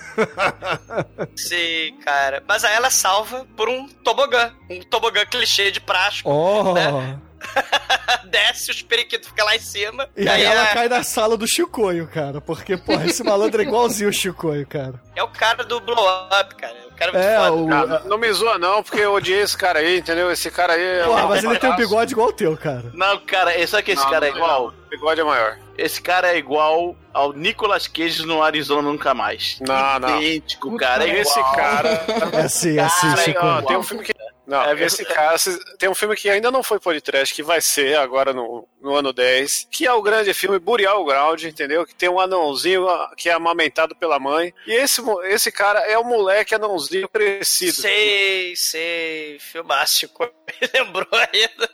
[1.35, 2.41] Sim, cara.
[2.47, 4.53] Mas aí ela é salva por um tobogã.
[4.69, 6.29] Um tobogã clichê de prático.
[6.29, 6.73] Oh!
[6.73, 7.19] Né?
[8.25, 10.07] Desce, os periquitos ficam lá em cima.
[10.15, 12.39] E aí ela é, cai na sala do Chicoio, cara.
[12.39, 14.93] Porque, porra, esse malandro é igualzinho o Chicoio, cara.
[15.15, 16.75] é o cara do blow up, cara.
[16.89, 18.07] O cara é É, o.
[18.07, 20.31] Não me zoa não, porque eu odiei esse cara aí, entendeu?
[20.31, 20.83] Esse cara aí...
[20.83, 22.91] é Porra, um mas ele tem um bigode igual o teu, cara.
[22.93, 24.67] Não, cara, é só que esse Não, cara é não, igual.
[24.67, 25.57] O bigode é maior.
[25.77, 29.57] Esse cara é igual ao Nicolas Cage no Arizona Nunca Mais.
[29.61, 30.21] Não, não.
[30.21, 31.07] Idêntico, cara.
[31.07, 31.55] É Esse igual.
[31.55, 32.05] cara...
[32.33, 33.51] É assim, é assim, Cara, Chicoio.
[33.53, 34.13] Ó, tem um filme que...
[34.51, 35.37] Não, É esse cara...
[35.79, 39.13] Tem um filme que ainda não foi podcast, que vai ser agora no, no ano
[39.13, 41.85] 10, que é o grande filme Burial Ground, entendeu?
[41.85, 44.53] Que tem um anãozinho ah, que é amamentado pela mãe.
[44.67, 47.81] E esse, esse cara é o moleque anãozinho crescido.
[47.81, 49.39] Sei, sei.
[49.39, 50.29] Filmástico.
[50.73, 51.69] Lembrou ainda.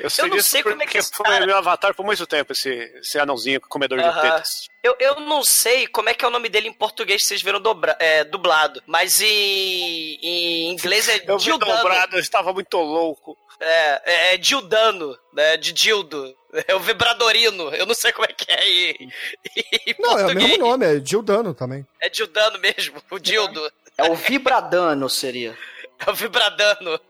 [0.00, 2.04] Eu sei Eu não sei como é que porque esse foi cara- meu avatar por
[2.04, 2.70] muito tempo, esse,
[3.00, 4.20] esse anãozinho comedor de Aham.
[4.20, 4.66] tetas.
[4.82, 7.60] Eu, eu não sei como é que é o nome dele em português, vocês viram
[7.60, 8.82] dobra, é, dublado.
[8.86, 11.76] Mas em, em inglês é Eu vi Dildano.
[11.76, 13.36] dobrado, eu estava muito louco.
[13.60, 15.56] É, é, é Dildano, né?
[15.56, 16.34] De Dildo.
[16.68, 17.74] É o Vibradorino.
[17.74, 19.10] Eu não sei como é que é em,
[19.86, 20.48] em Não, é o português.
[20.50, 21.86] mesmo nome, é Gildano também.
[21.98, 23.72] É Dildano mesmo, o Dildo.
[23.96, 25.56] É o Vibradano, seria.
[26.06, 27.00] É o Vibradano.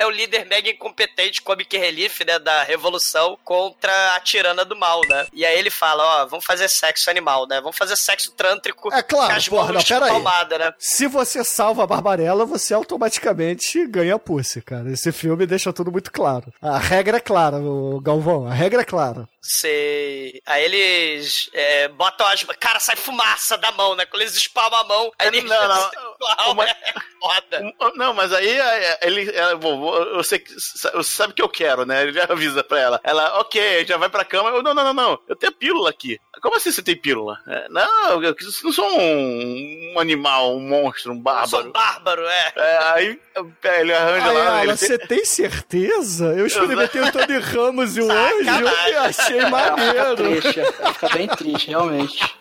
[0.00, 5.02] É o líder mega incompetente, Comic Relief, né, da Revolução contra a tirana do mal,
[5.06, 5.26] né?
[5.30, 7.60] E aí ele fala, ó, vamos fazer sexo animal, né?
[7.60, 10.12] Vamos fazer sexo trântrico É claro, com as porra, não, pera aí.
[10.12, 10.72] palmadas, né?
[10.78, 14.90] Se você salva a Barbarella, você automaticamente ganha pussy, cara.
[14.90, 16.50] Esse filme deixa tudo muito claro.
[16.62, 18.46] A regra é clara, o Galvão.
[18.48, 19.28] A regra é clara.
[19.42, 20.40] Sei.
[20.46, 22.42] Aí eles é, botam as.
[22.58, 24.06] Cara, sai fumaça da mão, né?
[24.06, 26.09] Quando eles espalmam a mão, a energia não, não.
[26.50, 26.74] Uma- é
[27.20, 27.72] foda.
[27.96, 29.30] Não, mas aí é, ele.
[29.30, 30.52] é, bom, eu sei que.
[30.54, 32.02] Você sabe o que eu quero, né?
[32.02, 33.00] Ele já avisa pra ela.
[33.02, 34.50] Ela, ok, já vai pra cama.
[34.50, 35.18] Eu, não, não, não, não.
[35.28, 36.18] Eu tenho pílula aqui.
[36.42, 37.38] Como assim você tem pílula?
[37.46, 41.48] É, não, eu eu não sou um, um animal, um monstro, um Eu bárbaro.
[41.64, 42.52] sou bárbaro, é.
[42.56, 43.20] É, aí
[43.64, 44.44] é, ele arranja Aí lá.
[44.44, 46.26] ela, ele você tem certeza?
[46.36, 50.16] Eu experimentei o Tony Ramos e o anjo e achei Ela fica maneiro.
[50.16, 52.18] triste, ela fica bem triste, realmente.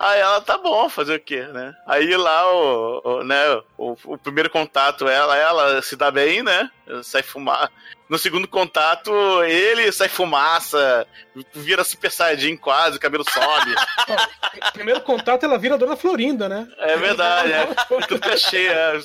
[0.00, 1.74] Aí ela, tá bom, fazer o quê, né?
[1.84, 6.70] Aí lá, o, o, né, o, o primeiro contato, ela, ela se dá bem, né?
[7.02, 7.70] Sai fumar.
[8.08, 11.06] No segundo contato, ele sai fumaça,
[11.52, 13.74] vira super saiyajin quase, o cabelo sobe.
[14.72, 16.66] Primeiro contato, ela vira a Dona Florinda, né?
[16.78, 17.66] É verdade, é.
[18.06, 18.98] Tudo achei, é.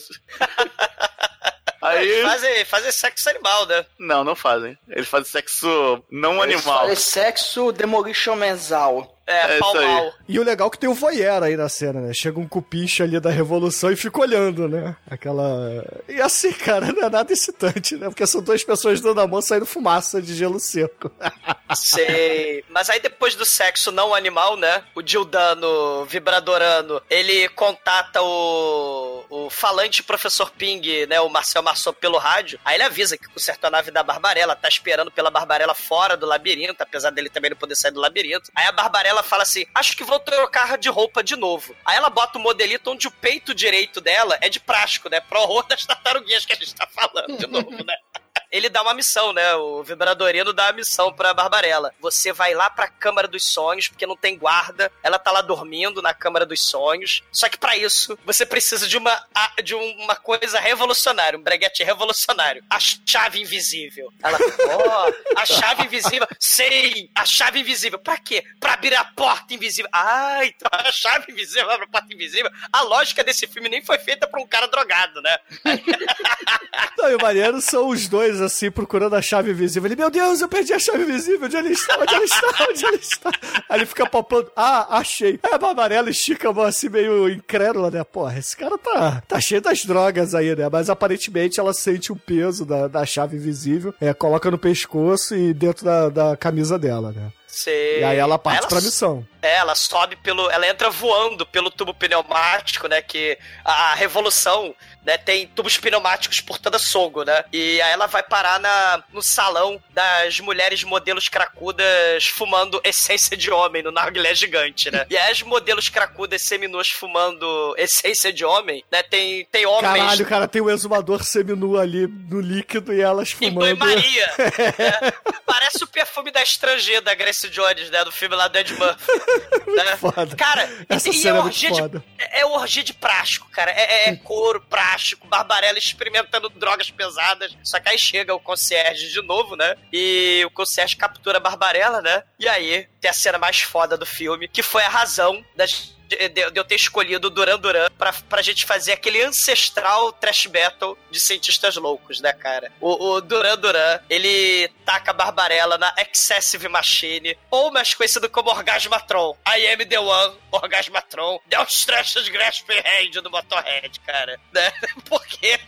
[1.81, 2.21] Aí.
[2.21, 3.85] Fazem, fazem sexo animal, né?
[3.99, 4.77] Não, não fazem.
[4.87, 6.79] Eles fazem sexo não Eles animal.
[6.81, 9.12] fazem sexo demolition mensal.
[9.25, 10.13] É, É pau mal.
[10.27, 12.13] E o legal é que tem o voyeur aí na cena, né?
[12.13, 14.95] Chega um cupincha ali da Revolução e fica olhando, né?
[15.09, 15.85] Aquela...
[16.07, 18.07] E assim, cara, não é nada excitante, né?
[18.07, 21.11] Porque são duas pessoas dando a mão saindo fumaça de gelo seco.
[21.75, 22.63] Sei.
[22.69, 24.83] Mas aí depois do sexo não animal, né?
[24.95, 31.19] O Dildano, vibradorano, ele contata o, o falante professor Ping, né?
[31.21, 32.59] O Marcel Marceau pelo rádio.
[32.63, 36.25] Aí ele avisa que consertou a nave da Barbarella, tá esperando pela Barbarella fora do
[36.25, 38.51] labirinto, apesar dele também não poder sair do labirinto.
[38.55, 41.75] Aí a Barbarella fala assim: Acho que vou trocar de roupa de novo.
[41.85, 45.19] Aí ela bota o modelito onde o peito direito dela é de plástico, né?
[45.19, 47.95] Pro horror das tartaruguinhas que a gente tá falando de novo, né?
[48.53, 49.55] ele dá uma missão, né?
[49.55, 51.91] O Vibradorino dá a missão pra Barbarella.
[51.99, 54.91] Você vai lá pra Câmara dos Sonhos, porque não tem guarda.
[55.01, 57.23] Ela tá lá dormindo na Câmara dos Sonhos.
[57.31, 59.25] Só que pra isso, você precisa de uma,
[59.63, 62.63] de uma coisa revolucionária, um breguete revolucionário.
[62.69, 64.13] A chave invisível.
[64.21, 64.37] Ela,
[64.69, 66.27] ó, a chave invisível.
[66.39, 67.97] Sei, a chave invisível.
[67.97, 68.43] Pra quê?
[68.59, 69.89] Pra abrir a porta invisível.
[69.91, 72.51] Ah, então a chave invisível abre a porta invisível.
[72.71, 75.37] A lógica desse filme nem foi feita pra um cara drogado, né?
[76.99, 79.87] Não, e o maneiro são os dois, assim, procurando a chave invisível.
[79.87, 81.45] Ele, meu Deus, eu perdi a chave invisível.
[81.45, 81.97] Onde ela está?
[81.99, 82.65] Onde ela está?
[82.69, 83.31] Onde ela está?
[83.69, 84.51] Aí ele fica palpando.
[84.55, 85.39] Ah, achei.
[85.43, 88.03] Aí a Barbarella estica a mão assim, meio incrédula, né?
[88.03, 90.69] Porra, esse cara tá, tá cheio das drogas aí, né?
[90.71, 95.53] Mas aparentemente ela sente o peso da, da chave invisível, é, coloca no pescoço e
[95.53, 97.31] dentro da, da camisa dela, né?
[97.47, 97.99] Sei.
[97.99, 99.25] E aí ela parte Ela pra missão.
[99.43, 100.49] É, ela sobe pelo.
[100.49, 103.01] Ela entra voando pelo tubo pneumático, né?
[103.01, 104.73] Que a, revolução,
[105.05, 107.43] né, tem tubos pneumáticos por toda Sogo, né?
[107.51, 113.51] E aí ela vai parar na, no salão das mulheres modelos cracudas fumando essência de
[113.51, 115.05] homem no narguilé gigante, né?
[115.09, 119.03] E aí as modelos cracudas seminuas fumando essência de homem, né?
[119.03, 119.81] Tem, tem homens.
[119.81, 123.59] Caralho, cara, tem o exumador seminu ali no líquido e elas fumando.
[123.59, 124.31] banho-maria.
[124.37, 125.11] né?
[125.45, 128.03] Parece o perfume da estrangeira da Alex Jones, né?
[128.03, 129.11] Do filme lá do Ed Murphy.
[129.75, 129.97] né?
[129.97, 130.35] Foda.
[130.35, 132.03] Cara, Essa e, cena é é muito orgia de foda.
[132.19, 133.71] é é orgia de prático, cara.
[133.71, 137.55] É, é couro, prático, Barbarella experimentando drogas pesadas.
[137.63, 139.75] Só que aí chega o concierge de novo, né?
[139.91, 142.23] E o concierge captura a Barbarella, né?
[142.39, 146.29] E aí tem a cena mais foda do filme, que foi a razão das- de,
[146.29, 151.19] de- eu ter escolhido Duran Duran pra, pra gente fazer aquele ancestral trash metal de
[151.19, 152.71] cientistas loucos, né, cara?
[152.79, 158.49] O, o Duran Duran, ele taca a Barbarella na Excessive Machine, ou mais conhecido como
[158.49, 159.37] Orgasmatron.
[159.47, 161.39] I am the one, Orgasmatron.
[161.47, 164.39] Demonstrations Grasping Hand do Motorhead, cara.
[164.51, 164.71] Né?
[165.09, 165.59] Porque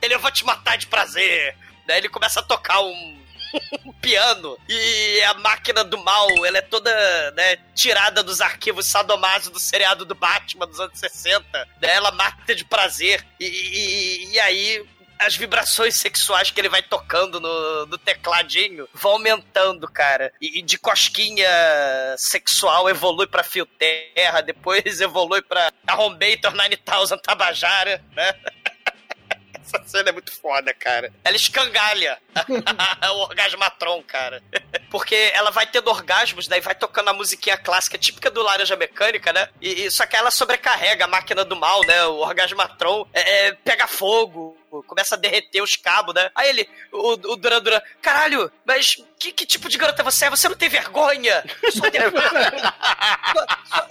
[0.00, 1.56] ele eu vou te matar de prazer.
[1.86, 1.98] Né?
[1.98, 3.21] Ele começa a tocar um
[3.84, 6.90] um piano e a máquina do mal, ela é toda,
[7.32, 11.46] né, tirada dos arquivos sadomaso do seriado do Batman dos anos 60,
[11.80, 11.94] né?
[11.94, 14.86] Ela mata de prazer e, e, e aí
[15.26, 20.32] as vibrações sexuais que ele vai tocando no, no tecladinho vão aumentando, cara.
[20.40, 21.48] E, e de cosquinha
[22.16, 28.34] sexual evolui pra fio terra, depois evolui pra Arrombator 9000 Tabajara, né?
[29.64, 31.12] Essa cena é muito foda, cara.
[31.24, 32.18] Ela escangalha
[33.14, 34.42] o orgasmatron, cara.
[34.90, 39.32] Porque ela vai tendo orgasmos, daí vai tocando a musiquinha clássica típica do Laranja Mecânica,
[39.32, 39.48] né?
[39.60, 42.04] E, e- só que ela sobrecarrega a máquina do mal, né?
[42.06, 44.56] O orgasmatron é, é, pega fogo,
[44.86, 46.30] começa a derreter os cabos, né?
[46.34, 50.30] Aí ele, o, o Duran Duran, caralho, mas que, que tipo de garota você é?
[50.30, 51.44] Você não tem vergonha?
[51.70, 52.74] Sua devassa.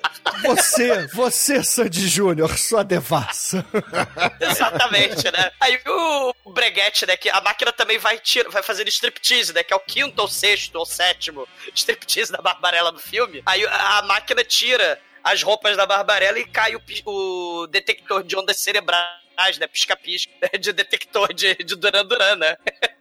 [0.43, 3.65] Você, você, Sandy Júnior, sua devassa.
[4.39, 5.51] Exatamente, né?
[5.59, 7.17] Aí o Breguete, né?
[7.17, 9.63] Que a máquina também vai, tira, vai fazendo striptease, né?
[9.63, 13.41] Que é o quinto ou sexto ou sétimo striptease da Barbarella do filme.
[13.45, 18.59] Aí a, máquina tira as roupas da Barbarella e cai o, o detector de ondas
[18.59, 19.20] cerebrais,
[19.59, 19.67] né?
[19.67, 22.57] Pisca-pisca, de detector de, de Duran Duran, né?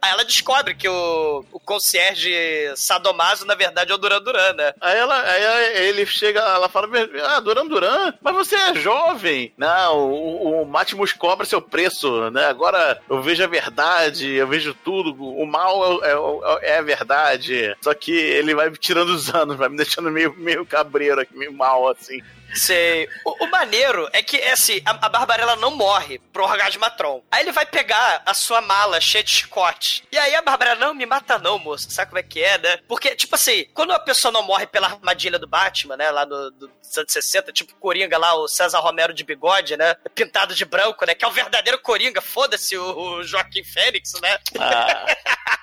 [0.00, 2.32] Aí ela descobre que o, o concierge
[2.76, 4.72] sadomaso, na verdade, é o Duran Duran, né?
[4.80, 6.88] Aí ela, aí ele chega, ela fala,
[7.26, 9.52] ah, Duran Duran, mas você é jovem.
[9.56, 12.46] Não, o, o Matimus cobra seu preço, né?
[12.46, 17.76] Agora eu vejo a verdade, eu vejo tudo, o mal é, é- é a verdade.
[17.82, 21.52] Só que ele vai me tirando os anos, vai me deixando meio, meio cabreiro meio
[21.52, 22.22] mal, assim.
[22.54, 23.08] Sei.
[23.24, 27.22] O, o maneiro é que, é assim, a, a Barbarella não morre pro Orgasmatron.
[27.30, 30.04] Aí ele vai pegar a sua mala cheia de chicote.
[30.10, 31.90] E aí a Barbarella, não, me mata não, moço.
[31.90, 32.78] Sabe como é que é, né?
[32.88, 36.10] Porque, tipo assim, quando a pessoa não morre pela armadilha do Batman, né?
[36.10, 39.94] Lá no, do, dos anos 60, tipo Coringa lá, o César Romero de bigode, né?
[40.14, 41.14] Pintado de branco, né?
[41.14, 42.20] Que é o verdadeiro Coringa.
[42.20, 44.38] Foda-se o, o Joaquim Fênix, né?
[44.58, 45.06] Ah,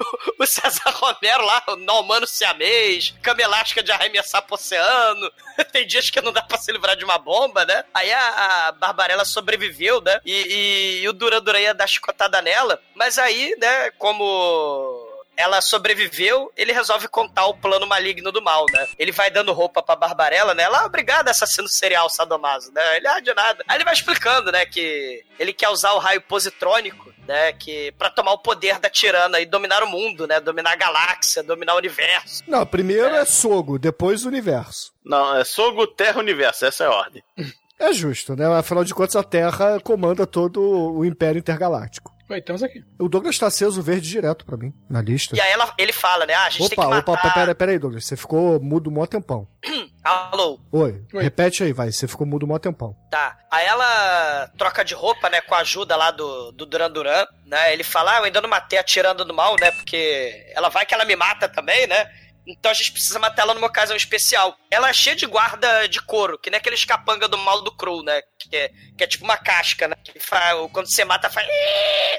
[0.38, 5.30] o César Romero lá, o não humano siamês, cama elástica de arremessar pro oceano.
[5.72, 7.84] Tem dias que não dá pra se livrar de uma bomba, né?
[7.94, 10.20] Aí a, a Barbarella sobreviveu, né?
[10.24, 12.80] E, e- e o Duran Duran ia dar chicotada nela.
[12.94, 15.09] Mas aí, né, como
[15.40, 18.86] ela sobreviveu, ele resolve contar o plano maligno do mal, né?
[18.98, 20.62] Ele vai dando roupa pra Barbarella, né?
[20.64, 22.96] Ela, obrigado, assassino serial sadomaso, né?
[22.96, 23.64] Ele, ah, de nada.
[23.66, 28.10] Aí ele vai explicando, né, que ele quer usar o raio positrônico, né, que para
[28.10, 30.40] tomar o poder da tirana e dominar o mundo, né?
[30.40, 32.42] Dominar a galáxia, dominar o universo.
[32.46, 34.92] Não, primeiro é Sogo, depois o universo.
[35.04, 37.22] não, é Sogo Terra Universo, essa é a ordem.
[37.78, 38.46] É justo, né?
[38.58, 42.09] Afinal de contas, a Terra comanda todo o Império Intergaláctico.
[42.30, 42.84] Oi, estamos aqui.
[42.96, 45.34] O Douglas tá aceso verde direto pra mim, na lista.
[45.34, 46.32] E aí ela, ele fala, né?
[46.34, 47.12] Ah, a gente tem Opa, que matar...
[47.12, 48.04] opa, pera, pera aí, Douglas.
[48.04, 49.48] Você ficou mudo mó tempão.
[50.04, 51.22] Alô, Oi, Oi.
[51.24, 51.90] repete aí, vai.
[51.90, 52.94] Você ficou mudo mó tempão.
[53.10, 53.36] Tá.
[53.50, 57.72] Aí ela troca de roupa, né, com a ajuda lá do, do Duran Duran, né?
[57.72, 59.72] Ele fala, ah, eu ainda não matei atirando no mal, né?
[59.72, 62.08] Porque ela vai que ela me mata também, né?
[62.46, 64.56] Então a gente precisa matar ela numa ocasião especial.
[64.70, 68.04] Ela é cheia de guarda de couro, que nem aqueles capanga do mal do Cru,
[68.04, 68.22] né?
[68.38, 69.96] Que é, que é tipo uma casca, né?
[70.04, 71.46] Que faz, quando você mata, faz.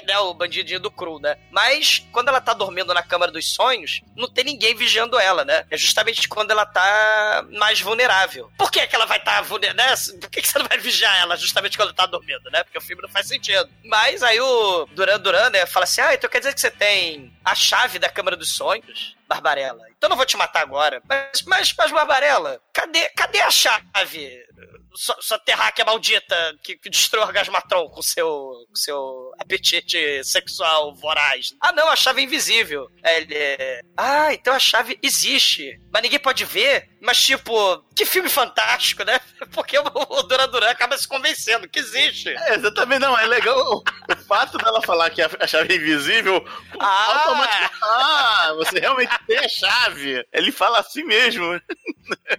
[0.04, 0.18] Né?
[0.18, 1.38] O bandidinho do Cru, né?
[1.50, 5.64] Mas quando ela tá dormindo na Câmara dos Sonhos, não tem ninguém vigiando ela, né?
[5.70, 8.52] É justamente quando ela tá mais vulnerável.
[8.58, 10.14] Por que, que ela vai estar tá vulnerável?
[10.14, 10.20] Né?
[10.20, 12.62] Por que, que você não vai vigiar ela justamente quando tá dormindo, né?
[12.64, 13.70] Porque o filme não faz sentido.
[13.84, 17.32] Mas aí o Duran Duran, né, fala assim: ah, então quer dizer que você tem
[17.42, 19.16] a chave da Câmara dos Sonhos?
[19.32, 19.86] Barbarella.
[19.96, 21.00] Então não vou te matar agora.
[21.08, 22.41] Mas, mas, mas Barbarella,
[22.72, 24.46] cadê, cadê a chave?
[24.94, 28.26] Sua, sua terráquea maldita que, que destrói o Orgasmatron com seu,
[28.68, 31.54] com seu apetite sexual voraz.
[31.60, 32.88] Ah, não, a chave é invisível.
[33.02, 35.80] Aí Ele, é, ah, então a chave existe.
[35.90, 36.90] Mas ninguém pode ver.
[37.00, 39.18] Mas, tipo, que filme fantástico, né?
[39.52, 42.28] Porque o, o Duran Duran acaba se convencendo que existe.
[42.28, 43.82] É, exatamente, não, é legal o,
[44.12, 46.44] o fato dela falar que a, a chave é invisível,
[46.78, 47.06] Ah!
[47.16, 50.24] automaticamente, ah, você realmente tem a chave.
[50.32, 51.60] Ele fala assim mesmo.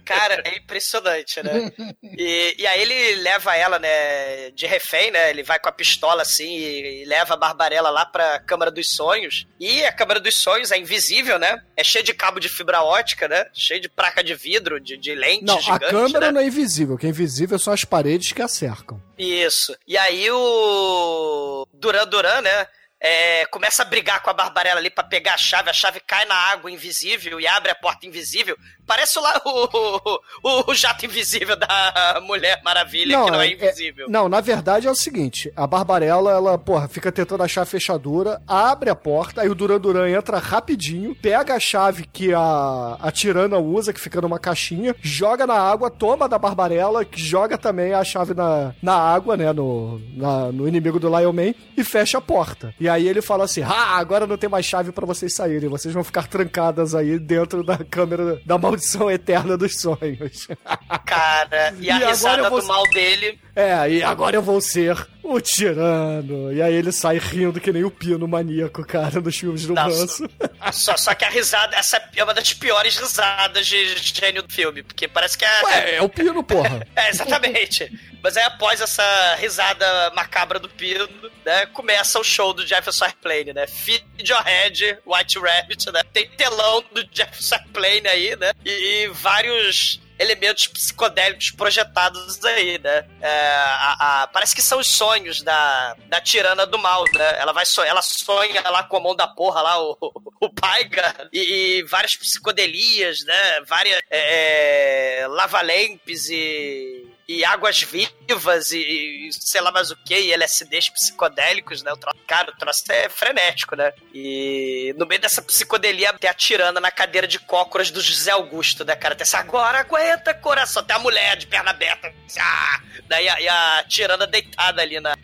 [0.04, 1.72] Cara, é impressionante, né?
[2.18, 5.30] E, e aí ele leva ela, né, de refém, né?
[5.30, 8.90] Ele vai com a pistola assim e, e leva a Barbarella lá pra Câmara dos
[8.94, 9.46] Sonhos.
[9.58, 11.62] E a Câmara dos Sonhos é invisível, né?
[11.76, 13.46] É cheia de cabo de fibra ótica, né?
[13.52, 16.32] Cheio de placa de vidro, de, de lente Não, a gigante, câmera né?
[16.32, 16.94] não é invisível.
[16.94, 19.00] O que é invisível são as paredes que a cercam.
[19.18, 19.76] Isso.
[19.86, 22.66] E aí o Duran Duran, né?
[23.06, 26.24] É, começa a brigar com a Barbarella ali pra pegar a chave, a chave cai
[26.24, 28.56] na água invisível e abre a porta invisível.
[28.86, 34.06] Parece lá o, o, o jato invisível da Mulher Maravilha, que não é, invisível.
[34.08, 38.40] não, na verdade é o seguinte: a Barbarella, ela, porra, fica tentando achar a fechadura,
[38.48, 43.10] abre a porta, aí o Duran Duran entra rapidinho, pega a chave que a, a
[43.12, 47.92] tirana usa, que fica numa caixinha, joga na água, toma da Barbarella, que joga também
[47.92, 52.16] a chave na, na água, né, no, na- no inimigo do Lion Man, e fecha
[52.18, 52.74] a porta.
[52.80, 55.92] E aí ele fala assim: ah, agora não tem mais chave pra vocês saírem, vocês
[55.92, 60.46] vão ficar trancadas aí dentro da câmera da maldição eterna dos sonhos.
[61.04, 63.38] Cara, e a E agora risada vou- do mal dele.
[63.56, 66.52] É, e agora eu vou ser o tirano.
[66.52, 69.84] E aí ele sai rindo que nem o Pino maníaco, cara, nos filmes do Não,
[69.84, 70.28] Manso.
[70.72, 74.82] Só, só que a risada, essa é uma das piores risadas de gênio do filme,
[74.82, 75.64] porque parece que é.
[75.64, 76.84] Ué, é o Pino, porra.
[76.96, 77.90] É, exatamente.
[78.22, 81.08] Mas aí, após essa risada macabra do Pino,
[81.44, 83.66] né, começa o show do Jefferson Airplane, né?
[83.66, 86.02] Feed Your Head, White Rabbit, né?
[86.12, 88.52] Tem telão do Jefferson Airplane aí, né?
[88.64, 88.70] E,
[89.04, 93.04] e vários elementos psicodélicos projetados aí, né?
[93.20, 97.38] É, a- a- parece que são os sonhos da, da tirana do mal, né?
[97.38, 99.96] Ela vai so- ela sonha lá com a mão da porra lá, o,
[100.40, 103.60] o Paiga, e, e várias psicodelias, né?
[103.66, 110.14] Várias é, é, lavalempes e e águas vivas e, e sei lá mais o que,
[110.14, 111.92] e LSDs psicodélicos, né?
[111.92, 113.92] O troço, cara, o troço é frenético, né?
[114.12, 118.84] E no meio dessa psicodelia tem a tirana na cadeira de cócoras do José Augusto,
[118.84, 119.14] né, cara?
[119.14, 120.84] Tem essa, agora aguenta, coração.
[120.84, 122.12] Tem a mulher de perna aberta.
[122.38, 122.80] Ah!
[123.06, 125.16] Daí a, e a tirana deitada ali na.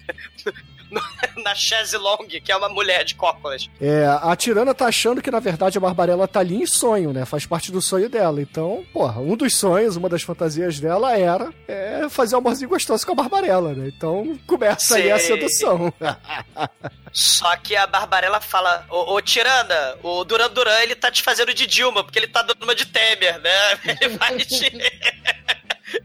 [1.43, 3.69] Na chaise longue, que é uma mulher de cócoras.
[3.81, 7.25] É, a tirana tá achando que, na verdade, a Barbarella tá ali em sonho, né?
[7.25, 8.41] Faz parte do sonho dela.
[8.41, 13.07] Então, porra, um dos sonhos, uma das fantasias dela era é, fazer um amorzinho gostoso
[13.07, 13.91] com a Barbarella, né?
[13.95, 15.93] Então, começa aí a sedução.
[17.12, 21.53] Só que a Barbarella fala: Ô, ô Tirana, o Duran Duran ele tá te fazendo
[21.53, 23.51] de Dilma, porque ele tá dando uma de Temer, né?
[24.01, 24.71] Ele vai te.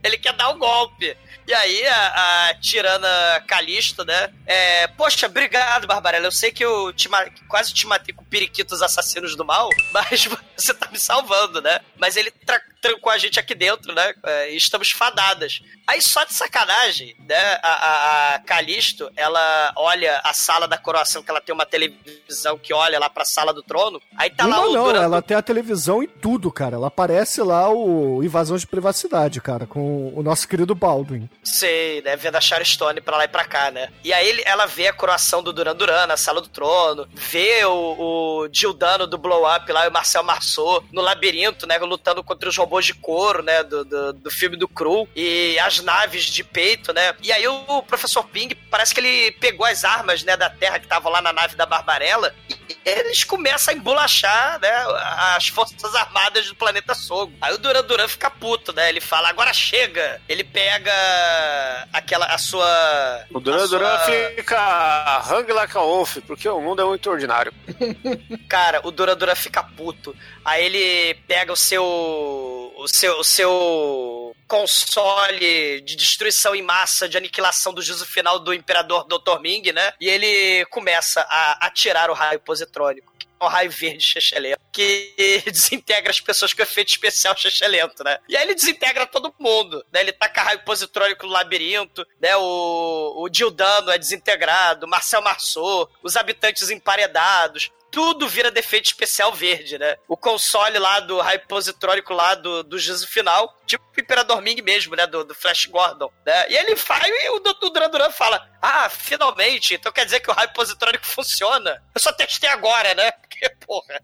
[0.02, 1.16] Ele quer dar um golpe.
[1.46, 4.32] E aí a, a tirana Calisto, né?
[4.44, 6.26] É, Poxa, obrigado, Barbarella.
[6.26, 7.08] Eu sei que eu te
[7.48, 11.80] quase te matei com periquitos assassinos do mal, mas você tá me salvando, né?
[11.96, 12.32] Mas ele
[12.80, 14.14] trancou a gente aqui dentro, né?
[14.24, 15.60] É, e estamos fadadas.
[15.86, 17.58] Aí só de sacanagem, né?
[17.62, 22.58] A, a, a Calisto, ela olha a sala da coroação, que ela tem uma televisão
[22.58, 24.00] que olha lá pra sala do trono.
[24.16, 26.76] Aí tá lá Uma o não, Duran ela tem a televisão e tudo, cara.
[26.76, 31.28] Ela aparece lá o Invasão de Privacidade, cara, com o nosso querido Baldwin.
[31.42, 32.16] Sei, né?
[32.16, 33.90] Vendo a Charestone pra lá e pra cá, né?
[34.02, 37.72] E aí ela vê a coroação do Duran Duran na sala do trono, vê o,
[37.72, 41.78] o Gildano do Blow Up lá, e o Marcel Marceau no labirinto, né?
[41.78, 43.62] Lutando contra os robôs de couro, né?
[43.62, 45.08] Do, do, do filme do Cru.
[45.14, 47.14] E as naves de peito, né?
[47.22, 50.36] E aí o professor Ping, parece que ele pegou as armas, né?
[50.36, 52.34] Da Terra que estavam lá na nave da Barbarella.
[52.48, 54.70] E eles começam a embolachar, né?
[55.36, 57.32] As forças armadas do planeta Sogo.
[57.40, 58.88] Aí o Duran Duran fica puto, né?
[58.88, 60.20] Ele fala, agora chega.
[60.28, 60.92] Ele pega
[61.92, 63.24] aquela, a sua...
[63.32, 67.52] O Duran Duran sua- fica hang like a wolf, porque o mundo é muito ordinário.
[68.48, 70.14] Cara, o Duran Duran fica puto.
[70.44, 72.65] Aí ele pega o seu.
[72.76, 73.18] O seu.
[73.18, 79.40] O seu console de destruição em massa, de aniquilação do juízo final do Imperador Dr.
[79.40, 79.92] Ming, né?
[80.00, 83.12] E ele começa a atirar o raio positrônico.
[83.40, 85.14] é Um raio verde chechelento que
[85.50, 88.18] desintegra as pessoas com efeito especial chechelento, né?
[88.28, 90.00] E aí ele desintegra todo mundo, né?
[90.00, 92.36] Ele taca raio positrônico no labirinto, né?
[92.36, 99.78] O, o Gildano é desintegrado, Marcel Marceau, os habitantes emparedados, tudo vira defeito especial verde,
[99.78, 99.96] né?
[100.06, 104.60] O console lá do raio positrônico lá do, do juízo final, tipo o Imperador Ming
[104.60, 105.06] mesmo, né?
[105.06, 106.46] Do, do Flash Gordon, né?
[106.50, 110.30] E ele faz, e o, o Duran Duran fala, ah, finalmente, então quer dizer que
[110.30, 111.82] o raio positrônico funciona?
[111.94, 113.12] Eu só testei agora, né?
[113.16, 113.98] Porque, porra...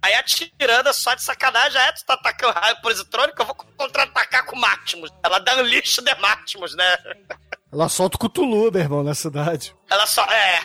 [0.00, 4.46] Aí a tirana só de sacanagem, ah, tu tá atacando raio positrônico, eu vou contra-atacar
[4.46, 5.10] com Máximos.
[5.24, 6.96] Ela dá um lixo de Máximos, né?
[7.72, 9.74] Ela solta o Cthulhu, meu irmão, na cidade.
[9.90, 10.24] Ela só.
[10.26, 10.60] É.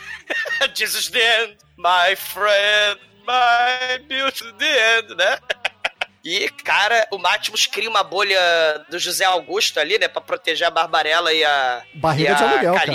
[0.79, 2.97] Is the end, my friend,
[3.27, 5.37] my beautiful the end, né?
[6.25, 8.39] E, cara, o Mátimos cria uma bolha
[8.89, 10.07] do José Augusto ali, né?
[10.07, 11.83] Pra proteger a Barbarella e a.
[11.95, 12.93] Barriga e a de aluguel, cara.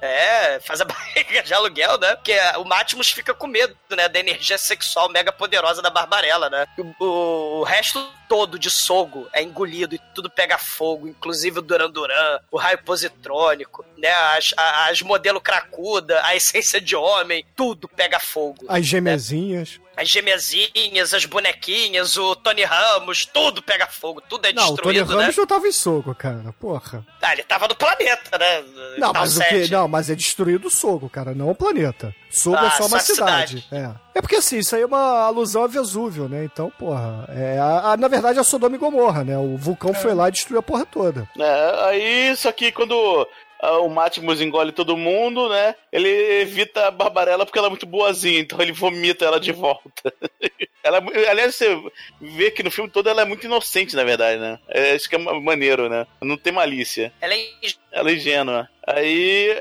[0.00, 2.14] É, faz a barriga de aluguel, né?
[2.16, 4.08] Porque o Mátimos fica com medo, né?
[4.08, 6.66] Da energia sexual mega poderosa da Barbarella, né?
[7.00, 11.90] O, o, resto todo de Sogo é engolido e tudo pega fogo, inclusive o Duran
[11.90, 14.10] Duran, o raio positrônico, né?
[14.36, 18.66] As, as modelo cracuda, a essência de homem, tudo pega fogo.
[18.68, 19.80] As gemezinhas.
[19.96, 24.94] As gemezinhas, as bonequinhas, o Tony Ramos, tudo pega fogo, tudo é Não, o Tony
[24.94, 25.22] destruído, né?
[25.22, 26.54] Ramos não tava em soco, cara.
[26.60, 27.04] Porra.
[27.22, 28.62] Ah, ele tava no planeta, né?
[28.98, 29.70] Não, Tal mas o que?
[29.70, 32.14] Não, mas é destruído o Sogo, cara, não o planeta.
[32.30, 33.66] Sogo Ah, é só uma só a cidade.
[33.72, 33.90] É.
[34.14, 36.44] É porque assim, isso aí é uma alusão a Vesúvio, né?
[36.44, 37.24] Então, porra.
[37.30, 39.36] É, a- a- na verdade, é Sodoma e Gomorra, né?
[39.38, 41.28] O vulcão foi lá e destruiu a porra toda.
[41.38, 43.26] É, aí, só que quando
[43.72, 45.74] o Mátimos engole todo mundo, né?
[45.92, 46.08] Ele
[46.40, 50.12] evita a Barbarella porque ela é muito boazinha, então ele vomita ela de volta.
[50.82, 51.76] ela, é aliás, você
[52.20, 54.58] vê que no filme todo ela é muito inocente, na verdade, né?
[54.68, 56.06] É, isso que é ma- maneiro, né?
[56.20, 57.12] Não tem malícia.
[57.20, 57.46] Ela é
[57.92, 58.68] Ela é ingênua.
[58.86, 59.56] Aí.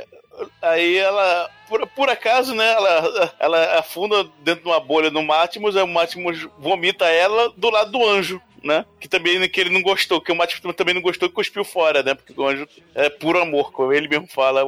[0.61, 1.49] Aí ela.
[1.68, 2.72] Por, por acaso, né?
[2.73, 7.69] Ela, ela afunda dentro de uma bolha no Mátimos, aí o Mátimos vomita ela do
[7.69, 8.41] lado do anjo.
[8.66, 8.84] Né?
[9.00, 12.02] Que também que ele não gostou, que o Mátimos também não gostou e cuspiu fora,
[12.02, 12.16] né?
[12.16, 14.62] Porque o anjo é puro amor, como ele mesmo fala.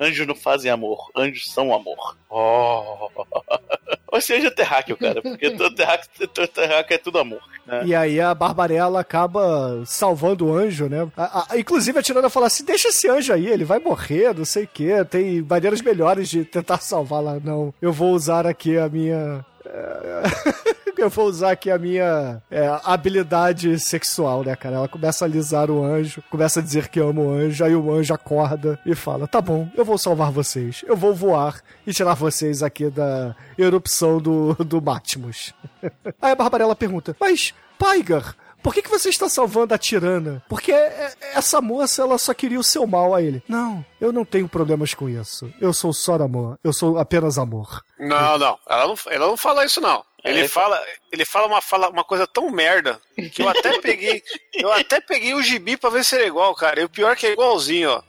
[0.00, 2.16] Anjos não fazem amor, anjos são amor.
[2.30, 3.10] Oh.
[4.10, 5.20] Ou seja, terráqueo, cara.
[5.22, 7.40] Porque todo terráqueo, todo terráqueo é tudo amor.
[7.66, 7.82] Né?
[7.86, 11.06] E aí a Barbarella acaba salvando o anjo, né?
[11.16, 14.44] A- a- inclusive a tirana fala assim: deixa esse anjo aí, ele vai morrer, não
[14.44, 15.02] sei o quê.
[15.08, 17.40] Tem maneiras melhores de tentar salvá-la.
[17.42, 19.44] Não, eu vou usar aqui a minha.
[19.66, 20.72] É,
[21.02, 24.76] Eu vou usar aqui a minha é, habilidade sexual, né, cara?
[24.76, 27.92] Ela começa a alisar o anjo, começa a dizer que ama o anjo, aí o
[27.92, 32.14] anjo acorda e fala: Tá bom, eu vou salvar vocês, eu vou voar e tirar
[32.14, 35.54] vocês aqui da erupção do, do Mátimos.
[36.20, 40.42] Aí a Barbarella pergunta: Mas, Paigar, por que, que você está salvando a tirana?
[40.48, 43.42] Porque é- essa moça, ela só queria o seu mal a ele.
[43.48, 45.52] Não, eu não tenho problemas com isso.
[45.60, 46.58] Eu sou só amor.
[46.62, 47.82] Eu sou apenas amor.
[47.98, 48.58] Não, não.
[48.68, 50.04] Ela não, ela não fala isso, não.
[50.24, 50.80] Ele É, fala,
[51.10, 53.00] ele fala uma, fala uma coisa tão merda
[53.32, 54.22] que eu até peguei.
[54.54, 56.80] Eu até peguei o gibi pra ver se era igual, cara.
[56.80, 58.02] E o pior é que é igualzinho, ó.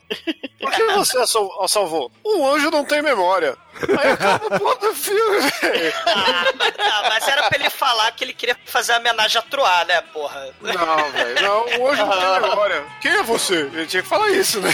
[0.60, 2.10] Por que você sal- salvou?
[2.24, 3.56] Um anjo não tem memória.
[4.00, 5.92] Aí acaba o ponto do filme, velho.
[6.06, 10.00] Ah, mas era pra ele falar que ele queria fazer a homenagem a Troar, né,
[10.12, 10.54] porra?
[10.60, 11.42] Não, velho.
[11.42, 12.84] Não, o anjo não tem memória.
[13.00, 13.54] Quem é você?
[13.72, 14.70] Ele tinha que falar isso, né?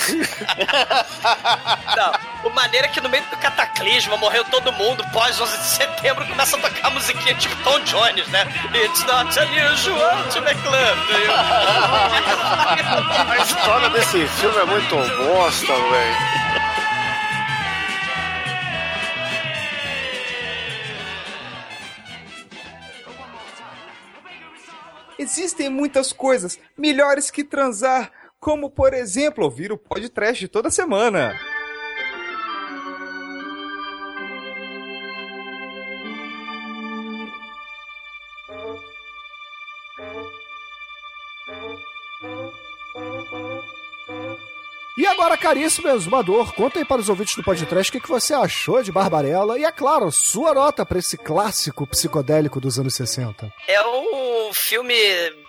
[1.97, 5.65] Não, o maneiro é que no meio do cataclisma morreu todo mundo, pós 11 de
[5.65, 8.47] setembro começa a tocar a musiquinha tipo Tom Jones, né?
[8.75, 11.33] It's not unusual to you.
[13.31, 16.51] A história desse filme é muito bosta, velho.
[25.19, 31.39] Existem muitas coisas melhores que transar, como por exemplo ouvir o podcast toda semana.
[45.01, 48.83] E agora, caríssimo exumador, conta aí para os ouvintes do podcast o que, você achou
[48.83, 53.51] de Barbarella e, é claro, sua nota para esse clássico psicodélico dos anos 60.
[53.67, 54.95] É um filme,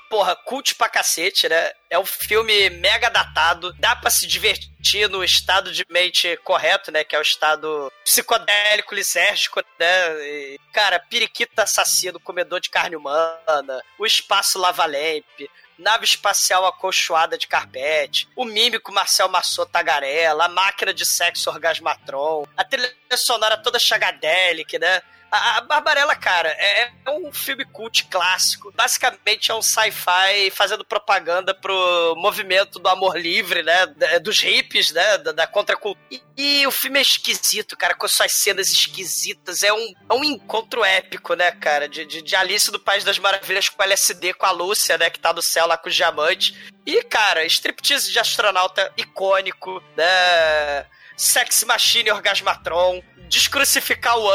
[0.09, 1.69] porra, cult pra cacete, né?
[1.89, 7.03] É um filme mega datado, dá pra se divertir no estado de mente correto, né?
[7.03, 10.27] Que é o estado psicodélico, lisérgico, né?
[10.29, 15.49] E, cara, periquita assassino, comedor de carne humana, o espaço lava-lampe,
[15.81, 22.45] nave espacial acolchoada de carpete, o mímico Marcel Massot Tagarela, a máquina de sexo Orgasmatron,
[22.55, 25.01] a trilha sonora toda chagadélica, né?
[25.31, 28.71] A, a Barbarella, cara, é, é um filme cult clássico.
[28.75, 33.85] Basicamente é um sci-fi fazendo propaganda pro movimento do amor livre, né?
[33.87, 35.17] da- Dos hippies, né?
[35.19, 36.03] Da, da contracultura.
[36.11, 39.63] E, e o filme é esquisito, cara, com suas cenas esquisitas.
[39.63, 41.87] É um, é um encontro épico, né, cara?
[41.87, 45.09] De, de, de Alice do País das Maravilhas com LSD, com a Lúcia, né?
[45.09, 46.53] Que tá no céu lá com os diamantes.
[46.85, 50.85] E, cara, striptease de astronauta icônico, né?
[51.15, 54.29] Sex Machine Orgasmatron, descrucificar o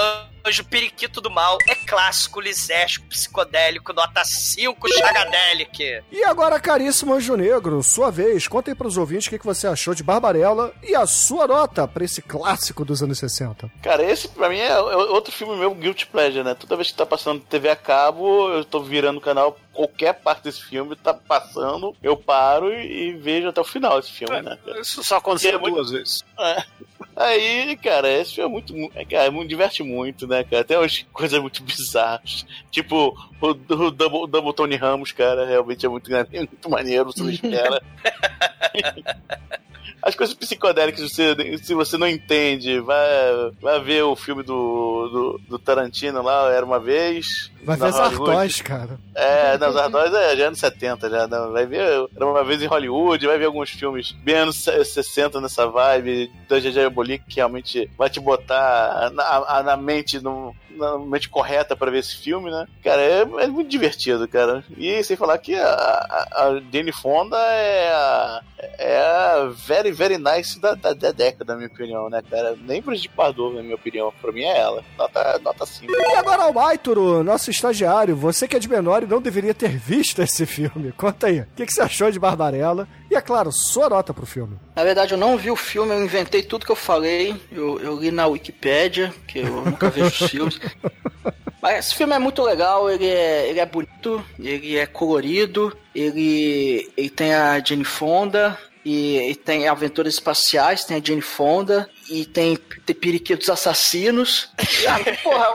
[0.46, 6.02] anjo, periquito do mal, é clássico, lisérgico, psicodélico, nota 5, chagadelic.
[6.12, 9.44] E agora, caríssimo Anjo Negro, sua vez, conta aí para os ouvintes o que, que
[9.46, 13.70] você achou de Barbarella e a sua nota para esse clássico dos anos 60.
[13.82, 16.54] Cara, esse pra mim é é outro filme meu, Guilty Pleasure, né?
[16.54, 20.44] Toda vez que tá passando TV a cabo, eu tô virando o canal, qualquer parte
[20.44, 24.58] desse filme tá passando, eu paro e, e vejo até o final esse filme, né?
[24.64, 24.80] cara?
[24.80, 26.24] Isso só aconteceu É muito- duas vezes.
[26.38, 26.64] É.
[27.16, 30.62] Aí, cara, esse filme é muito, mu- é, cara, me diverte muito, né, cara?
[30.64, 32.44] Tem umas coisas muito bizarras.
[32.70, 37.22] Tipo, o, o Double, o Double Tony Ramos, cara, realmente é muito, muito maneiro, você
[37.22, 37.82] não espera.
[40.02, 43.06] As coisas psicodélicas, você, se você não entende, vai,
[43.60, 47.50] vai ver o filme do, do, do Tarantino lá, Era Uma Vez.
[47.66, 47.92] Vai ver.
[47.92, 48.96] Zardoz, cara.
[49.12, 51.26] É, não, Zardoz é, já é anos 70, já.
[51.26, 55.40] não, vai ver Era Uma Vez em Hollywood, vai ver alguns filmes bem anos 60
[55.40, 60.98] nessa vibe da GG Bolic, que realmente vai te botar na, na mente, no, na
[60.98, 62.66] mente correta pra ver esse filme, né?
[62.82, 64.64] Cara, é, é muito divertido, cara.
[64.76, 68.42] E sem falar que a, a, a Jane Fonda é a,
[68.78, 72.56] é a very, very nice da, da, da década, na minha opinião, né, cara?
[72.60, 74.12] Nem Brigitte Bardot, na minha opinião.
[74.20, 74.84] Pra mim é ela.
[74.96, 75.92] Nota, nota 5.
[75.92, 79.76] E agora ao Maituro, nosso estagiário, você que é de menor e não deveria ter
[79.76, 80.92] visto esse filme.
[80.92, 82.88] Conta aí, o que, que você achou de Barbarella?
[83.10, 84.58] E é claro, sua nota pro filme.
[84.74, 87.40] Na verdade, eu não vi o filme, eu inventei tudo que eu falei.
[87.52, 90.60] Eu, eu li na Wikipédia, que eu nunca vejo os filmes.
[91.62, 96.90] Mas esse filme é muito legal, ele é, ele é bonito, ele é colorido, ele,
[96.96, 102.24] ele tem a Jane Fonda, e, e tem aventuras espaciais, tem a Jane Fonda, e
[102.24, 104.50] tem, tem periquitos assassinos.
[104.82, 105.46] E, ah, porra,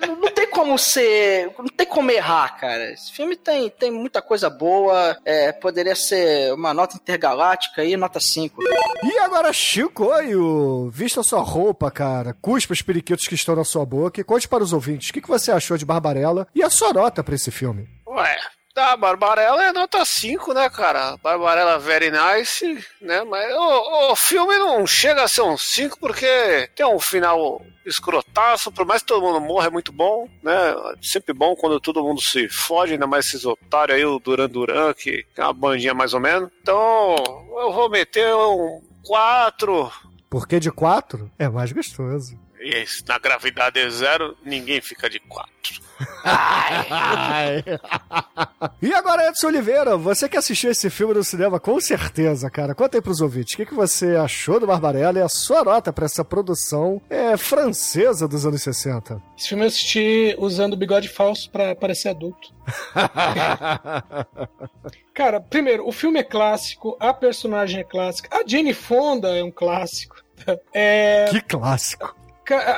[0.00, 1.50] não, não tem como ser.
[1.58, 2.92] Não tem como errar, cara.
[2.92, 8.20] Esse filme tem, tem muita coisa boa, é, poderia ser uma nota intergaláctica aí, nota
[8.20, 8.62] 5.
[9.02, 14.20] E agora, Chicoio, vista sua roupa, cara, cuspa os periquitos que estão na sua boca
[14.20, 16.92] e conte para os ouvintes o que, que você achou de Barbarella e a sua
[16.92, 17.88] nota pra esse filme.
[18.06, 18.36] Ué,
[18.74, 21.16] tá, Barbarella é nota 5, né, cara?
[21.18, 23.22] Barbarella very nice, né?
[23.22, 28.72] Mas o, o filme não chega a ser um 5 porque tem um final escrotaço,
[28.72, 30.74] por mais que todo mundo morra, é muito bom, né?
[31.00, 34.92] Sempre bom quando todo mundo se fode, ainda mais esses otários aí, o Duran Duran,
[34.92, 36.50] que é uma bandinha mais ou menos.
[36.60, 37.14] Então,
[37.58, 39.92] eu vou meter um 4.
[40.28, 42.36] Porque de quatro é mais gostoso.
[42.58, 45.83] E na gravidade é zero, ninguém fica de 4.
[48.82, 52.74] e agora, Edson Oliveira, você que assistiu esse filme no cinema, com certeza, cara.
[52.74, 55.92] Conta aí pros ouvintes, o que, que você achou do Barbarella e a sua nota
[55.92, 59.20] pra essa produção é, francesa dos anos 60?
[59.36, 62.52] Esse filme eu assisti usando bigode falso pra parecer adulto.
[65.14, 69.50] Cara, primeiro, o filme é clássico, a personagem é clássica, a Jane Fonda é um
[69.50, 70.16] clássico.
[70.74, 72.14] É, Que clássico.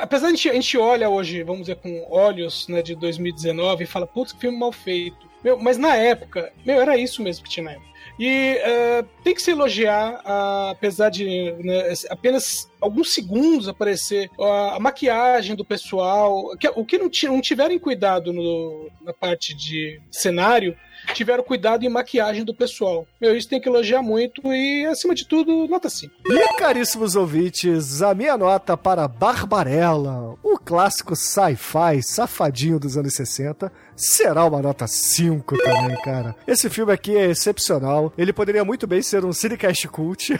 [0.01, 4.07] Apesar de a gente, olha hoje, vamos dizer, com olhos né, de 2019 e fala,
[4.07, 5.27] putz, que filme mal feito.
[5.43, 7.87] Meu, mas na época, meu, era isso mesmo que tinha na época.
[8.19, 14.75] E eh, tem que se elogiar, ah, apesar de né, apenas alguns segundos aparecer a,
[14.75, 16.57] a maquiagem do pessoal.
[16.57, 20.75] Que, o que não, não tiverem cuidado no- na parte de cenário,
[21.13, 23.05] tiveram cuidado em maquiagem do pessoal.
[23.19, 26.13] Meu, isso tem que elogiar muito e, acima de tudo, nota 5.
[26.25, 33.71] E, caríssimos ouvintes, a minha nota para Barbarella, o clássico sci-fi safadinho dos anos 60,
[33.95, 36.35] será uma nota 5 também, cara.
[36.45, 38.13] Esse filme aqui é excepcional.
[38.17, 40.39] Ele poderia muito bem ser um Cinecast Cult.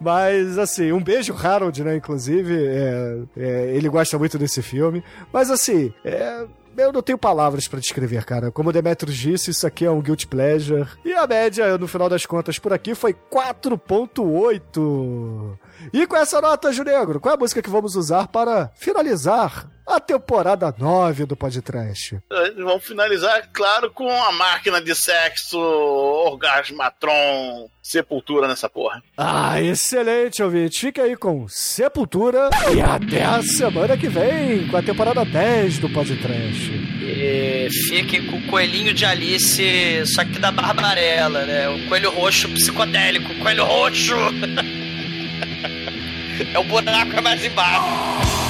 [0.00, 1.96] Mas, assim, um beijo, Harold, né?
[1.96, 5.02] Inclusive, é, é, ele gosta muito desse filme.
[5.32, 6.44] Mas, assim, é,
[6.76, 8.50] eu não tenho palavras pra descrever, cara.
[8.50, 10.88] Como o Demetrius disse, isso aqui é um guilty pleasure.
[11.04, 15.58] E a média, no final das contas, por aqui foi 4.8.
[15.92, 20.00] E com essa nota, Junegro, qual é a música que vamos usar para finalizar a
[20.00, 22.18] temporada 9 do podcast?
[22.56, 29.02] Vamos finalizar, claro, com a máquina de sexo, orgasmatron, sepultura nessa porra.
[29.16, 30.80] Ah, excelente, ouvinte.
[30.80, 35.90] Fica aí com Sepultura e até a semana que vem com a temporada 10 do
[35.90, 36.70] podcast.
[37.02, 41.68] E fiquem com o coelhinho de Alice, só que da Barbarella, né?
[41.68, 44.14] O coelho roxo psicodélico, o coelho roxo!
[46.54, 48.41] é o buraco mais embaixo.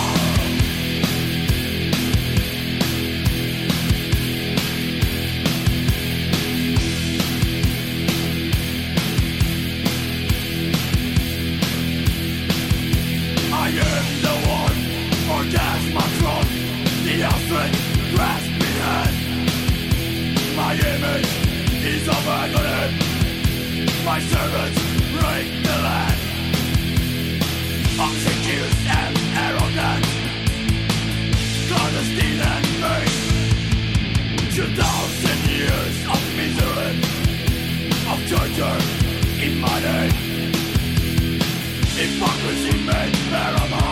[22.32, 24.80] Is my servants
[25.16, 26.20] break the land.
[28.04, 29.14] Obsequious and
[29.46, 30.04] arrogant,
[31.68, 33.12] clandestine and mean.
[34.56, 36.92] Two thousand years of misery,
[38.12, 38.80] of torture
[39.46, 40.16] in my name.
[41.98, 43.91] Hypocrisy made paramount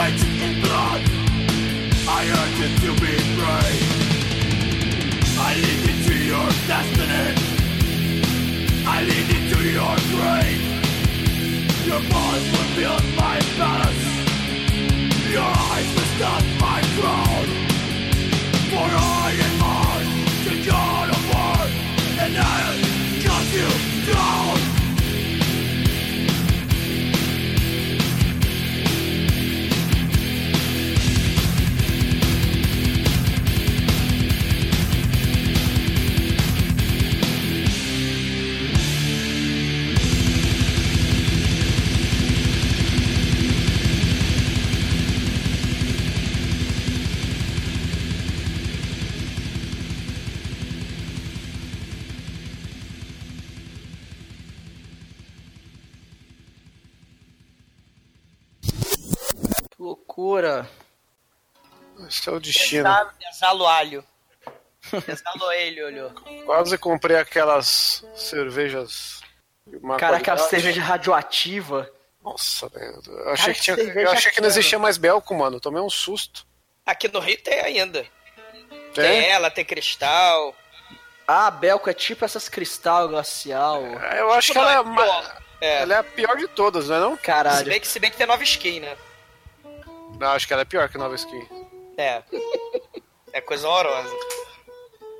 [0.00, 1.02] drenched in blood.
[2.08, 3.88] I urge you to be brave.
[5.38, 7.28] I lead you to your destiny.
[8.86, 10.64] I lead you to your grave.
[11.88, 13.19] Your paws will build my
[62.08, 62.80] Esse é o destino.
[62.88, 64.04] Exalo, exalo alho.
[65.06, 66.10] Exalo ele, olhou.
[66.46, 69.20] Quase comprei aquelas cervejas.
[69.98, 71.90] Cara, aquela cerveja radioativa.
[72.22, 73.00] Nossa, velho.
[73.06, 75.60] Eu achei, Cara, que, tinha, que eu achei que não existia mais Belco, mano.
[75.60, 76.46] Tomei um susto.
[76.84, 78.04] Aqui no Rio tem ainda.
[78.94, 79.26] Tem Tem?
[79.30, 80.54] ela, tem cristal.
[81.28, 83.82] Ah, a Belco é tipo essas cristal glacial.
[84.16, 85.42] Eu acho que ela é, a ma- pior.
[85.60, 85.82] É.
[85.82, 87.16] ela é a pior de todas, não é não?
[87.16, 87.66] Se Caralho.
[87.66, 88.96] bem, que, se bem que tem nova skin, né?
[90.20, 91.48] Não, acho que ela é pior que Nova Skin.
[91.96, 92.22] É.
[93.32, 94.14] É coisa horrorosa.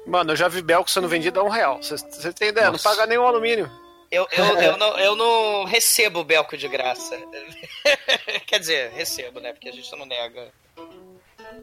[0.06, 1.82] Mano, eu já vi Belco sendo vendida a um real.
[1.82, 2.70] Você tem ideia?
[2.70, 2.86] Nossa.
[2.86, 3.70] Não paga nenhum alumínio.
[4.10, 7.16] Eu, eu, eu, não, eu não recebo belco de graça.
[8.46, 9.54] Quer dizer, recebo, né?
[9.54, 10.52] Porque a gente não nega.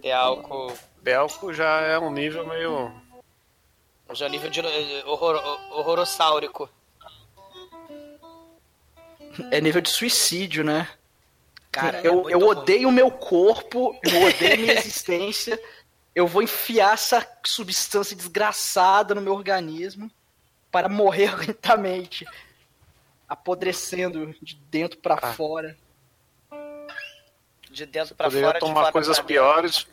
[0.01, 0.73] Ter álcool.
[1.03, 2.91] Belco já é um nível meio.
[4.13, 4.61] Já é nível de
[5.05, 5.35] horror,
[5.73, 6.67] horrorossáurico.
[9.51, 10.89] É nível de suicídio, né?
[11.81, 15.59] Cara, é eu, muito eu odeio o meu corpo, eu odeio a minha existência.
[16.15, 20.09] Eu vou enfiar essa substância desgraçada no meu organismo
[20.71, 22.25] para morrer lentamente,
[23.29, 25.33] apodrecendo de dentro pra Ah.
[25.33, 25.77] fora.
[27.69, 29.85] De dentro pra Poderia fora, tomar coisas piores,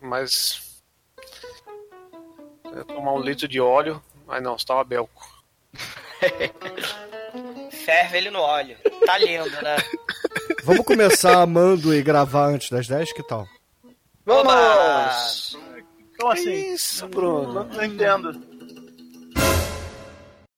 [0.00, 0.82] mas.
[2.64, 4.02] Eu ia tomar um litro de óleo.
[4.26, 5.22] Mas não, você tava Belco.
[7.84, 8.76] Ferve ele no óleo.
[9.06, 9.76] Tá lindo, né?
[10.64, 13.12] Vamos começar amando e gravar antes das 10?
[13.12, 13.46] Que tal?
[14.24, 15.58] Vamos!
[16.18, 16.72] Como assim?
[16.72, 17.52] Isso, Bruno.
[17.52, 18.40] Não, não entendo.